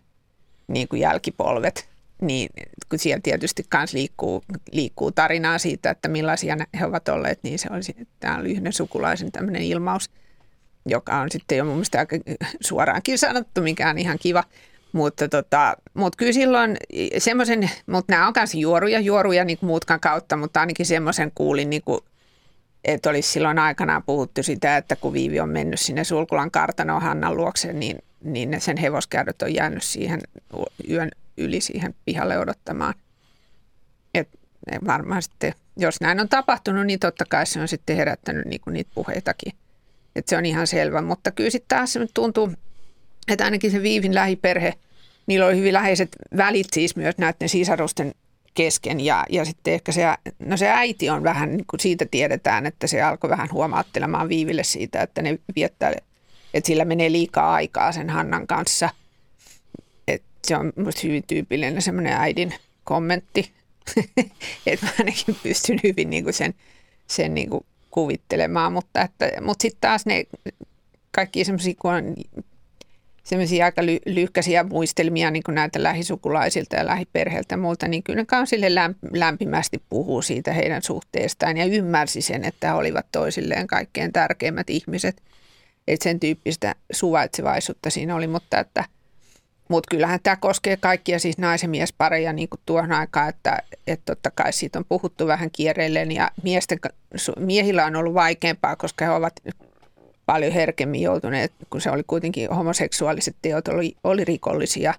niin 0.69 0.89
kuin 0.89 1.01
jälkipolvet, 1.01 1.89
niin 2.21 2.51
kun 2.89 2.99
siellä 2.99 3.21
tietysti 3.23 3.65
myös 3.75 3.93
liikkuu, 3.93 4.45
liikkuu 4.73 5.13
tarinaa 5.13 5.59
siitä, 5.59 5.91
että 5.91 6.09
millaisia 6.09 6.57
he 6.81 6.87
ovat 6.87 7.09
olleet, 7.09 7.39
niin 7.43 7.59
se 7.59 7.69
olisi, 7.73 7.95
tämä 8.21 8.37
on 8.37 8.47
yhden 8.47 8.73
sukulaisen 8.73 9.33
tämmöinen 9.33 9.63
ilmaus– 9.63 10.11
joka 10.87 11.21
on 11.21 11.31
sitten 11.31 11.59
jo 11.59 11.65
mun 11.65 11.75
mielestä 11.75 11.99
aika 11.99 12.17
suoraankin 12.61 13.19
sanottu, 13.19 13.61
mikä 13.61 13.91
on 13.91 13.99
ihan 13.99 14.19
kiva. 14.19 14.45
Mutta, 14.93 15.29
tota, 15.29 15.77
mutta 15.95 16.17
kyllä 16.17 16.33
silloin 16.33 16.77
semmoisen, 17.19 17.71
mutta 17.87 18.13
nämä 18.13 18.27
on 18.27 18.33
myös 18.37 18.55
juoruja, 18.55 19.01
juoruja 19.01 19.45
niin 19.45 19.59
kuin 19.59 19.69
muutkaan 19.69 20.01
kautta, 20.01 20.37
mutta 20.37 20.61
ainakin 20.61 20.87
semmoisen 20.87 21.33
kuulin, 21.35 21.71
niin 21.71 21.83
kuin, 21.85 22.01
että 22.85 23.11
olisi 23.11 23.29
silloin 23.29 23.59
aikanaan 23.59 24.03
puhuttu 24.03 24.43
sitä, 24.43 24.77
että 24.77 24.97
kun 24.97 25.13
Viivi 25.13 25.41
on 25.41 25.49
mennyt 25.49 25.81
sinne 25.81 26.05
Sulkulan 26.05 26.51
kartanoon 26.51 27.03
Hannan 27.03 27.37
luokse, 27.37 27.73
niin, 27.73 27.99
niin 28.21 28.61
sen 28.61 28.77
hevoskäydöt 28.77 29.43
on 29.43 29.55
jäänyt 29.55 29.83
siihen 29.83 30.21
yön 30.91 31.11
yli 31.37 31.61
siihen 31.61 31.95
pihalle 32.05 32.39
odottamaan. 32.39 32.95
Et 34.15 34.29
varmaan 34.87 35.23
sitten, 35.23 35.55
jos 35.77 36.01
näin 36.01 36.21
on 36.21 36.29
tapahtunut, 36.29 36.87
niin 36.87 37.01
totta 37.01 37.25
kai 37.29 37.47
se 37.47 37.61
on 37.61 37.69
sitten 37.69 37.97
herättänyt 37.97 38.45
niin 38.45 38.61
kuin 38.61 38.75
niitä 38.75 38.91
puheitakin. 38.95 39.53
Että 40.17 40.31
se 40.31 40.37
on 40.37 40.47
ihan 40.47 40.67
selvä, 40.67 41.03
mutta 41.03 41.31
kyllä 41.31 41.51
sitten 41.51 41.79
taas 41.79 41.93
se 41.93 42.01
tuntuu, 42.15 42.53
että 43.29 43.45
ainakin 43.45 43.71
se 43.71 43.83
Viivin 43.83 44.15
lähiperhe, 44.15 44.75
niillä 45.27 45.47
oli 45.47 45.57
hyvin 45.57 45.73
läheiset 45.73 46.17
välit 46.37 46.67
siis 46.73 46.97
myös 46.97 47.19
näiden 47.19 47.49
sisarusten 47.49 48.15
kesken. 48.55 49.01
Ja, 49.01 49.27
ja 49.31 49.45
sitten 49.45 49.75
ehkä 49.75 49.93
se, 49.93 50.03
no 50.39 50.57
se 50.57 50.69
äiti 50.69 51.11
on 51.11 51.23
vähän, 51.23 51.57
niin 51.57 51.67
kuin 51.67 51.81
siitä 51.81 52.07
tiedetään, 52.11 52.67
että 52.67 52.87
se 52.87 53.03
alkoi 53.03 53.31
vähän 53.31 53.49
huomaattelemaan 53.53 54.29
Viiville 54.29 54.65
siitä, 54.65 55.03
että 55.03 55.23
ne 55.23 55.39
viettää, 55.57 55.93
että 56.55 56.67
sillä 56.67 56.85
menee 56.85 57.13
liikaa 57.13 57.55
aikaa 57.55 57.93
sen 57.93 58.11
Hannan 58.11 58.47
kanssa. 58.47 58.91
Et 60.09 60.23
se 60.47 60.57
on 60.57 60.73
minusta 60.77 61.01
hyvin 61.05 61.25
tyypillinen 61.27 61.83
semmoinen 61.83 62.13
äidin 62.13 62.55
kommentti, 62.85 63.53
että 64.67 64.87
mä 64.87 64.93
ainakin 64.99 65.37
pystyn 65.43 65.81
hyvin 65.83 66.11
niin 66.11 66.25
kuin 66.25 66.35
sen, 66.35 66.55
sen 67.07 67.35
niin 67.35 67.51
kuin 67.51 67.67
kuvittelemaan, 67.95 68.73
mutta, 68.73 69.03
että, 69.03 69.31
mutta 69.41 69.63
sitten 69.63 69.81
taas 69.81 70.07
ne 70.07 70.25
kaikki 71.11 71.45
semmoisia, 71.45 71.75
kun 71.79 71.95
on 71.95 72.15
semmoisia 73.25 73.65
aika 73.65 73.83
ly- 73.83 74.13
lyhkäisiä 74.15 74.65
muistelmia 74.65 75.31
niin 75.31 75.43
kuin 75.43 75.55
näitä 75.55 75.83
lähisukulaisilta 75.83 76.77
ja 76.77 76.87
lähiperheiltä 76.87 77.53
ja 77.53 77.59
muulta, 77.59 77.89
niin 77.89 78.03
kyllä 78.03 78.25
ne 78.41 78.47
sille 78.47 78.75
lämpimästi 79.13 79.83
puhuu 79.89 80.23
siitä 80.23 80.53
heidän 80.53 80.83
suhteestaan 80.83 81.57
ja 81.57 81.65
ymmärsi 81.65 82.21
sen, 82.21 82.45
että 82.45 82.69
he 82.69 82.75
olivat 82.75 83.07
toisilleen 83.13 83.67
kaikkein 83.67 84.13
tärkeimmät 84.13 84.71
ihmiset. 84.71 85.23
Että 85.89 86.05
sen 86.05 86.21
tyyppistä 86.21 86.75
suvaitsevaisuutta 86.93 87.91
siinä 87.91 88.17
oli, 88.17 88.27
mutta 88.27 88.59
että 88.59 88.85
mutta 89.75 89.91
kyllähän 89.91 90.21
tämä 90.23 90.37
koskee 90.37 90.77
kaikkia 90.77 91.19
siis 91.19 91.39
naisen 91.39 91.71
miespareja 91.71 92.33
niin 92.33 92.49
kuin 92.49 92.61
tuohon 92.67 92.93
aikaan, 92.93 93.29
että, 93.29 93.59
että 93.87 94.15
totta 94.15 94.31
kai 94.31 94.53
siitä 94.53 94.79
on 94.79 94.85
puhuttu 94.89 95.27
vähän 95.27 95.51
kierreilleen 95.51 96.13
ja 96.13 96.31
miesten, 96.43 96.79
miehillä 97.39 97.85
on 97.85 97.97
ollut 97.97 98.15
vaikeampaa, 98.15 98.77
koska 98.77 99.05
he 99.05 99.11
ovat 99.11 99.41
paljon 100.27 100.53
herkemmin 100.53 101.03
joutuneet, 101.03 101.53
kun 101.71 101.81
se 101.81 101.91
oli 101.91 102.03
kuitenkin 102.07 102.51
homoseksuaaliset 102.51 103.37
teot 103.43 103.69
oli, 103.69 103.97
oli 104.05 104.25
rikollisia 104.25 104.95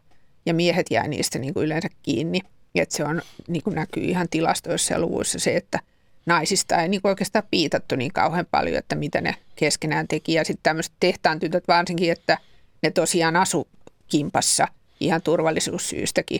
ja 0.45 0.53
miehet 0.53 0.85
jää 0.91 1.07
niistä 1.07 1.39
niin 1.39 1.53
kuin 1.53 1.65
yleensä 1.65 1.87
kiinni. 2.03 2.39
että 2.75 2.95
se 2.95 3.03
on, 3.03 3.21
niin 3.47 3.63
kuin 3.63 3.75
näkyy 3.75 4.03
ihan 4.03 4.27
tilastoissa 4.29 4.93
ja 4.93 4.99
luvuissa 4.99 5.39
se, 5.39 5.55
että 5.55 5.79
naisista 6.25 6.81
ei 6.81 6.89
niin 6.89 7.01
kuin 7.01 7.09
oikeastaan 7.09 7.47
piitattu 7.51 7.95
niin 7.95 8.13
kauhean 8.13 8.47
paljon, 8.51 8.77
että 8.77 8.95
mitä 8.95 9.21
ne 9.21 9.35
keskenään 9.55 10.07
teki. 10.07 10.33
Ja 10.33 10.43
sitten 10.43 10.63
tämmöiset 10.63 10.93
tehtaan 10.99 11.39
tytöt 11.39 11.67
varsinkin, 11.67 12.11
että 12.11 12.37
ne 12.83 12.91
tosiaan 12.91 13.35
asu 13.35 13.67
kimpassa 14.07 14.67
ihan 14.99 15.21
turvallisuussyystäkin. 15.21 16.39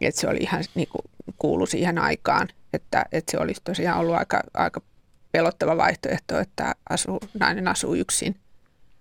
Että 0.00 0.20
se 0.20 0.28
oli 0.28 0.38
ihan 0.38 0.64
niin 0.74 0.88
kuin, 0.88 1.02
kuulu 1.38 1.66
siihen 1.66 1.98
aikaan, 1.98 2.48
että, 2.72 3.04
että 3.12 3.30
se 3.30 3.38
olisi 3.38 3.60
tosiaan 3.64 4.00
ollut 4.00 4.14
aika, 4.14 4.42
aika 4.54 4.80
pelottava 5.32 5.76
vaihtoehto, 5.76 6.38
että 6.38 6.74
asu, 6.90 7.18
nainen 7.38 7.68
asuu 7.68 7.94
yksin. 7.94 8.36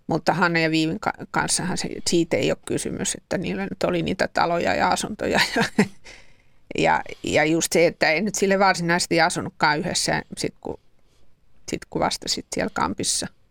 Mutta 0.08 0.34
Hanna 0.34 0.60
ja 0.60 0.72
Viivin 0.72 1.00
kanssahan 1.32 1.78
se, 1.78 1.90
siitä 2.10 2.38
ei 2.38 2.52
ole 2.52 2.58
kysymys, 2.66 3.16
että 3.16 3.38
niillä 3.38 3.64
nyt 3.64 3.84
oli 3.84 4.02
niitä 4.02 4.30
taloja 4.34 4.76
ja 4.76 4.90
asuntoja. 4.90 5.40
Ja, 5.56 5.64
ja, 6.78 7.02
ja 7.24 7.46
just 7.46 7.74
se, 7.74 7.88
että 7.88 8.10
ei 8.10 8.22
nyt 8.22 8.36
sille 8.36 8.60
varsinaisesti 8.60 9.22
asunutkaan 9.22 9.80
yhdessä, 9.80 10.24
sit 10.38 10.54
kun, 10.62 10.80
sit 11.70 11.82
kun 11.90 12.02
vasta 12.02 12.30
sit 12.30 12.46
siellä 12.54 12.72
kampissa– 12.74 13.28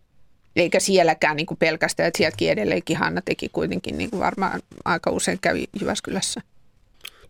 eikä 0.57 0.81
sielläkään 0.81 1.37
niin 1.37 1.47
kuin 1.47 1.59
pelkästään, 1.59 2.07
että 2.07 2.19
sieltäkin 2.19 2.51
edelleenkin 2.51 2.97
Hanna 2.97 3.23
teki 3.25 3.49
kuitenkin 3.49 3.99
niin 3.99 4.11
kuin 4.11 4.21
varmaan 4.21 4.61
aika 4.85 5.11
usein 5.11 5.38
kävi 5.41 5.65
Jyväskylässä. 5.81 6.41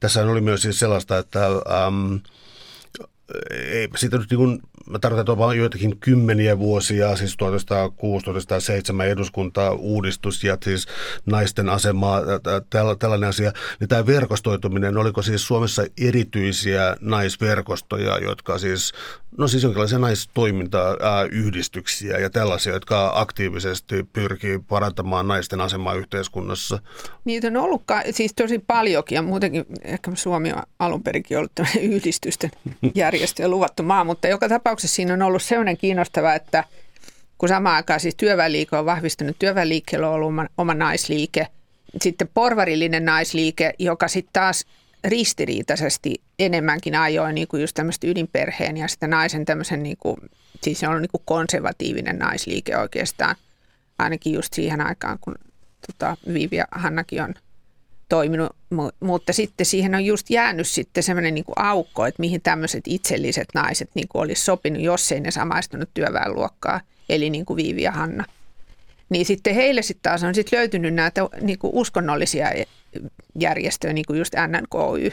Tässä 0.01 0.23
oli 0.23 0.41
myös 0.41 0.63
siis 0.63 0.79
sellaista, 0.79 1.19
että 1.19 1.47
ähm, 1.47 2.15
ei, 3.51 3.89
siitä 3.97 4.19
nyt 4.19 4.31
niin 4.31 4.61
mä 4.91 4.99
tarkoitan 4.99 5.39
vain 5.39 5.59
joitakin 5.59 5.99
kymmeniä 5.99 6.59
vuosia, 6.59 7.17
siis 7.17 7.37
1906-1907 9.01 9.03
eduskunta 9.03 9.73
uudistus 9.73 10.45
ja 10.45 10.59
siis 10.65 10.87
naisten 11.27 11.69
asemaa, 11.69 12.21
tällainen 12.99 13.29
asia, 13.29 13.53
niin 13.81 13.89
tämä 13.89 14.07
verkostoituminen, 14.07 14.97
oliko 14.97 15.23
siis 15.23 15.47
Suomessa 15.47 15.83
erityisiä 16.01 16.97
naisverkostoja, 17.01 18.19
jotka 18.19 18.59
siis, 18.59 18.93
no 19.39 19.49
siis 19.49 19.63
jonkinlaisia 19.63 19.99
naistoimintayhdistyksiä 19.99 22.19
ja 22.19 22.31
tällaisia, 22.31 22.73
jotka 22.73 23.13
aktiivisesti 23.15 24.07
pyrkii 24.13 24.59
parantamaan 24.59 25.29
naisten 25.29 25.61
asemaa 25.61 25.95
yhteiskunnassa? 25.95 26.79
Niitä 27.25 27.47
on 27.47 27.57
ollut 27.57 27.83
siis 28.11 28.35
tosi 28.35 28.59
paljonkin 28.59 29.17
ja 29.17 29.23
muutenkin 29.23 29.65
ehkä 29.85 30.11
Suomi 30.15 30.53
on 30.53 30.63
alun 30.79 31.03
perinkin 31.03 31.39
ollut 31.39 31.53
yhdistysten 31.81 32.51
järjestö 32.95 33.43
ja 33.43 33.49
luvattu 33.49 33.83
maa, 33.83 34.05
mutta 34.05 34.29
joka 34.29 34.49
tapauksessa 34.49 34.72
tapauksessa 34.73 34.97
siinä 34.97 35.15
on 35.15 35.23
ollut 35.23 35.43
sellainen 35.43 35.77
kiinnostava, 35.77 36.35
että 36.35 36.65
kun 37.39 37.49
samaan 37.49 37.77
aikaan 37.77 38.01
siis 38.01 38.15
työväenliike 38.15 38.77
on 38.77 38.87
vahvistunut, 38.87 39.37
työväenliikkeellä 39.39 40.09
on 40.09 40.15
ollut 40.15 40.29
oma, 40.29 40.47
oma 40.59 40.75
naisliike, 40.75 41.47
sitten 42.01 42.29
porvarillinen 42.35 43.05
naisliike, 43.05 43.73
joka 43.79 44.09
sitten 44.09 44.33
taas 44.33 44.65
ristiriitaisesti 45.05 46.15
enemmänkin 46.39 46.95
ajoi 46.95 47.33
niin 47.33 47.49
kuin 47.49 47.61
just 47.61 47.75
tämmöistä 47.75 48.07
ydinperheen 48.07 48.77
ja 48.77 48.89
sitä 48.89 49.07
naisen 49.07 49.45
tämmöisen, 49.45 49.83
niin 49.83 49.97
kuin, 50.01 50.17
siis 50.63 50.81
se 50.81 50.89
on 50.89 51.03
niin 51.03 51.11
kuin 51.13 51.23
konservatiivinen 51.25 52.19
naisliike 52.19 52.77
oikeastaan, 52.77 53.37
ainakin 53.99 54.33
just 54.33 54.53
siihen 54.53 54.81
aikaan, 54.81 55.19
kun 55.21 55.35
tota, 55.87 56.17
Vivi 56.35 56.57
ja 56.57 56.65
Hannakin 56.71 57.23
on 57.23 57.35
toiminut, 58.13 58.57
mutta 59.01 59.33
sitten 59.33 59.67
siihen 59.67 59.95
on 59.95 60.05
just 60.05 60.31
jäänyt 60.31 60.69
sitten 60.69 61.03
semmoinen 61.03 61.35
niin 61.35 61.45
aukko, 61.57 62.07
että 62.07 62.21
mihin 62.21 62.43
tämmöiset 62.43 62.85
itselliset 62.87 63.49
naiset 63.55 63.91
niin 63.95 64.09
kuin 64.09 64.23
olisi 64.23 64.45
sopinut, 64.45 64.83
jos 64.83 65.13
ei 65.13 65.21
ne 65.21 65.31
samaistunut 65.31 65.89
työväenluokkaa, 65.95 66.81
eli 67.09 67.31
niin 67.31 67.45
kuin 67.45 67.57
Viivi 67.57 67.83
ja 67.83 67.91
Hanna. 67.91 68.25
Niin 69.09 69.27
sitten 69.27 69.55
heille 69.55 69.83
sitten 69.83 70.03
taas 70.03 70.23
on 70.23 70.35
sitten 70.35 70.59
löytynyt 70.59 70.95
näitä 70.95 71.21
niin 71.41 71.59
kuin 71.59 71.75
uskonnollisia 71.75 72.49
järjestöjä, 73.39 73.93
niin 73.93 74.07
kuin 74.07 74.19
just 74.19 74.35
NNKY. 74.35 75.13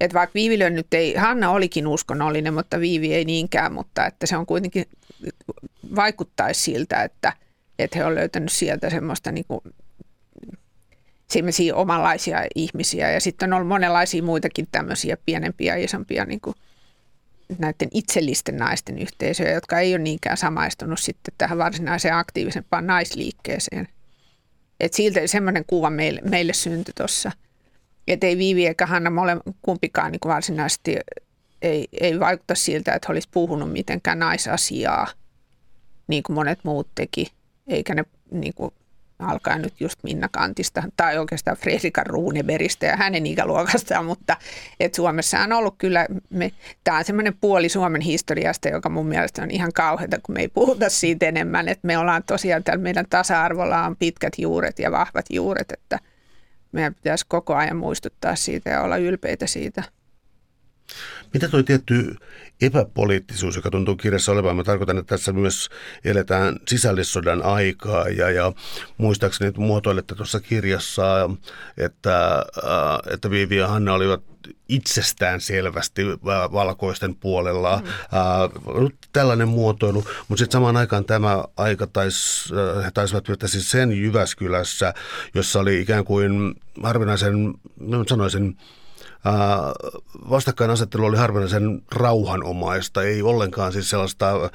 Että 0.00 0.14
vaikka 0.14 0.34
Viivilö 0.34 0.70
nyt 0.70 0.94
ei, 0.94 1.14
Hanna 1.14 1.50
olikin 1.50 1.86
uskonnollinen, 1.86 2.54
mutta 2.54 2.80
Viivi 2.80 3.14
ei 3.14 3.24
niinkään, 3.24 3.72
mutta 3.72 4.06
että 4.06 4.26
se 4.26 4.36
on 4.36 4.46
kuitenkin, 4.46 4.86
vaikuttaisi 5.96 6.60
siltä, 6.62 7.02
että, 7.02 7.32
että 7.78 7.98
he 7.98 8.04
on 8.04 8.14
löytänyt 8.14 8.52
sieltä 8.52 8.90
semmoista 8.90 9.32
niin 9.32 9.44
kuin 9.48 9.60
omanlaisia 11.74 12.46
ihmisiä. 12.54 13.10
Ja 13.10 13.20
sitten 13.20 13.52
on 13.52 13.56
ollut 13.56 13.68
monenlaisia 13.68 14.22
muitakin 14.22 14.68
tämmöisiä 14.72 15.16
pienempiä 15.26 15.76
ja 15.76 15.84
isompia 15.84 16.24
niin 16.24 16.40
kuin 16.40 16.56
näiden 17.58 17.88
itsellisten 17.94 18.56
naisten 18.56 18.98
yhteisöjä, 18.98 19.50
jotka 19.50 19.78
ei 19.78 19.94
ole 19.94 20.02
niinkään 20.02 20.36
samaistunut 20.36 21.00
sitten 21.00 21.34
tähän 21.38 21.58
varsinaiseen 21.58 22.14
aktiivisempaan 22.14 22.86
naisliikkeeseen. 22.86 23.88
Et 24.80 24.92
siltä 24.92 25.26
semmoinen 25.26 25.64
kuva 25.66 25.90
meille, 25.90 26.20
meille 26.30 26.52
syntyi 26.52 26.94
tuossa. 26.96 27.32
Että 28.08 28.26
ei 28.26 28.38
Viivi 28.38 28.66
eikä 28.66 28.86
Hanna 28.86 29.10
mole 29.10 29.36
kumpikaan 29.62 30.12
niin 30.12 30.20
varsinaisesti 30.24 30.96
ei, 31.62 31.88
ei 32.00 32.20
vaikuta 32.20 32.54
siltä, 32.54 32.94
että 32.94 33.12
olisi 33.12 33.28
puhunut 33.30 33.72
mitenkään 33.72 34.18
naisasiaa, 34.18 35.06
niin 36.06 36.22
kuin 36.22 36.34
monet 36.34 36.58
muut 36.62 36.88
teki. 36.94 37.32
Eikä 37.66 37.94
ne 37.94 38.04
niin 38.30 38.54
kuin, 38.54 38.74
alkaa 39.22 39.58
nyt 39.58 39.80
just 39.80 39.98
Minna 40.02 40.28
Kantista 40.32 40.82
tai 40.96 41.18
oikeastaan 41.18 41.56
Fredrika 41.56 42.04
Runeberistä 42.04 42.86
ja 42.86 42.96
hänen 42.96 43.26
ikäluokastaan, 43.26 44.04
mutta 44.04 44.36
et 44.80 44.94
Suomessa 44.94 45.38
on 45.40 45.52
ollut 45.52 45.74
kyllä, 45.78 46.06
tämä 46.84 46.98
on 46.98 47.04
semmoinen 47.04 47.34
puoli 47.40 47.68
Suomen 47.68 48.00
historiasta, 48.00 48.68
joka 48.68 48.88
mun 48.88 49.06
mielestä 49.06 49.42
on 49.42 49.50
ihan 49.50 49.72
kauheata, 49.74 50.18
kun 50.22 50.34
me 50.34 50.40
ei 50.40 50.48
puhuta 50.48 50.88
siitä 50.88 51.26
enemmän, 51.26 51.68
että 51.68 51.86
me 51.86 51.98
ollaan 51.98 52.22
tosiaan 52.22 52.64
täällä 52.64 52.82
meidän 52.82 53.06
tasa-arvolla 53.10 53.86
on 53.86 53.96
pitkät 53.96 54.32
juuret 54.38 54.78
ja 54.78 54.90
vahvat 54.90 55.26
juuret, 55.30 55.72
että 55.72 55.98
meidän 56.72 56.94
pitäisi 56.94 57.24
koko 57.28 57.54
ajan 57.54 57.76
muistuttaa 57.76 58.36
siitä 58.36 58.70
ja 58.70 58.82
olla 58.82 58.96
ylpeitä 58.96 59.46
siitä. 59.46 59.82
Mitä 61.34 61.48
tuo 61.48 61.62
tietty 61.62 62.16
epäpoliittisuus, 62.60 63.56
joka 63.56 63.70
tuntuu 63.70 63.96
kirjassa 63.96 64.32
olevan, 64.32 64.56
mä 64.56 64.64
tarkoitan, 64.64 64.98
että 64.98 65.16
tässä 65.16 65.32
myös 65.32 65.68
eletään 66.04 66.56
sisällissodan 66.68 67.42
aikaa 67.42 68.08
ja, 68.08 68.30
ja 68.30 68.52
muistaakseni 68.98 69.52
muotoilette 69.56 70.14
tuossa 70.14 70.40
kirjassa, 70.40 71.30
että, 71.76 72.44
äh, 72.64 73.12
että 73.14 73.30
Viivi 73.30 73.56
ja 73.56 73.68
Hanna 73.68 73.94
olivat 73.94 74.22
itsestään 74.68 75.40
selvästi 75.40 76.02
valkoisten 76.52 77.14
puolella. 77.14 77.76
Mm. 77.76 77.86
Äh, 77.86 78.90
tällainen 79.12 79.48
muotoilu, 79.48 80.04
mutta 80.28 80.40
sitten 80.40 80.52
samaan 80.52 80.76
aikaan 80.76 81.04
tämä 81.04 81.44
aika 81.56 81.86
tais, 81.86 82.48
äh, 82.76 82.84
he 82.84 82.90
taisivat 82.90 83.28
viettää 83.28 83.48
siis 83.48 83.70
sen 83.70 83.92
Jyväskylässä, 83.92 84.94
jossa 85.34 85.60
oli 85.60 85.80
ikään 85.80 86.04
kuin 86.04 86.54
harvinaisen, 86.82 87.54
sanoisin, 88.08 88.56
vastakkainasettelu 90.30 91.04
oli 91.04 91.16
harvinaisen 91.16 91.82
rauhanomaista, 91.94 93.02
ei 93.02 93.22
ollenkaan 93.22 93.72
siis 93.72 93.90
sellaista 93.90 94.50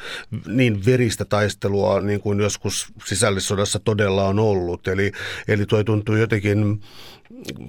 niin 0.47 0.85
veristä 0.85 1.25
taistelua 1.25 2.01
niin 2.01 2.21
kuin 2.21 2.39
joskus 2.39 2.87
sisällissodassa 3.05 3.79
todella 3.79 4.23
on 4.23 4.39
ollut. 4.39 4.87
Eli, 4.87 5.11
eli 5.47 5.65
tuo 5.65 5.83
tuntuu 5.83 6.15
jotenkin 6.15 6.81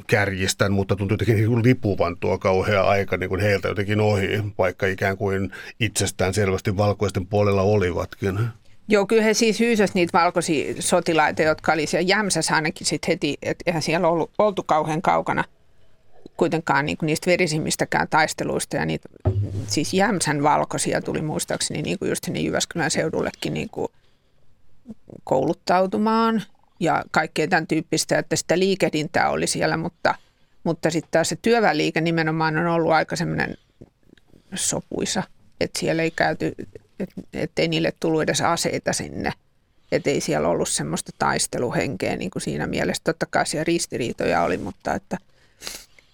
kärjistän, 0.07 0.72
mutta 0.72 0.97
tuntuu 0.97 1.14
jotenkin 1.14 1.36
niin 1.36 1.62
lipuvan 1.62 2.16
tuo 2.20 2.38
kauhea 2.38 2.84
aika 2.84 3.16
niin 3.16 3.28
kuin 3.28 3.40
heiltä 3.40 3.68
jotenkin 3.68 4.01
ohi, 4.01 4.28
vaikka 4.59 4.86
ikään 4.86 5.16
kuin 5.16 5.51
itsestään 5.80 6.34
selvästi 6.34 6.76
valkoisten 6.76 7.26
puolella 7.26 7.62
olivatkin. 7.62 8.38
Joo, 8.88 9.07
kyllä 9.07 9.22
he 9.22 9.34
siis 9.34 9.61
hyysäsivät 9.61 9.94
niitä 9.94 10.18
valkoisia 10.18 10.74
sotilaita, 10.78 11.42
jotka 11.42 11.72
oli 11.72 11.86
siellä 11.86 12.09
Jämsässä 12.09 12.55
ainakin 12.55 12.86
sitten 12.86 13.09
heti, 13.09 13.36
että 13.42 13.62
eihän 13.66 13.82
siellä 13.82 14.09
ollut, 14.09 14.30
oltu 14.38 14.62
kauhean 14.62 15.03
kaukana– 15.03 15.44
kuitenkaan 16.37 16.87
niin 16.87 16.97
kuin 16.97 17.07
niistä 17.07 17.30
verisimmistäkään 17.30 18.09
taisteluista. 18.09 18.76
Ja 18.76 18.84
niitä, 18.84 19.09
siis 19.66 19.95
Jämsän 19.95 20.43
valkoisia 20.43 21.03
tuli 21.03 21.22
muistaakseni 21.22 21.82
niin 21.82 21.99
kuin 21.99 22.09
just 22.09 22.24
sinne 22.24 22.41
Jyväskylän 22.41 22.91
seudullekin 22.91 23.55
niin 23.55 23.68
kuin 23.70 23.89
kouluttautumaan 25.24 26.43
ja 26.80 27.05
kaikkea 27.11 27.49
tämän 27.49 27.66
tyyppistä, 27.66 28.18
että 28.18 28.37
sitä 28.37 28.59
liikehdintää 28.59 29.30
oli 29.30 29.47
siellä, 29.47 29.76
mutta, 29.76 30.14
mutta 30.64 30.91
sitten 30.91 31.11
taas 31.11 31.28
se 31.28 31.37
työväenliike 31.43 32.01
nimenomaan 32.01 32.57
on 32.57 32.66
ollut 32.66 32.93
aika 32.93 33.16
semmoinen 33.16 33.57
sopuisa, 34.55 35.22
että 35.61 35.80
siellä 35.80 36.03
ei 36.03 36.11
käyty, 36.11 36.55
että 37.32 37.62
ei 37.62 37.68
niille 37.68 37.93
tullut 38.01 38.22
edes 38.22 38.41
aseita 38.41 38.93
sinne. 38.93 39.32
Että 39.93 40.11
ei 40.11 40.20
siellä 40.20 40.49
ollut 40.49 40.68
semmoista 40.68 41.12
taisteluhenkeä 41.18 42.16
niin 42.16 42.30
kuin 42.30 42.43
siinä 42.43 42.66
mielessä. 42.66 43.03
Totta 43.05 43.26
kai 43.30 43.47
siellä 43.47 43.64
ristiriitoja 43.64 44.43
oli, 44.43 44.59
mutta 44.59 44.95
että– 44.95 45.18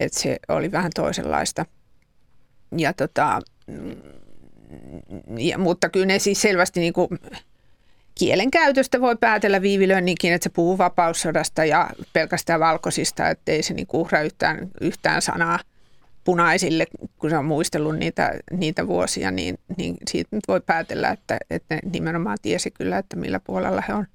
että 0.03 0.21
se 0.21 0.39
oli 0.49 0.73
vähän 0.73 0.91
toisenlaista. 0.95 1.67
Ja 2.79 2.93
tota, 2.93 3.41
mm, 3.67 3.97
ja, 5.39 5.59
mutta 5.59 5.89
kyllä 5.89 6.07
ne 6.07 6.19
siis 6.19 6.43
selvästi 6.43 6.81
niin 6.81 6.93
kuin 6.93 7.09
kielen 8.15 8.51
käytöstä 8.51 9.01
voi 9.01 9.17
päätellä 9.17 9.63
viivilöinninkin, 9.63 10.33
että 10.33 10.45
se 10.45 10.51
puhuu 10.51 10.79
vapaussodasta 10.79 11.65
ja 11.65 11.91
pelkästään 12.13 12.61
valkoisista, 12.61 13.29
ettei 13.29 13.63
se 13.63 13.75
niin 13.75 13.87
uhra 13.93 14.21
yhtään, 14.21 14.69
yhtään 14.81 15.23
sanaa 15.23 15.59
punaisille, 16.25 16.87
kun 17.19 17.31
se 17.31 17.37
on 17.37 17.45
muistellut 17.45 17.97
niitä, 17.97 18.33
niitä 18.51 18.87
vuosia, 18.87 19.31
niin, 19.31 19.59
niin 19.77 19.97
siitä 20.11 20.37
nyt 20.37 20.45
voi 20.49 20.61
päätellä, 20.61 21.11
että, 21.11 21.39
että 21.51 21.75
ne 21.75 21.81
nimenomaan 21.93 22.39
tiesi 22.43 22.71
kyllä, 22.71 22.99
että 22.99 23.17
millä 23.17 23.41
puolella 23.41 23.83
he 23.89 23.95
on. 23.95 24.07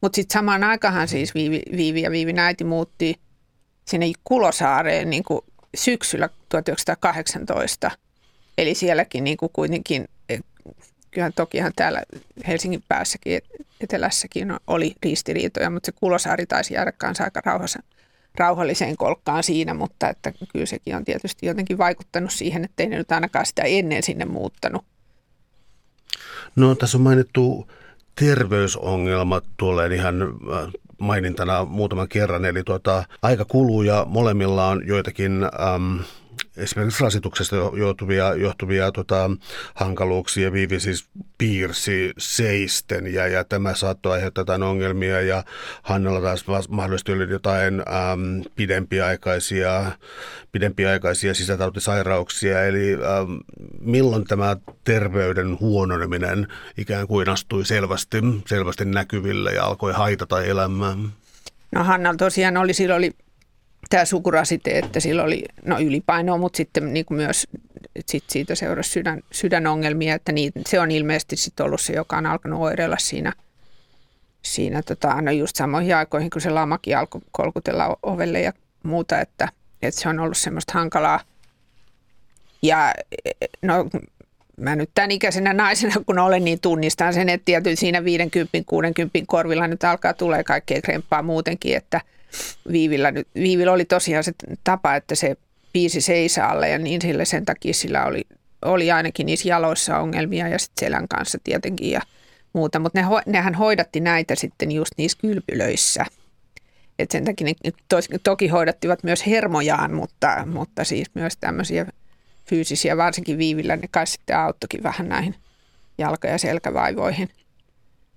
Mutta 0.00 0.16
sitten 0.16 0.34
samaan 0.34 0.64
aikaan 0.64 1.08
siis 1.08 1.34
Viivi, 1.34 1.62
Viivi 1.76 2.02
ja 2.02 2.10
Viivin 2.10 2.38
äiti 2.38 2.64
muutti– 2.64 3.14
sinne 3.88 4.06
Kulosaareen 4.24 5.10
niin 5.10 5.22
kuin 5.22 5.40
syksyllä 5.76 6.28
1918. 6.48 7.90
Eli 8.58 8.74
sielläkin 8.74 9.24
niin 9.24 9.36
kuin 9.36 9.50
kuitenkin, 9.52 10.08
e, 10.28 10.38
kyllähän 11.10 11.32
tokihan 11.32 11.72
täällä 11.76 12.02
Helsingin 12.46 12.82
päässäkin, 12.88 13.40
etelässäkin 13.80 14.52
oli 14.66 14.94
ristiriitoja, 15.02 15.70
mutta 15.70 15.86
se 15.86 15.92
Kulosaari 15.92 16.46
taisi 16.46 16.74
jäädä 16.74 16.92
kanssa 16.92 17.24
aika 17.24 17.40
rauhassa, 17.44 17.82
rauhalliseen 18.34 18.96
kolkkaan 18.96 19.42
siinä, 19.42 19.74
mutta 19.74 20.08
että 20.08 20.32
kyllä 20.52 20.66
sekin 20.66 20.96
on 20.96 21.04
tietysti 21.04 21.46
jotenkin 21.46 21.78
vaikuttanut 21.78 22.32
siihen, 22.32 22.64
että 22.64 22.82
ei 22.82 22.88
ne 22.88 22.96
nyt 22.96 23.12
ainakaan 23.12 23.46
sitä 23.46 23.62
ennen 23.62 24.02
sinne 24.02 24.24
muuttanut. 24.24 24.84
No 26.56 26.74
tässä 26.74 26.98
on 26.98 27.02
mainittu 27.02 27.70
terveysongelmat 28.14 29.44
tulee 29.56 29.94
ihan 29.94 30.22
äh, 30.22 30.72
mainintana 30.98 31.64
muutaman 31.64 32.08
kerran, 32.08 32.44
eli 32.44 32.62
tuota, 32.64 33.04
aika 33.22 33.44
kuluu 33.44 33.82
ja 33.82 34.06
molemmilla 34.08 34.68
on 34.68 34.86
joitakin 34.86 35.44
äm, 35.44 35.98
esimerkiksi 36.58 37.04
rasituksesta 37.04 37.56
johtuvia, 37.56 38.34
johtuvia 38.34 38.92
tota, 38.92 39.30
hankaluuksia. 39.74 40.52
Viivi 40.52 40.80
siis 40.80 41.08
piirsi 41.38 42.12
seisten 42.18 43.14
ja, 43.14 43.26
ja 43.26 43.44
tämä 43.44 43.74
saattoi 43.74 44.12
aiheuttaa 44.12 44.42
jotain 44.42 44.62
ongelmia 44.62 45.20
ja 45.20 45.44
Hannalla 45.82 46.20
taas 46.20 46.68
mahdollisesti 46.68 47.12
oli 47.12 47.30
jotain 47.30 47.74
äm, 47.80 48.42
pidempiaikaisia, 48.56 49.92
pidempiaikaisia 50.52 51.34
sisätautisairauksia. 51.34 52.64
Eli 52.64 52.94
äm, 52.94 53.38
milloin 53.80 54.24
tämä 54.24 54.56
terveyden 54.84 55.60
huononeminen 55.60 56.48
ikään 56.76 57.06
kuin 57.06 57.28
astui 57.28 57.66
selvästi, 57.66 58.18
selvästi 58.46 58.84
näkyville 58.84 59.52
ja 59.52 59.64
alkoi 59.64 59.92
haitata 59.92 60.42
elämää? 60.42 60.96
No 61.72 61.84
Hannalla 61.84 62.16
tosiaan 62.16 62.56
oli, 62.56 62.74
silloin 62.74 62.98
oli 62.98 63.27
tämä 63.88 64.04
sukurasite, 64.04 64.78
että 64.78 65.00
sillä 65.00 65.22
oli 65.22 65.44
no, 65.64 65.80
ylipainoa, 65.80 66.38
mutta 66.38 66.56
sitten 66.56 66.94
niin 66.94 67.06
kuin 67.06 67.16
myös 67.16 67.46
sit 68.06 68.24
siitä 68.28 68.54
seurasi 68.54 68.90
sydän, 68.90 69.20
sydänongelmia, 69.32 70.14
että 70.14 70.32
niin, 70.32 70.52
se 70.66 70.80
on 70.80 70.90
ilmeisesti 70.90 71.36
sitten 71.36 71.66
ollut 71.66 71.80
se, 71.80 71.92
joka 71.92 72.16
on 72.16 72.26
alkanut 72.26 72.60
oireilla 72.60 72.96
siinä, 72.98 73.32
siinä 74.42 74.82
tota, 74.82 75.22
no 75.22 75.30
just 75.30 75.56
samoihin 75.56 75.96
aikoihin, 75.96 76.30
kun 76.30 76.40
se 76.40 76.50
lamakin 76.50 76.98
alkoi 76.98 77.20
kolkutella 77.32 77.96
ovelle 78.02 78.40
ja 78.40 78.52
muuta, 78.82 79.20
että, 79.20 79.48
että 79.82 80.00
se 80.00 80.08
on 80.08 80.20
ollut 80.20 80.36
semmoista 80.36 80.72
hankalaa. 80.74 81.20
Ja 82.62 82.94
no, 83.62 83.88
mä 84.56 84.76
nyt 84.76 84.90
tämän 84.94 85.10
ikäisenä 85.10 85.54
naisena, 85.54 85.94
kun 86.06 86.18
olen, 86.18 86.44
niin 86.44 86.60
tunnistan 86.60 87.14
sen, 87.14 87.28
että 87.28 87.44
tietysti 87.44 87.76
siinä 87.76 88.00
50-60 88.00 88.02
korvilla 89.26 89.66
nyt 89.66 89.84
alkaa 89.84 90.14
tulee 90.14 90.44
kaikkea 90.44 90.82
kremppaa 90.82 91.22
muutenkin, 91.22 91.76
että 91.76 92.00
Viivillä, 92.72 93.10
nyt, 93.10 93.28
Viivillä 93.34 93.72
oli 93.72 93.84
tosiaan 93.84 94.24
se 94.24 94.32
tapa, 94.64 94.94
että 94.94 95.14
se 95.14 95.36
piisi 95.72 96.00
seisaalle 96.00 96.68
ja 96.68 96.78
niin 96.78 97.02
sille 97.02 97.24
sen 97.24 97.44
takia 97.44 97.74
sillä 97.74 98.04
oli, 98.04 98.24
oli 98.62 98.90
ainakin 98.90 99.26
niissä 99.26 99.48
jaloissa 99.48 99.98
ongelmia 99.98 100.48
ja 100.48 100.58
sitten 100.58 100.86
selän 100.86 101.08
kanssa 101.08 101.38
tietenkin 101.44 101.90
ja 101.90 102.00
muuta, 102.52 102.78
mutta 102.78 103.00
ne, 103.00 103.06
nehän 103.26 103.54
hoidatti 103.54 104.00
näitä 104.00 104.34
sitten 104.34 104.72
just 104.72 104.92
niissä 104.96 105.18
kylpylöissä. 105.20 106.06
Et 106.98 107.10
sen 107.10 107.24
takia 107.24 107.46
ne 107.46 107.72
toki 108.22 108.48
hoidattivat 108.48 109.02
myös 109.02 109.26
hermojaan, 109.26 109.94
mutta, 109.94 110.46
mutta 110.46 110.84
siis 110.84 111.08
myös 111.14 111.36
tämmöisiä 111.40 111.86
fyysisiä, 112.46 112.96
varsinkin 112.96 113.38
viivillä, 113.38 113.76
ne 113.76 113.88
kai 113.90 114.06
sitten 114.06 114.38
auttokin 114.38 114.82
vähän 114.82 115.08
näihin 115.08 115.34
jalka- 115.98 116.28
ja 116.28 116.38
selkävaivoihin. 116.38 117.28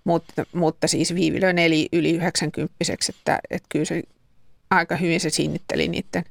Mutta, 0.03 0.45
mutta 0.53 0.87
siis 0.87 1.15
viivilöin 1.15 1.59
eli 1.59 1.89
yli 1.93 2.11
90 2.11 2.73
että, 3.09 3.39
että 3.49 3.67
kyllä 3.69 3.85
se 3.85 4.03
aika 4.69 4.95
hyvin 4.95 5.19
se 5.19 5.29
sinnitteli 5.29 5.87
niiden, 5.87 6.23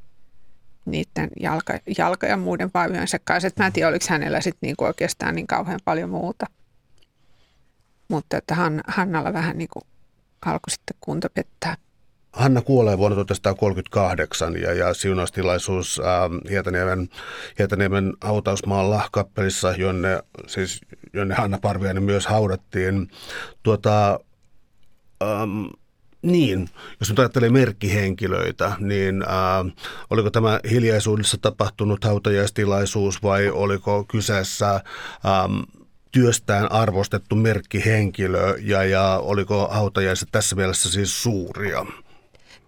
niiden 0.85 1.31
jalka, 1.41 1.79
jalka- 1.99 2.27
ja 2.27 2.37
muiden 2.37 2.71
vaivojensa 2.75 3.18
kanssa. 3.25 3.49
Et 3.49 3.57
mä 3.57 3.66
en 3.66 3.73
tiedä, 3.73 3.89
oliko 3.89 4.05
hänellä 4.09 4.41
sitten 4.41 4.66
niinku 4.66 4.85
oikeastaan 4.85 5.35
niin 5.35 5.47
kauhean 5.47 5.81
paljon 5.85 6.11
muuta. 6.11 6.47
Mutta 8.09 8.37
että 8.37 8.57
Hannalla 8.87 9.33
vähän 9.33 9.59
niin 9.59 9.68
kuin 9.73 9.85
alkoi 10.47 10.71
sitten 10.71 10.97
kunto 11.01 11.29
pettää. 11.35 11.77
Hanna 12.33 12.62
kuolee 12.62 12.99
vuonna 12.99 13.14
1938 13.14 14.61
ja, 14.61 14.72
ja 14.72 14.95
siunaustilaisuus 14.95 16.01
ähm, 16.05 16.35
Hietaniemen, 16.51 17.09
Hietaniemen 17.59 18.12
hautausmaalla 18.24 19.09
kappelissa, 19.12 19.72
jonne, 19.72 20.22
siis, 20.47 20.81
jonne 21.12 21.35
Hanna 21.35 21.59
Parviainen 21.59 22.03
myös 22.03 22.26
haudattiin. 22.26 23.11
Tuota, 23.62 24.20
ähm, 25.22 25.66
niin, 26.22 26.68
jos 27.01 27.09
nyt 27.09 27.18
ajattelee 27.18 27.51
merkkihenkilöitä, 27.51 28.72
niin 28.78 29.22
äh, 29.22 29.72
oliko 30.11 30.31
tämä 30.31 30.61
hiljaisuudessa 30.70 31.39
tapahtunut 31.41 32.05
hautajaistilaisuus 32.05 33.22
vai 33.22 33.51
oliko 33.51 34.05
kyseessä 34.05 34.74
ähm, 34.74 35.61
työstään 36.12 36.72
arvostettu 36.72 37.37
merkkihenkilö 37.37 38.57
ja, 38.61 38.85
ja 38.85 39.20
oliko 39.22 39.68
hautajaiset 39.70 40.28
tässä 40.33 40.57
mielessä 40.57 40.91
siis 40.91 41.22
suuria? 41.22 41.87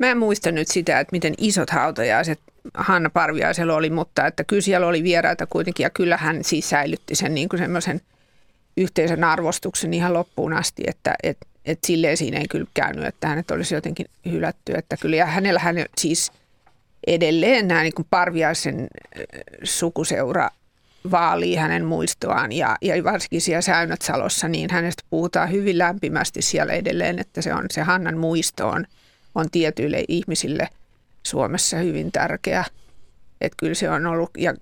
Mä 0.02 0.10
en 0.10 0.18
muista 0.18 0.52
nyt 0.52 0.68
sitä, 0.68 1.00
että 1.00 1.12
miten 1.12 1.34
isot 1.38 1.70
hautajaiset 1.70 2.40
Hanna 2.74 3.10
Parviaisella 3.10 3.74
oli, 3.74 3.90
mutta 3.90 4.26
että 4.26 4.44
kyllä 4.44 4.62
siellä 4.62 4.86
oli 4.86 5.02
vieraita 5.02 5.46
kuitenkin. 5.46 5.84
Ja 5.84 5.90
kyllä 5.90 6.16
hän 6.16 6.44
siis 6.44 6.70
säilytti 6.70 7.14
sen 7.14 7.34
niin 7.34 7.48
kuin 7.48 7.60
semmoisen 7.60 8.00
yhteisen 8.76 9.24
arvostuksen 9.24 9.94
ihan 9.94 10.14
loppuun 10.14 10.52
asti, 10.52 10.82
että 10.86 11.14
et, 11.22 11.38
et 11.64 11.78
silleen 11.86 12.16
siinä 12.16 12.38
ei 12.38 12.48
kyllä 12.50 12.66
käynyt, 12.74 13.04
että 13.04 13.28
hänet 13.28 13.50
olisi 13.50 13.74
jotenkin 13.74 14.06
hylätty. 14.30 14.72
Että 14.76 14.96
kyllä, 14.96 15.16
ja 15.16 15.26
hänellä 15.26 15.60
hän 15.60 15.76
siis 15.98 16.32
edelleen 17.06 17.68
nämä 17.68 17.82
niin 17.82 17.94
kuin 17.94 18.06
Parviaisen 18.10 18.88
sukuseura 19.62 20.50
vaalii 21.10 21.54
hänen 21.56 21.84
muistoaan. 21.84 22.52
Ja, 22.52 22.76
ja 22.80 23.04
varsinkin 23.04 23.40
siellä 23.40 23.60
Säynätsalossa, 23.60 24.48
niin 24.48 24.70
hänestä 24.70 25.02
puhutaan 25.10 25.50
hyvin 25.52 25.78
lämpimästi 25.78 26.42
siellä 26.42 26.72
edelleen, 26.72 27.18
että 27.18 27.42
se 27.42 27.54
on 27.54 27.66
se 27.70 27.82
Hannan 27.82 28.18
muisto 28.18 28.68
on– 28.68 28.86
on 29.34 29.50
tietyille 29.50 30.04
ihmisille 30.08 30.68
Suomessa 31.22 31.76
hyvin 31.76 32.12
tärkeä. 32.12 32.64
Että 33.40 33.56
kyllä 33.56 33.74
se 33.74 33.90
on 33.90 34.06
ollut, 34.06 34.30
ja, 34.38 34.54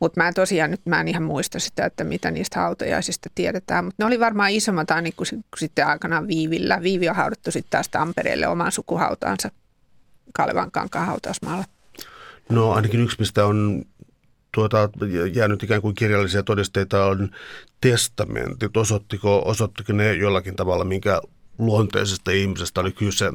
mutta 0.00 0.20
mä 0.20 0.32
tosiaan 0.32 0.70
nyt 0.70 0.80
mä 0.84 1.00
en 1.00 1.08
ihan 1.08 1.22
muista 1.22 1.58
sitä, 1.58 1.84
että 1.86 2.04
mitä 2.04 2.30
niistä 2.30 2.60
hautajaisista 2.60 3.30
tiedetään, 3.34 3.84
mutta 3.84 4.02
ne 4.02 4.06
oli 4.06 4.20
varmaan 4.20 4.50
isommat 4.50 4.90
aina 4.90 5.10
kuin, 5.16 5.28
kuin 5.28 5.44
sitten 5.56 5.86
aikanaan 5.86 6.28
Viivillä. 6.28 6.82
Viivi 6.82 7.08
on 7.08 7.16
haudattu 7.16 7.50
sitten 7.50 7.70
taas 7.70 7.88
Tampereelle 7.88 8.48
oman 8.48 8.72
sukuhautaansa 8.72 9.50
Kalevan 10.34 10.70
kankaan 10.70 11.06
hautausmaalla. 11.06 11.64
No 12.48 12.72
ainakin 12.72 13.00
yksi, 13.00 13.16
mistä 13.18 13.46
on 13.46 13.84
tuota, 14.54 14.88
jäänyt 15.32 15.62
ikään 15.62 15.82
kuin 15.82 15.94
kirjallisia 15.94 16.42
todisteita 16.42 17.04
on 17.04 17.30
testamentit. 17.80 18.76
Osoittiko, 18.76 19.42
osoittiko 19.44 19.92
ne 19.92 20.14
jollakin 20.14 20.56
tavalla, 20.56 20.84
minkä 20.84 21.20
luonteisesta 21.58 22.30
ihmisestä 22.30 22.80
oli 22.80 22.92
kyse? 22.92 23.32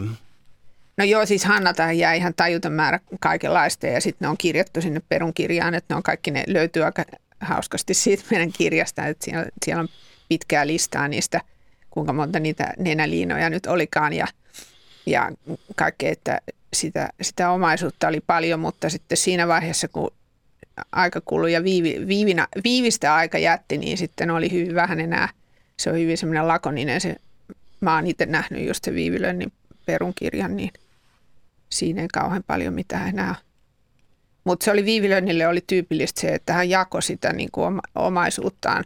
No 0.98 1.04
joo, 1.04 1.26
siis 1.26 1.46
Hanna 1.46 1.74
jää 1.94 2.14
ihan 2.14 2.34
tajuton 2.34 2.74
määrä 2.74 3.00
kaikenlaista 3.20 3.88
ja 3.88 4.02
sitten 4.02 4.26
ne 4.26 4.30
on 4.30 4.38
kirjattu 4.38 4.82
sinne 4.82 5.02
perunkirjaan, 5.10 5.74
että 5.74 5.94
ne 5.94 5.98
on 5.98 6.04
kaikki, 6.04 6.32
ne 6.32 6.44
löytyy 6.48 6.84
aika 6.84 7.06
hauskasti 7.40 7.94
siitä 7.94 8.24
meidän 8.32 8.52
kirjasta, 8.52 9.06
että 9.06 9.26
siellä, 9.26 9.46
siellä 9.66 9.82
on 9.82 9.88
pitkää 10.30 10.68
listaa 10.68 11.08
niistä, 11.08 11.42
kuinka 11.90 12.14
monta 12.14 12.40
niitä 12.40 12.74
nenäliinoja 12.78 13.50
nyt 13.50 13.66
olikaan 13.66 14.14
ja, 14.14 14.28
ja 15.06 15.32
kaikkea, 15.76 16.12
että 16.12 16.42
sitä, 16.74 17.10
sitä 17.22 17.52
omaisuutta 17.52 18.08
oli 18.08 18.22
paljon, 18.28 18.60
mutta 18.60 18.90
sitten 18.90 19.18
siinä 19.18 19.48
vaiheessa, 19.48 19.88
kun 19.88 20.12
aika 20.92 21.22
kului 21.26 21.54
ja 21.54 21.64
viivi, 21.64 22.08
viivinä, 22.08 22.48
viivistä 22.64 23.16
aika 23.16 23.38
jätti, 23.38 23.78
niin 23.78 23.98
sitten 23.98 24.32
oli 24.32 24.52
hyvin 24.52 24.76
vähän 24.76 25.00
enää, 25.00 25.30
se 25.78 25.90
on 25.90 26.00
hyvin 26.00 26.18
semmoinen 26.18 26.48
lakoninen 26.48 27.02
se, 27.02 27.16
mä 27.82 27.96
oon 27.96 28.08
itse 28.08 28.26
nähnyt 28.26 28.68
just 28.68 28.84
se 28.84 28.94
viivilönnin 28.94 29.52
perunkirjan, 29.86 30.56
niin 30.56 30.72
siinä 31.70 32.02
ei 32.02 32.08
kauhean 32.14 32.44
paljon 32.48 32.74
mitään 32.74 33.08
enää. 33.08 33.36
Mutta 34.44 34.64
se 34.64 34.72
oli 34.72 34.86
Viivilönnille 34.86 35.48
oli 35.48 35.64
tyypillistä 35.68 36.22
se, 36.22 36.28
että 36.28 36.54
hän 36.54 36.70
jakoi 36.70 37.04
sitä 37.04 37.34
niin 37.34 37.50
kuin 37.52 37.82
omaisuuttaan, 37.96 38.86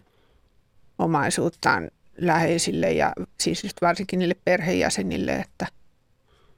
omaisuuttaan 0.99 1.91
läheisille 2.17 2.91
ja 2.91 3.13
siis 3.39 3.63
just 3.63 3.81
varsinkin 3.81 4.19
niille 4.19 4.35
perheenjäsenille, 4.45 5.31
että, 5.35 5.67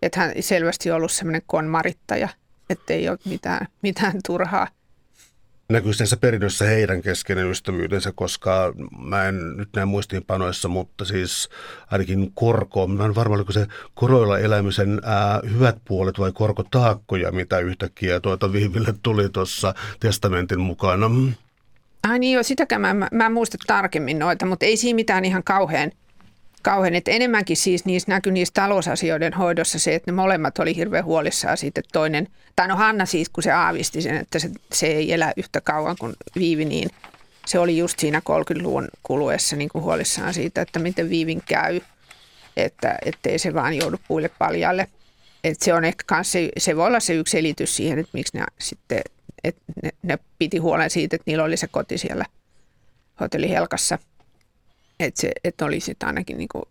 että 0.02 0.20
hän 0.20 0.32
selvästi 0.40 0.92
ollut 0.92 1.12
semmoinen 1.12 1.42
konmarittaja, 1.48 2.30
ettei 2.70 3.10
ole 3.10 3.18
mitään, 3.26 3.68
mitään 3.82 4.20
turhaa 4.28 4.68
näkyy 5.70 5.94
tässä 5.98 6.18
perinnössä 6.18 6.66
heidän 6.66 7.02
keskeinen 7.02 7.52
ystävyytensä, 7.52 8.12
koska 8.16 8.74
mä 9.00 9.28
en 9.28 9.58
nyt 9.58 9.70
näe 9.76 9.86
muistiinpanoissa, 9.86 10.68
mutta 10.68 11.06
siis 11.06 11.50
ainakin 11.92 12.32
korko, 12.34 12.88
mä 12.88 13.06
en 13.06 13.16
varma 13.16 13.36
oliko 13.36 13.52
se 13.52 13.68
koroilla 13.96 14.40
elämisen 14.40 15.02
ää, 15.04 15.40
hyvät 15.54 15.78
puolet 15.86 16.20
vai 16.20 16.32
korkotaakkoja, 16.32 17.32
mitä 17.32 17.60
yhtäkkiä 17.60 18.20
tuota 18.20 18.54
Viiville 18.54 18.94
tuli 19.04 19.30
tuossa 19.30 19.74
testamentin 20.00 20.60
mukana. 20.60 21.12
Ai 22.04 22.20
niin 22.20 22.34
joo, 22.34 22.44
sitäkään 22.44 22.82
mä, 22.82 23.08
mä 23.12 23.26
en 23.26 23.34
muista 23.34 23.58
tarkemmin 23.68 24.20
noita, 24.20 24.46
mutta 24.46 24.66
ei 24.66 24.78
siinä 24.78 24.96
mitään 24.96 25.26
ihan 25.26 25.44
kauhean– 25.44 25.92
kauhean. 26.64 26.96
Että 26.96 27.12
enemmänkin 27.12 27.58
siis 27.58 27.86
niissä 27.86 28.12
näkyi 28.12 28.32
niissä 28.32 28.54
talousasioiden 28.54 29.34
hoidossa 29.34 29.80
se, 29.80 29.96
että 29.96 30.12
ne 30.12 30.16
molemmat 30.16 30.60
oli 30.60 30.76
hirveän 30.76 31.06
huolissaan 31.06 31.58
siitä, 31.58 31.80
että 31.80 31.90
toinen, 31.94 32.28
tai 32.56 32.68
no 32.68 32.76
Hanna 32.76 33.06
siis, 33.06 33.30
kun 33.30 33.44
se 33.44 33.52
aavisti 33.52 34.02
sen, 34.02 34.18
että 34.18 34.40
se, 34.40 34.50
se 34.74 34.88
ei 34.88 35.14
elä 35.14 35.34
yhtä 35.38 35.62
kauan 35.62 35.96
kuin 36.00 36.14
Viivi, 36.36 36.66
niin 36.66 36.90
se 37.46 37.60
oli 37.60 37.78
just 37.78 38.00
siinä 38.00 38.22
30-luvun 38.30 38.88
kuluessa 39.04 39.56
niin 39.56 39.70
kuin 39.70 39.84
huolissaan 39.84 40.34
siitä, 40.34 40.62
että 40.62 40.80
miten 40.80 41.10
Viivin 41.10 41.44
käy, 41.46 41.82
että 42.58 42.98
ettei 43.06 43.40
se 43.40 43.54
vaan 43.54 43.74
joudu 43.74 43.98
puille 44.08 44.30
paljalle. 44.40 44.88
Että 45.44 45.66
se 45.66 45.74
on 45.74 45.86
ehkä 45.86 46.04
kans 46.08 46.32
se, 46.32 46.50
se 46.58 46.76
voi 46.76 46.88
olla 46.88 47.00
se 47.00 47.14
yksi 47.14 47.32
selitys 47.32 47.76
siihen, 47.76 48.00
että 48.00 48.10
miksi 48.14 48.38
ne 48.38 48.46
sitten, 48.60 49.02
että 49.44 49.62
ne, 49.84 49.90
ne 50.04 50.20
piti 50.40 50.58
huolen 50.58 50.90
siitä, 50.90 51.16
että 51.16 51.24
niillä 51.26 51.44
oli 51.44 51.58
se 51.58 51.68
koti 51.68 51.98
siellä 51.98 52.26
hotelli 53.20 53.50
Helkassa– 53.50 54.00
että, 55.00 55.22
se, 55.22 55.32
että 55.44 55.66
oli 55.66 55.80
sitten 55.80 56.08
ainakin 56.08 56.38
niin 56.38 56.50
kuin 56.52 56.64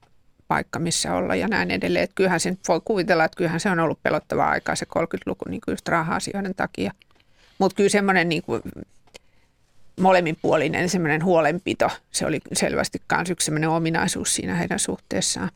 paikka, 0.49 0.79
missä 0.79 1.15
olla 1.15 1.35
ja 1.35 1.49
näin 1.49 1.71
edelleen. 1.71 2.05
Että 2.05 2.15
kyllähän 2.15 2.41
sen 2.41 2.59
voi 2.69 2.81
kuvitella, 2.85 3.25
että 3.25 3.37
kyllähän 3.37 3.61
se 3.61 3.71
on 3.71 3.81
ollut 3.81 4.03
pelottavaa 4.03 4.51
aikaa 4.51 4.77
se 4.77 4.87
30-luku 4.99 5.45
niin 5.49 5.61
kuin 5.65 5.73
just 5.73 5.89
raha-asioiden 5.89 6.55
takia. 6.55 6.93
Mutta 7.59 7.77
kyllä 7.77 7.89
semmoinen 7.89 8.29
niin 8.29 8.43
kuin 8.43 8.63
molemminpuolinen 10.01 10.89
semmoinen 10.89 11.25
huolenpito, 11.25 11.91
se 12.11 12.27
oli 12.27 12.41
selvästi 12.53 13.03
myös 13.13 13.31
yksi 13.31 13.45
semmoinen 13.45 13.71
ominaisuus 13.71 14.35
siinä 14.35 14.55
heidän 14.55 14.79
suhteessaan. 14.79 15.51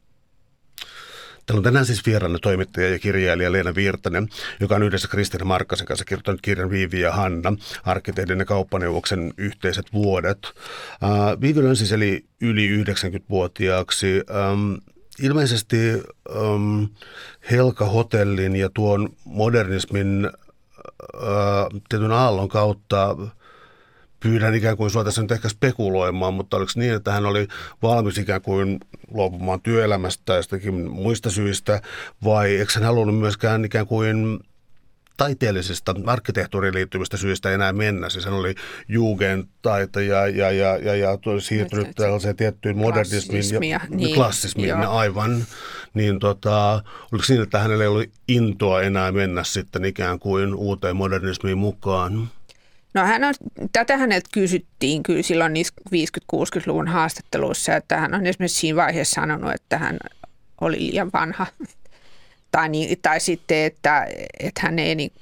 Täällä 1.51 1.59
on 1.59 1.65
tänään 1.65 1.87
siis 1.87 2.07
vieraana 2.07 2.39
toimittaja 2.39 2.89
ja 2.89 2.99
kirjailija 2.99 3.53
Leena 3.53 3.75
Virtanen, 3.75 4.29
joka 4.61 4.75
on 4.75 4.83
yhdessä 4.83 5.09
Kristiina 5.09 5.45
Markkasen 5.45 5.87
kanssa 5.87 6.05
kirjoittanut 6.05 6.41
kirjan 6.41 6.71
Viivi 6.71 7.01
ja 7.01 7.13
Hanna, 7.13 7.53
arkkitehdin 7.85 8.39
ja 8.39 8.45
kauppaneuvoksen 8.45 9.35
yhteiset 9.37 9.93
vuodet. 9.93 10.39
Uh, 10.47 11.41
Viivi 11.41 11.67
on 11.67 11.77
siis 11.77 11.93
eli 11.93 12.25
yli 12.41 12.85
90-vuotiaaksi. 12.85 14.23
Um, 14.53 14.81
ilmeisesti 15.23 15.77
um, 16.37 16.89
Helka 17.51 17.85
Hotellin 17.85 18.57
ja 18.57 18.71
tuon 18.75 19.09
modernismin 19.25 20.31
uh, 21.15 21.81
tietyn 21.89 22.13
aallon 22.13 22.49
kautta 22.49 23.17
pyydän 24.21 24.55
ikään 24.55 24.77
kuin 24.77 24.91
sua 24.91 25.05
tässä 25.05 25.23
nyt 25.23 25.33
ehkä 25.33 25.49
spekuloimaan, 25.49 26.35
mutta 26.35 26.57
oliko 26.57 26.73
niin, 26.75 26.95
että 26.95 27.13
hän 27.13 27.27
oli 27.27 27.49
valmis 27.83 28.19
ikään 28.19 28.43
kuin 28.43 28.81
luopumaan 29.11 29.61
työelämästä 29.61 30.35
ja 30.35 30.73
muista 30.73 31.31
syistä, 31.31 31.83
vai 32.25 32.57
eikö 32.57 32.73
hän 32.75 32.85
halunnut 32.85 33.19
myöskään 33.19 33.65
ikään 33.65 33.87
kuin 33.87 34.41
taiteellisista 35.17 35.95
arkkitehtuuriin 36.07 36.75
liittyvistä 36.75 37.17
syistä 37.17 37.51
enää 37.51 37.73
mennä. 37.73 38.09
Siis 38.09 38.25
hän 38.25 38.35
oli 38.35 38.55
Jugendtaita 38.89 40.01
ja, 40.01 40.27
ja, 40.27 40.51
ja, 40.51 40.77
ja, 40.77 40.95
ja 40.97 41.19
siirtynyt 41.41 41.89
tällaiseen 41.97 42.37
tiettyyn 42.37 42.77
modernismiin 42.77 43.71
ja 43.71 43.81
niin, 43.89 44.15
klassismiin 44.15 44.69
joo. 44.69 44.93
aivan. 44.93 45.45
Niin 45.95 46.19
tota, 46.19 46.83
oliko 47.13 47.25
siinä, 47.25 47.43
että 47.43 47.59
hänellä 47.59 47.85
ei 47.85 47.89
ollut 47.89 48.11
intoa 48.29 48.83
enää 48.83 49.13
mennä 49.13 49.45
sitten 49.45 49.85
ikään 49.85 50.19
kuin 50.19 50.55
uuteen 50.55 50.97
modernismiin 50.97 51.59
mukaan? 51.59 52.29
No 52.95 53.05
hän 53.05 53.25
on, 53.25 53.35
tätä 53.73 53.97
häneltä 53.97 54.29
kysyttiin 54.33 55.03
kyllä 55.03 55.23
silloin 55.23 55.53
niissä 55.53 55.75
50-60-luvun 56.35 56.89
haastatteluissa, 56.89 57.77
että 57.77 57.97
hän 57.97 58.15
on 58.15 58.27
esimerkiksi 58.27 58.59
siinä 58.61 58.77
vaiheessa 58.77 59.21
sanonut, 59.21 59.55
että 59.55 59.79
hän 59.79 59.99
oli 60.61 60.79
liian 60.79 61.11
vanha. 61.13 61.47
tai, 62.53 62.69
niin, 62.69 62.99
tai 63.03 63.21
sitten, 63.21 63.59
että, 63.59 64.07
että 64.41 64.61
hän 64.63 64.79
ei 64.79 64.95
niin, 64.95 65.13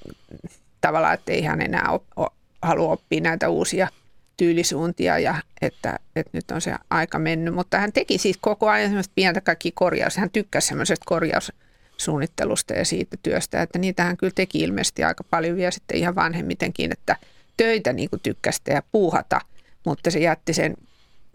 tavallaan, 0.81 1.15
että 1.15 1.33
ei 1.33 1.43
hän 1.43 1.63
enää 1.63 1.89
op, 1.91 2.05
o, 2.19 2.27
halua 2.63 2.93
oppia 2.93 3.21
näitä 3.21 3.49
uusia 3.49 3.89
tyylisuuntia 4.37 5.19
ja 5.19 5.35
että, 5.63 5.99
että 6.17 6.31
nyt 6.33 6.51
on 6.51 6.61
se 6.61 6.75
aika 6.91 7.19
mennyt. 7.19 7.55
Mutta 7.55 7.79
hän 7.79 7.93
teki 7.93 8.19
siis 8.19 8.39
koko 8.41 8.69
ajan 8.69 8.89
semmoista 8.89 9.13
pientä 9.15 9.41
kaikki 9.41 9.73
korjaus. 9.73 10.17
Hän 10.17 10.31
tykkäsi 10.31 10.67
semmoisesta 10.67 11.05
korjaussuunnittelusta 11.07 12.75
ja 12.75 12.85
siitä 12.85 13.17
työstä, 13.23 13.63
että 13.63 13.79
niitä 13.79 14.05
hän 14.05 14.17
kyllä 14.17 14.33
teki 14.35 14.59
ilmeisesti 14.59 15.05
aika 15.05 15.25
paljon 15.25 15.57
vielä 15.57 15.71
sitten 15.71 15.99
ihan 15.99 16.15
vanhemmitenkin, 16.15 16.93
että– 16.93 17.17
töitä 17.59 17.93
niin 17.93 18.11
kuin 18.11 18.21
tykkäsi 18.23 18.61
ja 18.67 18.83
puuhata, 18.93 19.41
mutta 19.85 20.11
se 20.11 20.19
jätti 20.19 20.55
sen 20.55 20.77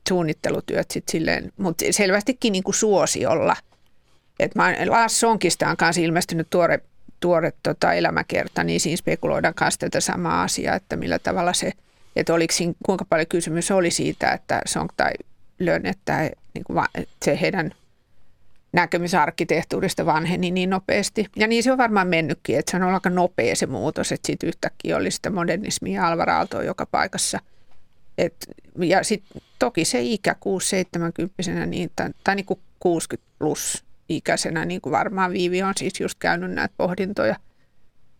suunnittelutyöt 0.09 0.91
sitten 0.91 1.11
silleen, 1.11 1.51
mutta 1.57 1.86
selvästikin 1.91 2.51
niin 2.51 2.63
kuin 2.63 2.76
suosiolla. 2.76 3.55
Et 4.39 4.55
mä, 4.55 4.76
Lars 4.88 5.19
Sonkista 5.19 5.69
on 5.69 5.78
kanssa 5.78 6.01
ilmestynyt 6.01 6.47
tuore, 6.49 6.80
tuore 7.19 7.53
tota, 7.63 7.93
elämäkerta, 7.93 8.63
niin 8.63 8.80
siinä 8.80 8.97
spekuloidaan 8.97 9.53
kanssa 9.53 9.80
tätä 9.80 9.99
samaa 9.99 10.43
asiaa, 10.43 10.76
että 10.76 10.95
millä 10.95 11.19
tavalla 11.19 11.53
se, 11.53 11.71
että 12.15 12.34
oliko 12.34 12.53
siinä, 12.53 12.74
kuinka 12.86 13.05
paljon 13.05 13.28
kysymys 13.28 13.71
oli 13.71 13.91
siitä, 13.91 14.32
että 14.32 14.61
Sonk 14.65 14.91
tai 14.97 15.11
Lön, 15.59 15.86
että 15.86 16.30
niin 16.53 16.63
kuin, 16.63 16.86
se 17.26 17.41
heidän 17.41 17.71
näkemys 18.74 19.13
arkkitehtuurista 19.13 20.05
vanheni 20.05 20.51
niin 20.51 20.69
nopeasti. 20.69 21.26
Ja 21.36 21.47
niin 21.47 21.63
se 21.63 21.71
on 21.71 21.78
varmaan 21.78 22.07
mennytkin, 22.07 22.59
että 22.59 22.71
se 22.71 22.78
on 22.78 22.84
ollut 22.84 22.93
aika 22.93 23.09
nopea 23.09 23.55
se 23.55 23.65
muutos, 23.65 24.11
että 24.11 24.28
sitten 24.28 24.47
yhtäkkiä 24.47 24.97
oli 24.97 25.11
sitä 25.11 25.30
modernismia 25.30 26.07
Alvar 26.07 26.30
Aaltoa 26.30 26.63
joka 26.63 26.86
paikassa. 26.86 27.39
Et, 28.17 28.36
ja 28.80 29.03
sitten 29.03 29.41
toki 29.59 29.86
se 29.86 30.01
ikä 30.01 30.36
6-70 31.63 31.65
niin, 31.65 31.91
tai, 31.95 32.09
tai 32.24 32.36
niin 32.36 32.45
kuin 32.45 32.59
60 32.80 33.32
plus 33.39 33.84
ikäisenä, 34.09 34.65
niin 34.65 34.82
kuin 34.82 34.91
varmaan 34.91 35.32
Viivi 35.32 35.63
on 35.63 35.74
siis 35.78 35.99
just 35.99 36.19
käynyt 36.19 36.51
näitä 36.51 36.74
pohdintoja, 36.78 37.36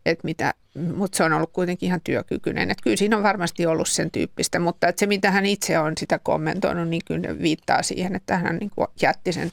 että 0.06 0.22
mitä, 0.24 0.54
mutta 0.96 1.18
se 1.18 1.24
on 1.24 1.34
ollut 1.34 1.54
kuitenkin 1.54 1.88
ihan 1.88 2.02
työkykyinen. 2.04 2.72
Että 2.72 2.84
kyllä 2.84 2.98
siinä 2.98 3.18
on 3.18 3.24
varmasti 3.24 3.66
ollut 3.66 3.88
sen 3.88 4.12
tyyppistä, 4.12 4.60
mutta 4.60 4.88
että 4.88 5.00
se 5.00 5.06
mitä 5.06 5.32
hän 5.32 5.46
itse 5.46 5.80
on 5.80 5.94
sitä 5.98 6.20
kommentoinut, 6.20 6.88
niin 6.88 7.02
kyllä 7.06 7.40
viittaa 7.42 7.84
siihen, 7.84 8.16
että 8.16 8.38
hän 8.38 8.58
niin 8.58 8.72
kuin 8.76 8.88
jätti 9.02 9.34
sen 9.34 9.52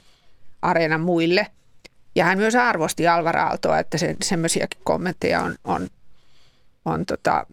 areena 0.63 0.99
muille. 0.99 1.47
Ja 2.15 2.25
hän 2.25 2.39
myös 2.39 2.55
arvosti 2.55 3.09
Alvar 3.09 3.37
Aaltoa, 3.37 3.79
että 3.79 3.99
se, 3.99 4.17
semmoisiakin 4.23 4.81
kommentteja 4.85 5.41
on, 5.41 5.55
on, 5.65 5.89
on, 6.85 7.07
tota, 7.07 7.47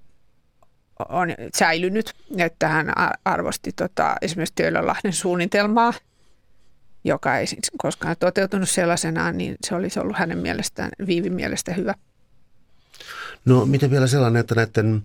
on 1.09 1.29
säilynyt, 1.57 2.13
että 2.37 2.67
hän 2.67 2.93
arvosti 3.25 3.71
tota, 3.71 4.15
esimerkiksi 4.21 4.55
Töölönlahden 4.55 5.13
suunnitelmaa, 5.13 5.93
joka 7.03 7.37
ei 7.37 7.47
siis 7.47 7.71
koskaan 7.77 8.15
toteutunut 8.19 8.69
sellaisenaan, 8.69 9.37
niin 9.37 9.55
se 9.67 9.75
olisi 9.75 9.99
ollut 9.99 10.17
hänen 10.17 10.37
mielestään, 10.37 10.89
Viivin 11.07 11.33
mielestä 11.33 11.73
hyvä. 11.73 11.93
No 13.45 13.65
miten 13.65 13.91
vielä 13.91 14.07
sellainen, 14.07 14.39
että 14.39 14.55
näiden 14.55 15.03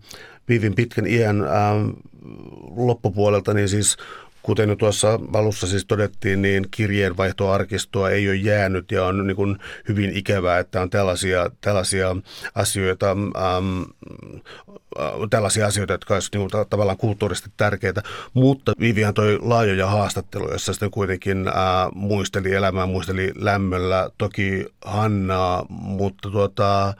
Viivin 0.48 0.74
pitkän 0.74 1.06
iän 1.06 1.40
ää, 1.40 1.74
loppupuolelta, 2.76 3.54
niin 3.54 3.68
siis 3.68 3.96
Kuten 4.42 4.68
jo 4.68 4.76
tuossa 4.76 5.20
alussa 5.32 5.66
siis 5.66 5.84
todettiin, 5.86 6.42
niin 6.42 6.66
kirjeenvaihtoarkistoa 6.70 8.10
ei 8.10 8.28
ole 8.28 8.36
jäänyt 8.36 8.92
ja 8.92 9.04
on 9.04 9.26
niin 9.26 9.36
kuin 9.36 9.58
hyvin 9.88 10.16
ikävää, 10.16 10.58
että 10.58 10.82
on 10.82 10.90
tällaisia, 10.90 11.50
tällaisia 11.60 12.16
asioita, 12.54 13.10
äm, 13.10 13.84
tällaisia 15.30 15.66
asioita, 15.66 15.92
jotka 15.92 16.14
olisivat 16.14 16.52
niin 16.52 16.66
tavallaan 16.70 16.98
kulttuurisesti 16.98 17.50
tärkeitä. 17.56 18.02
Mutta 18.34 18.72
Vivian 18.80 19.14
toi 19.14 19.38
laajoja 19.42 19.86
haastatteluja, 19.86 20.52
jossa 20.52 20.72
sitten 20.72 20.90
kuitenkin 20.90 21.48
ää, 21.48 21.88
muisteli 21.94 22.54
elämää, 22.54 22.86
muisteli 22.86 23.32
lämmöllä, 23.34 24.10
toki 24.18 24.66
Hannaa, 24.84 25.66
mutta 25.68 26.30
tuota, 26.30 26.94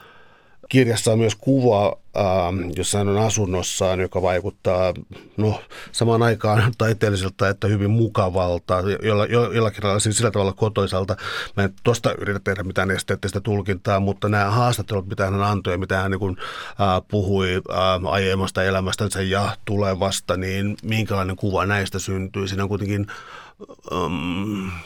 kirjassa 0.73 1.13
on 1.13 1.19
myös 1.19 1.35
kuva, 1.35 1.97
ähm, 2.17 2.71
jossa 2.77 2.99
hän 2.99 3.09
on 3.09 3.19
asunnossaan, 3.19 4.01
joka 4.01 4.23
vaikuttaa 4.23 4.95
no, 5.37 5.61
samaan 5.93 6.23
aikaan 6.23 6.73
taiteelliselta 6.79 7.49
että 7.49 7.67
hyvin 7.67 7.91
mukavalta, 7.91 8.83
jolla, 9.03 9.27
jollakin 9.27 9.85
lailla 9.85 10.01
siis 10.01 10.17
sillä 10.17 10.31
tavalla 10.31 10.53
kotoisalta. 10.53 11.17
Mä 11.57 11.63
en 11.63 11.75
tuosta 11.85 12.15
yritä 12.19 12.41
tehdä 12.45 12.63
mitään 12.63 12.91
esteettistä 12.91 13.41
tulkintaa, 13.41 14.01
mutta 14.01 14.29
nämä 14.29 14.51
haastattelut, 14.51 15.09
mitä 15.09 15.25
hän 15.25 15.43
antoi 15.43 15.79
mitä 15.79 16.03
hän 16.03 16.11
niin 16.11 16.19
kuin, 16.19 16.37
äh, 16.69 17.03
puhui 17.09 17.55
äh, 17.55 18.13
aiemmasta 18.13 18.63
elämästänsä 18.63 19.23
ja 19.23 19.57
tulevasta, 19.65 20.37
niin 20.37 20.77
minkälainen 20.83 21.37
kuva 21.37 21.67
näistä 21.67 21.99
syntyy. 21.99 22.49
Siinä 22.49 22.63
on 22.63 22.69
kuitenkin 22.69 23.07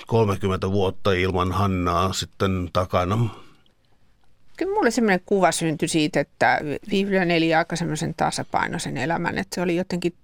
30 0.06 0.66
ähm, 0.66 0.72
vuotta 0.72 1.12
ilman 1.12 1.52
Hannaa 1.52 2.12
sitten 2.12 2.70
takana 2.72 3.45
kyllä 4.56 4.74
mulle 4.74 4.90
semmoinen 4.90 5.20
kuva 5.26 5.52
syntyi 5.52 5.88
siitä, 5.88 6.20
että 6.20 6.60
Vivian 6.90 7.30
eli 7.30 7.54
aika 7.54 7.76
semmoisen 7.76 8.14
tasapainoisen 8.14 8.96
elämän, 8.96 9.38
että 9.38 9.54
se 9.54 9.60
oli 9.60 9.76
jotenkin 9.76 10.14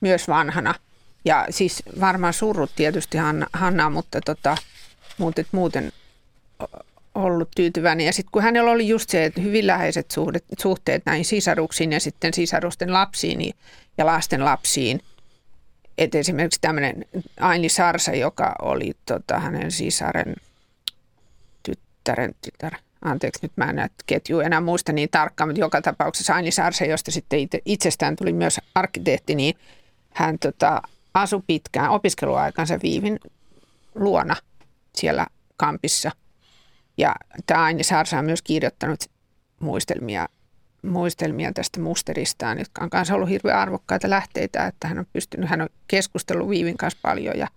myös 0.00 0.28
vanhana. 0.28 0.74
Ja 1.24 1.46
siis 1.50 1.82
varmaan 2.00 2.32
surrut 2.32 2.70
tietysti 2.76 3.18
Hannaa, 3.52 3.90
mutta 3.90 4.20
tota, 4.20 4.56
muuten, 5.18 5.46
muuten 5.52 5.92
ollut 7.14 7.50
tyytyväinen. 7.56 8.06
Ja 8.06 8.12
sitten 8.12 8.32
kun 8.32 8.42
hänellä 8.42 8.70
oli 8.70 8.88
just 8.88 9.10
se, 9.10 9.24
että 9.24 9.40
hyvin 9.40 9.66
läheiset 9.66 10.10
suhdet, 10.10 10.44
suhteet 10.58 11.02
näihin 11.06 11.24
sisaruksiin 11.24 11.92
ja 11.92 12.00
sitten 12.00 12.34
sisarusten 12.34 12.92
lapsiin 12.92 13.54
ja 13.98 14.06
lasten 14.06 14.44
lapsiin. 14.44 15.00
Että 15.98 16.18
esimerkiksi 16.18 16.60
tämmöinen 16.60 17.04
Aini 17.40 17.68
Sarsa, 17.68 18.12
joka 18.12 18.54
oli 18.62 18.92
tota, 19.06 19.38
hänen 19.38 19.70
sisaren 19.70 20.36
tyttären 21.62 22.34
tytär, 22.42 22.74
anteeksi 23.02 23.38
nyt 23.42 23.52
mä 23.56 23.64
en 23.64 23.76
näitä 23.76 23.94
ketjuja 24.06 24.46
enää 24.46 24.60
muista 24.60 24.92
niin 24.92 25.08
tarkkaan, 25.10 25.48
mutta 25.48 25.60
joka 25.60 25.82
tapauksessa 25.82 26.34
Aini 26.34 26.50
Sarse, 26.50 26.86
josta 26.86 27.10
sitten 27.10 27.38
itse, 27.38 27.60
itsestään 27.64 28.16
tuli 28.16 28.32
myös 28.32 28.60
arkkitehti, 28.74 29.34
niin 29.34 29.54
hän 30.12 30.38
tota, 30.38 30.82
asui 31.14 31.42
pitkään 31.46 31.90
opiskeluaikansa 31.90 32.78
Viivin 32.82 33.20
luona 33.94 34.36
siellä 34.94 35.26
kampissa. 35.56 36.10
Ja 36.98 37.14
tämä 37.46 37.64
Aini 37.64 37.84
Sarsa 37.84 38.18
on 38.18 38.24
myös 38.24 38.42
kirjoittanut 38.42 39.00
muistelmia, 39.60 40.28
muistelmia 40.82 41.52
tästä 41.52 41.80
musteristaan, 41.80 42.58
jotka 42.58 42.84
on 42.84 42.90
myös 42.92 43.10
ollut 43.10 43.28
hirveän 43.28 43.58
arvokkaita 43.58 44.10
lähteitä, 44.10 44.66
että 44.66 44.88
hän 44.88 44.98
on 44.98 45.06
pystynyt, 45.12 45.50
hän 45.50 45.60
on 45.60 45.68
keskustellut 45.88 46.50
Viivin 46.50 46.76
kanssa 46.76 46.98
paljon 47.02 47.38
ja, 47.38 47.48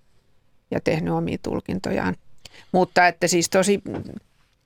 ja 0.71 0.79
tehnyt 0.79 1.13
omia 1.13 1.37
tulkintojaan. 1.43 2.15
Mutta 2.71 3.07
että 3.07 3.27
siis 3.27 3.49
tosi 3.49 3.81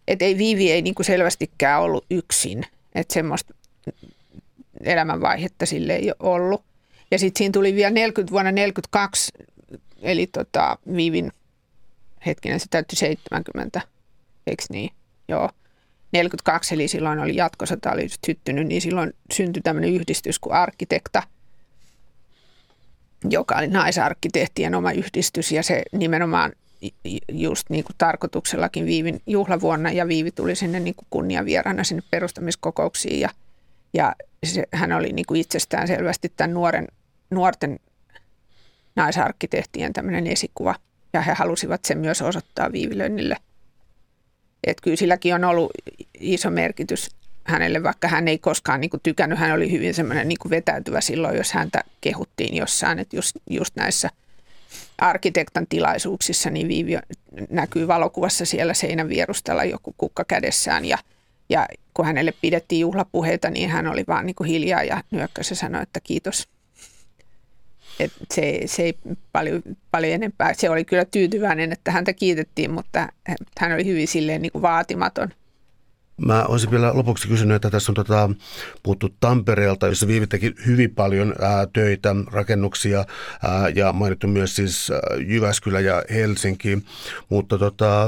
että 0.07 0.25
ei 0.25 0.37
Viivi 0.37 0.71
ei 0.71 0.81
niin 0.81 0.95
kuin 0.95 1.05
selvästikään 1.05 1.81
ollut 1.81 2.05
yksin, 2.09 2.63
että 2.95 3.13
semmoista 3.13 3.53
elämänvaihetta 4.83 5.65
sille 5.65 5.95
ei 5.95 6.11
ollut. 6.19 6.63
Ja 7.11 7.19
sitten 7.19 7.37
siinä 7.37 7.51
tuli 7.51 7.75
vielä 7.75 7.89
40, 7.89 8.31
vuonna 8.31 8.51
1942, 8.51 9.31
eli 10.01 10.27
tota, 10.27 10.77
Viivin, 10.95 11.31
hetkinen, 12.25 12.59
se 12.59 12.65
täytti 12.69 12.95
70, 12.95 13.81
eikö 14.47 14.63
niin? 14.69 14.89
Joo. 15.27 15.49
42, 16.11 16.75
eli 16.75 16.87
silloin 16.87 17.19
oli 17.19 17.35
jatkosota 17.35 17.91
oli 17.91 18.07
syttynyt, 18.25 18.67
niin 18.67 18.81
silloin 18.81 19.13
syntyi 19.33 19.61
tämmöinen 19.61 19.93
yhdistys 19.93 20.39
kuin 20.39 20.53
Arkitekta, 20.53 21.23
joka 23.29 23.55
oli 23.57 23.67
naisarkkitehtien 23.67 24.75
oma 24.75 24.91
yhdistys, 24.91 25.51
ja 25.51 25.63
se 25.63 25.83
nimenomaan 25.91 26.53
just 27.31 27.69
niin 27.69 27.83
kuin 27.83 27.95
tarkoituksellakin 27.97 28.85
Viivin 28.85 29.21
juhlavuonna 29.27 29.91
ja 29.91 30.07
Viivi 30.07 30.31
tuli 30.31 30.55
sinne 30.55 30.79
niin 30.79 30.95
kuin 30.95 31.07
kunniavieraana 31.09 31.83
sinne 31.83 32.03
perustamiskokouksiin 32.11 33.19
ja, 33.19 33.29
ja 33.93 34.15
se, 34.45 34.63
hän 34.71 34.91
oli 34.91 35.13
niin 35.13 35.25
kuin 35.25 35.41
itsestään 35.41 35.87
selvästi 35.87 36.33
tämän 36.37 36.53
nuoren, 36.53 36.87
nuorten 37.29 37.79
naisarkkitehtien 38.95 39.93
tämmöinen 39.93 40.27
esikuva 40.27 40.75
ja 41.13 41.21
he 41.21 41.33
halusivat 41.33 41.85
sen 41.85 41.97
myös 41.97 42.21
osoittaa 42.21 42.71
Viivilönnille. 42.71 43.37
Että 44.63 44.81
kyllä 44.81 44.97
silläkin 44.97 45.35
on 45.35 45.43
ollut 45.43 45.71
iso 46.19 46.49
merkitys 46.49 47.09
hänelle, 47.43 47.83
vaikka 47.83 48.07
hän 48.07 48.27
ei 48.27 48.37
koskaan 48.37 48.81
niin 48.81 48.89
kuin 48.89 49.01
tykännyt. 49.03 49.39
Hän 49.39 49.51
oli 49.51 49.71
hyvin 49.71 49.93
semmoinen 49.93 50.27
niin 50.27 50.39
kuin 50.41 50.49
vetäytyvä 50.49 51.01
silloin, 51.01 51.37
jos 51.37 51.53
häntä 51.53 51.83
kehuttiin 52.01 52.55
jossain, 52.55 52.99
että 52.99 53.15
just, 53.15 53.35
just 53.49 53.75
näissä– 53.75 54.09
arkitektan 54.97 55.67
tilaisuuksissa, 55.67 56.49
niin 56.49 56.67
Viivi 56.67 56.97
näkyy 57.49 57.87
valokuvassa 57.87 58.45
siellä 58.45 58.73
seinän 58.73 59.09
vierustella 59.09 59.63
joku 59.63 59.95
kukka 59.97 60.23
kädessään 60.23 60.85
ja, 60.85 60.97
ja 61.49 61.67
kun 61.93 62.05
hänelle 62.05 62.33
pidettiin 62.41 62.79
juhlapuheita, 62.79 63.49
niin 63.49 63.69
hän 63.69 63.87
oli 63.87 64.03
vaan 64.07 64.25
niin 64.25 64.35
kuin 64.35 64.49
hiljaa 64.49 64.83
ja 64.83 65.03
nyökkäsi 65.11 65.51
ja 65.51 65.55
sanoi, 65.55 65.83
että 65.83 65.99
kiitos. 65.99 66.47
Et 67.99 68.11
se, 68.33 68.61
se 68.65 68.83
ei 68.83 68.97
paljon, 69.31 69.61
paljon 69.91 70.13
enempää. 70.13 70.53
Se 70.53 70.69
oli 70.69 70.85
kyllä 70.85 71.05
tyytyväinen, 71.05 71.71
että 71.71 71.91
häntä 71.91 72.13
kiitettiin, 72.13 72.71
mutta 72.71 73.09
hän 73.59 73.71
oli 73.71 73.85
hyvin 73.85 74.07
silleen 74.07 74.41
niin 74.41 74.51
kuin 74.51 74.61
vaatimaton– 74.61 75.33
Mä 76.17 76.45
olisin 76.45 76.71
vielä 76.71 76.91
lopuksi 76.93 77.27
kysynyt, 77.27 77.55
että 77.55 77.69
tässä 77.69 77.91
on 77.91 77.95
tota, 77.95 78.29
puhuttu 78.83 79.09
Tampereelta, 79.19 79.87
jossa 79.87 80.07
Viivi 80.07 80.27
teki 80.27 80.53
hyvin 80.65 80.95
paljon 80.95 81.35
ää, 81.41 81.67
töitä, 81.73 82.15
rakennuksia 82.31 83.05
ää, 83.43 83.69
ja 83.69 83.93
mainittu 83.93 84.27
myös 84.27 84.55
siis 84.55 84.91
ää, 84.91 84.99
Jyväskylä 85.27 85.79
ja 85.79 86.03
Helsinki, 86.09 86.77
mutta 87.29 87.57
tota, 87.57 88.07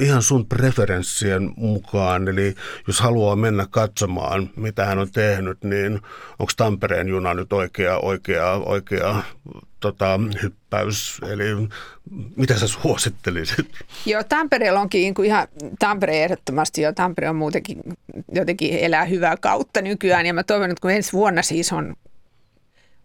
ihan 0.00 0.22
sun 0.22 0.46
preferenssien 0.46 1.52
mukaan, 1.56 2.28
eli 2.28 2.54
jos 2.86 3.00
haluaa 3.00 3.36
mennä 3.36 3.66
katsomaan, 3.70 4.50
mitä 4.56 4.84
hän 4.84 4.98
on 4.98 5.10
tehnyt, 5.10 5.64
niin 5.64 5.94
onko 6.38 6.52
Tampereen 6.56 7.08
juna 7.08 7.34
nyt 7.34 7.52
oikea, 7.52 7.98
oikea, 7.98 8.52
oikea 8.52 9.22
tota, 9.80 10.20
hyppäys, 10.42 11.20
eli 11.30 11.68
mitä 12.36 12.58
sä 12.58 12.68
suosittelisit? 12.68 13.66
Joo, 14.06 14.22
Tampereella 14.24 14.80
onkin 14.80 15.00
niin 15.00 15.14
kuin 15.14 15.26
ihan, 15.26 15.48
Tampere 15.78 16.24
ehdottomasti 16.24 16.82
jo, 16.82 16.92
Tampere 16.92 17.30
on 17.30 17.36
muutenkin 17.36 17.78
jotenkin 18.32 18.78
elää 18.78 19.04
hyvää 19.04 19.36
kautta 19.36 19.82
nykyään, 19.82 20.26
ja 20.26 20.34
mä 20.34 20.42
toivon, 20.42 20.70
että 20.70 20.82
kun 20.82 20.90
ensi 20.90 21.12
vuonna 21.12 21.42
siis 21.42 21.72
on, 21.72 21.96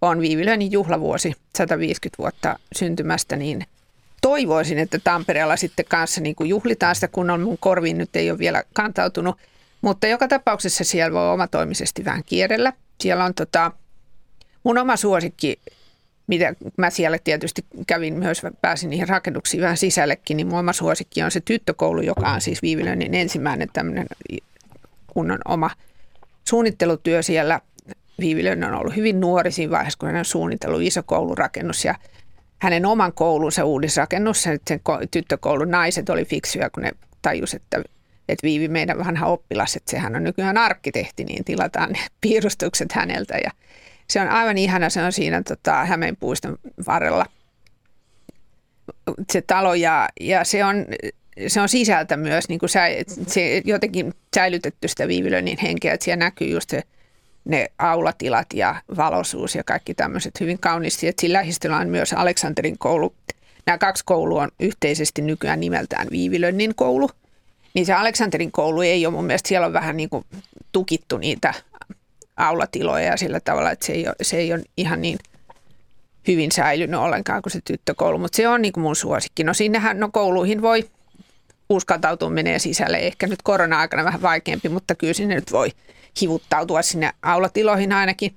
on 0.02 0.22
Viivilöinnin 0.22 0.72
juhlavuosi, 0.72 1.34
150 1.58 2.18
vuotta 2.18 2.60
syntymästä, 2.76 3.36
niin 3.36 3.66
toivoisin, 4.26 4.80
että 4.80 5.00
Tampereella 5.04 5.56
sitten 5.56 5.86
kanssa 5.90 6.22
niin 6.22 6.36
kuin 6.36 6.50
juhlitaan 6.50 6.96
sitä, 6.96 7.08
kun 7.08 7.30
on 7.30 7.42
mun 7.42 7.58
korviin 7.58 7.98
nyt 7.98 8.16
ei 8.16 8.32
ole 8.32 8.40
vielä 8.40 8.64
kantautunut, 8.74 9.38
mutta 9.82 10.08
joka 10.08 10.28
tapauksessa 10.28 10.84
siellä 10.84 11.14
voi 11.14 11.34
omatoimisesti 11.34 12.06
vähän 12.06 12.24
kierrellä. 12.26 12.74
Siellä 13.02 13.26
on 13.26 13.34
tota, 13.34 13.72
mun 14.64 14.78
oma 14.78 14.96
suosikki 14.96 15.60
mitä 16.28 16.54
mä 16.78 16.90
siellä 16.90 17.18
tietysti 17.24 17.66
kävin 17.88 18.14
myös, 18.14 18.42
pääsin 18.62 18.90
niihin 18.90 19.10
rakennuksiin 19.10 19.64
vähän 19.64 19.78
sisällekin, 19.78 20.38
niin 20.38 20.48
mun 20.48 20.60
oma 20.60 20.74
suosikki 20.74 21.24
on 21.24 21.32
se 21.32 21.40
tyttökoulu, 21.40 22.02
joka 22.02 22.30
on 22.32 22.42
siis 22.42 22.62
Viivilöinnin 22.62 23.14
ensimmäinen 23.14 23.70
tämmöinen 23.74 24.08
kunnon 25.08 25.40
oma 25.46 25.70
suunnittelutyö 26.50 27.24
siellä. 27.24 27.62
Viivilöinen 28.20 28.74
on 28.74 28.80
ollut 28.80 28.96
hyvin 28.96 29.20
nuori 29.20 29.52
siinä 29.52 29.72
vaiheessa, 29.72 30.00
kun 30.00 30.10
hän 30.10 30.18
on 30.18 30.26
suunnitellut 30.26 30.82
iso 30.82 31.04
koulurakennus 31.04 31.86
ja 31.86 31.96
hänen 32.60 32.86
oman 32.86 33.14
koulunsa 33.14 33.66
uudisrakennus, 33.66 34.44
sen 34.44 34.60
tyttökoulun 35.12 35.72
naiset 35.72 36.10
oli 36.10 36.26
fiksuja, 36.26 36.70
kun 36.70 36.84
ne 36.84 36.92
tajus, 37.22 37.54
että, 37.54 37.78
että 38.30 38.44
Viivi 38.44 38.68
meidän 38.68 38.98
vanha 38.98 39.28
oppilas, 39.28 39.76
että 39.76 39.92
sehän 39.92 40.16
on 40.16 40.24
nykyään 40.24 40.58
arkkitehti, 40.58 41.24
niin 41.24 41.44
tilataan 41.44 41.92
ne 41.92 42.00
piirustukset 42.22 42.92
häneltä. 42.92 43.38
Ja 43.44 43.52
se 44.08 44.22
on 44.22 44.28
aivan 44.28 44.58
ihana, 44.58 44.90
se 44.90 45.04
on 45.04 45.12
siinä 45.12 45.42
tota, 45.44 45.86
Hämeenpuiston 45.86 46.58
varrella. 46.88 47.26
Se 49.32 49.42
talo 49.42 49.74
ja, 49.74 50.10
ja 50.22 50.44
se, 50.44 50.66
on, 50.66 50.86
se 51.48 51.62
on 51.62 51.70
sisältä 51.70 52.18
myös 52.18 52.50
niin 52.50 52.60
kuin 52.60 52.70
sä, 52.70 52.82
se 53.28 53.62
jotenkin 53.66 54.14
säilytetty 54.36 54.88
sitä 54.88 55.08
viivilöinnin 55.08 55.58
henkeä, 55.58 55.94
että 55.94 56.04
siellä 56.04 56.26
näkyy 56.26 56.48
just 56.48 56.70
se, 56.70 56.84
ne 57.46 57.72
aulatilat 57.78 58.48
ja 58.54 58.76
valoisuus 58.98 59.56
ja 59.56 59.64
kaikki 59.64 59.94
tämmöiset 59.94 60.40
hyvin 60.40 60.60
kauniisti. 60.60 61.08
Että 61.08 61.22
siinä 61.22 61.40
lähistöllä 61.40 61.78
on 61.78 61.90
myös 61.90 62.14
Aleksanterin 62.14 62.78
koulu. 62.78 63.14
Nämä 63.66 63.78
kaksi 63.78 64.04
koulua 64.06 64.42
on 64.42 64.52
yhteisesti 64.60 65.22
nykyään 65.22 65.60
nimeltään 65.60 66.08
Viivilönnin 66.12 66.76
koulu. 66.76 67.10
Niin 67.74 67.86
se 67.86 67.94
Aleksanterin 67.94 68.52
koulu 68.52 68.82
ei 68.82 69.06
ole 69.06 69.14
mun 69.14 69.26
mielestä, 69.26 69.50
siellä 69.50 69.68
on 69.68 69.74
vähän 69.74 69.98
niin 69.98 70.10
kuin 70.10 70.26
tukittu 70.72 71.18
niitä 71.18 71.54
aulatiloja 72.38 73.06
ja 73.06 73.18
sillä 73.18 73.40
tavalla, 73.40 73.72
että 73.72 73.86
se 73.86 73.94
ei 73.94 74.08
ole, 74.08 74.16
se 74.22 74.38
ei 74.38 74.54
ole 74.54 74.64
ihan 74.78 75.02
niin 75.02 75.20
hyvin 76.28 76.52
säilynyt 76.52 77.00
ollenkaan 77.00 77.42
kuin 77.42 77.54
se 77.54 77.60
tyttökoulu, 77.66 78.18
mutta 78.18 78.36
se 78.36 78.48
on 78.48 78.62
niin 78.62 78.74
kuin 78.74 78.82
mun 78.82 78.96
suosikki. 78.96 79.44
No 79.44 79.54
sinnehän, 79.54 80.00
no 80.00 80.10
kouluihin 80.14 80.62
voi 80.62 80.90
uskaltautua 81.70 82.30
menee 82.30 82.60
sisälle, 82.60 82.98
ehkä 82.98 83.28
nyt 83.28 83.42
korona-aikana 83.42 84.04
vähän 84.04 84.22
vaikeampi, 84.22 84.70
mutta 84.70 84.96
kyllä 84.96 85.14
sinne 85.14 85.36
nyt 85.36 85.52
voi 85.52 85.70
hivuttautua 86.22 86.82
sinne 86.82 87.12
aulatiloihin 87.22 87.92
ainakin. 87.92 88.36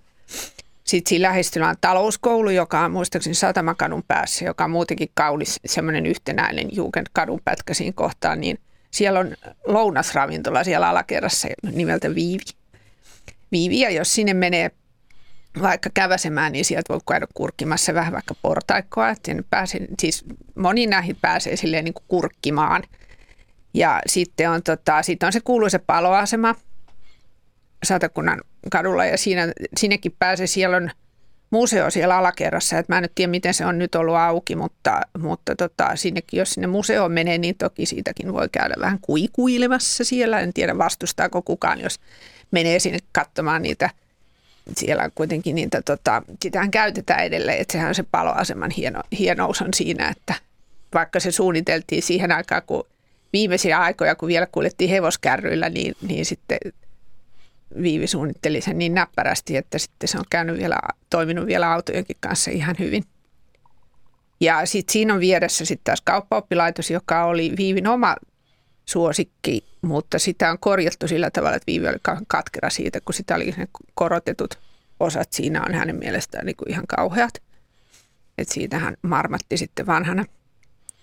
Sitten 0.84 1.08
siinä 1.08 1.28
lähestyllä 1.28 1.68
on 1.68 1.76
talouskoulu, 1.80 2.50
joka 2.50 2.80
on 2.80 2.90
muistaakseni 2.90 3.34
Satamakadun 3.34 4.02
päässä, 4.08 4.44
joka 4.44 4.64
on 4.64 4.70
muutenkin 4.70 5.10
kaunis, 5.14 5.60
semmoinen 5.66 6.06
yhtenäinen 6.06 6.68
Jugendkadun 6.72 7.40
pätkä 7.44 7.74
siinä 7.74 7.92
kohtaa, 7.94 8.36
niin 8.36 8.58
siellä 8.90 9.20
on 9.20 9.34
lounasravintola 9.66 10.64
siellä 10.64 10.88
alakerrassa 10.88 11.48
nimeltä 11.72 12.14
Viivi 12.14 12.44
viiviä, 13.52 13.90
jos 13.90 14.14
sinne 14.14 14.34
menee 14.34 14.70
vaikka 15.62 15.90
käväsemään, 15.94 16.52
niin 16.52 16.64
sieltä 16.64 16.92
voi 16.92 17.00
käydä 17.08 17.26
kurkkimassa 17.34 17.94
vähän 17.94 18.12
vaikka 18.12 18.34
portaikkoa. 18.42 19.10
Että 19.10 19.32
pääsee, 19.50 19.80
siis 20.00 20.24
moni 20.54 20.86
näihin 20.86 21.16
pääsee 21.20 21.56
silleen 21.56 21.84
niin 21.84 21.94
kuin 21.94 22.04
kurkkimaan. 22.08 22.82
Ja 23.74 24.00
sitten 24.06 24.50
on, 24.50 24.62
tota, 24.62 25.02
sitten 25.02 25.26
on 25.26 25.32
se 25.32 25.40
kuuluisa 25.40 25.78
paloasema 25.78 26.54
Satakunnan 27.84 28.40
kadulla 28.72 29.04
ja 29.04 29.18
siinä, 29.18 29.52
sinnekin 29.76 30.14
pääsee, 30.18 30.46
siellä 30.46 30.76
on 30.76 30.90
museo 31.50 31.90
siellä 31.90 32.16
alakerrassa, 32.16 32.78
että 32.78 32.92
mä 32.92 32.98
en 32.98 33.02
nyt 33.02 33.12
tiedä, 33.14 33.30
miten 33.30 33.54
se 33.54 33.66
on 33.66 33.78
nyt 33.78 33.94
ollut 33.94 34.16
auki, 34.16 34.56
mutta, 34.56 35.00
mutta 35.18 35.56
tota, 35.56 35.96
sinnekin, 35.96 36.38
jos 36.38 36.50
sinne 36.50 36.66
museoon 36.66 37.12
menee, 37.12 37.38
niin 37.38 37.54
toki 37.58 37.86
siitäkin 37.86 38.32
voi 38.32 38.48
käydä 38.52 38.74
vähän 38.80 38.98
kuikuilemassa 39.02 40.04
siellä. 40.04 40.40
En 40.40 40.52
tiedä, 40.52 40.78
vastustaako 40.78 41.42
kukaan, 41.42 41.80
jos 41.80 42.00
menee 42.50 42.78
sinne 42.78 42.98
katsomaan 43.12 43.62
niitä 43.62 43.90
siellä 44.76 45.10
kuitenkin 45.14 45.54
niitä, 45.54 45.82
tota, 45.82 46.22
sitähän 46.42 46.70
käytetään 46.70 47.24
edelleen, 47.24 47.60
että 47.60 47.72
sehän 47.72 47.88
on 47.88 47.94
se 47.94 48.04
paloaseman 48.10 48.70
hieno, 48.70 49.02
hienous 49.18 49.62
on 49.62 49.74
siinä, 49.74 50.08
että 50.08 50.34
vaikka 50.94 51.20
se 51.20 51.30
suunniteltiin 51.30 52.02
siihen 52.02 52.32
aikaan, 52.32 52.62
kun 52.66 52.86
viimeisiä 53.32 53.78
aikoja, 53.78 54.14
kun 54.14 54.28
vielä 54.28 54.46
kuljettiin 54.46 54.90
hevoskärryillä, 54.90 55.68
niin, 55.68 55.94
niin 56.02 56.26
sitten 56.26 56.58
Viivi 57.82 58.06
suunnitteli 58.06 58.60
sen 58.60 58.78
niin 58.78 58.94
näppärästi, 58.94 59.56
että 59.56 59.78
sitten 59.78 60.08
se 60.08 60.18
on 60.18 60.24
käynyt 60.30 60.58
vielä, 60.58 60.78
toiminut 61.10 61.46
vielä 61.46 61.72
autojenkin 61.72 62.16
kanssa 62.20 62.50
ihan 62.50 62.76
hyvin. 62.78 63.04
Ja 64.40 64.66
sitten 64.66 64.92
siinä 64.92 65.14
on 65.14 65.20
vieressä 65.20 65.64
sitten 65.64 65.84
taas 65.84 66.00
kauppaoppilaitos, 66.00 66.90
joka 66.90 67.24
oli 67.24 67.52
Viivin 67.56 67.86
oma 67.86 68.16
suosikki, 68.86 69.64
mutta 69.82 70.18
sitä 70.18 70.50
on 70.50 70.58
korjattu 70.58 71.08
sillä 71.08 71.30
tavalla, 71.30 71.56
että 71.56 71.66
Viivi 71.66 71.88
oli 71.88 71.98
katkera 72.28 72.70
siitä, 72.70 73.00
kun 73.00 73.14
sitä 73.14 73.34
oli 73.34 73.54
ne 73.56 73.68
korotetut 73.94 74.58
osat 75.00 75.32
siinä 75.32 75.62
on 75.68 75.74
hänen 75.74 75.96
mielestään 75.96 76.46
niin 76.46 76.56
kuin 76.56 76.70
ihan 76.70 76.86
kauheat. 76.86 77.42
Että 78.38 78.54
siitä 78.54 78.78
hän 78.78 78.96
marmatti 79.02 79.56
sitten 79.56 79.86
vanhana. 79.86 80.24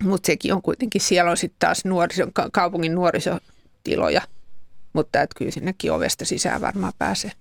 Mutta 0.04 0.28
sekin 0.28 0.54
on 0.54 0.62
kuitenkin, 0.62 1.02
siellä 1.02 1.32
on 1.32 1.38
sitten 1.38 1.60
taas 1.60 1.86
nuoriso, 1.86 2.28
kaupungin 2.52 2.96
nuorisotiloja, 2.96 4.22
mutta 4.96 5.22
että 5.22 5.36
kyllä 5.38 5.52
sinnekin 5.52 5.92
ovesta 5.92 6.26
sisään 6.26 6.62
varmaan 6.62 6.94
pääsee. 6.98 7.32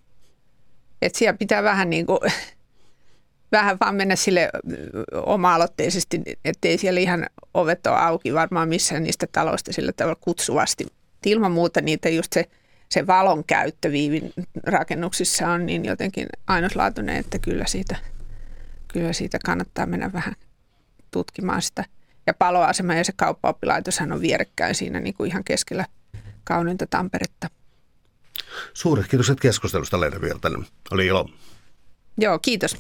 Että 1.03 1.19
siellä 1.19 1.39
pitää 1.39 1.63
vähän 1.63 1.91
niin 1.91 2.07
kuin 2.07 2.19
vähän 3.53 3.77
vaan 3.81 3.95
mennä 3.95 4.17
sille 4.17 4.51
oma-aloitteisesti, 5.13 6.23
ettei 6.45 6.79
siellä 6.79 7.01
ihan 7.01 7.27
ovet 7.55 7.87
ole 7.87 7.97
auki 7.97 8.35
varmaan 8.35 8.69
missään 8.69 9.03
niistä 9.03 9.27
taloista 9.33 9.73
sillä 9.73 9.93
tavalla 9.93 10.21
kutsuvasti. 10.21 10.87
Ilman 11.27 11.53
muuta 11.53 11.81
niitä 11.81 12.09
just 12.09 12.33
se, 12.33 12.49
se 12.89 13.07
valon 13.07 13.45
käyttö 13.45 13.93
viivin 13.93 14.33
rakennuksissa 14.67 15.49
on 15.49 15.67
niin 15.67 15.85
jotenkin 15.85 16.27
ainutlaatuinen, 16.47 17.17
että 17.17 17.39
kyllä 17.39 17.67
siitä, 17.67 17.97
kyllä 18.89 19.13
siitä 19.13 19.39
kannattaa 19.45 19.87
mennä 19.87 20.13
vähän 20.13 20.35
tutkimaan 21.11 21.63
sitä. 21.63 21.85
Ja 22.27 22.35
paloasema 22.35 22.95
ja 22.95 23.05
se 23.05 23.13
kauppaoppilaitoshan 23.17 24.13
on 24.13 24.21
vierekkäin 24.21 24.75
siinä 24.75 25.01
niin 25.01 25.15
kuin 25.15 25.31
ihan 25.31 25.45
keskellä 25.45 25.85
kauniinta 26.45 26.87
Tamperetta. 26.87 27.51
Suuret 28.75 29.09
kiitokset 29.09 29.41
keskustelusta 29.41 30.01
Leena 30.01 30.21
Virtanen. 30.21 30.67
Oli 30.91 31.07
ilo. 31.07 31.31
Joo, 32.19 32.39
kiitos. 32.39 32.77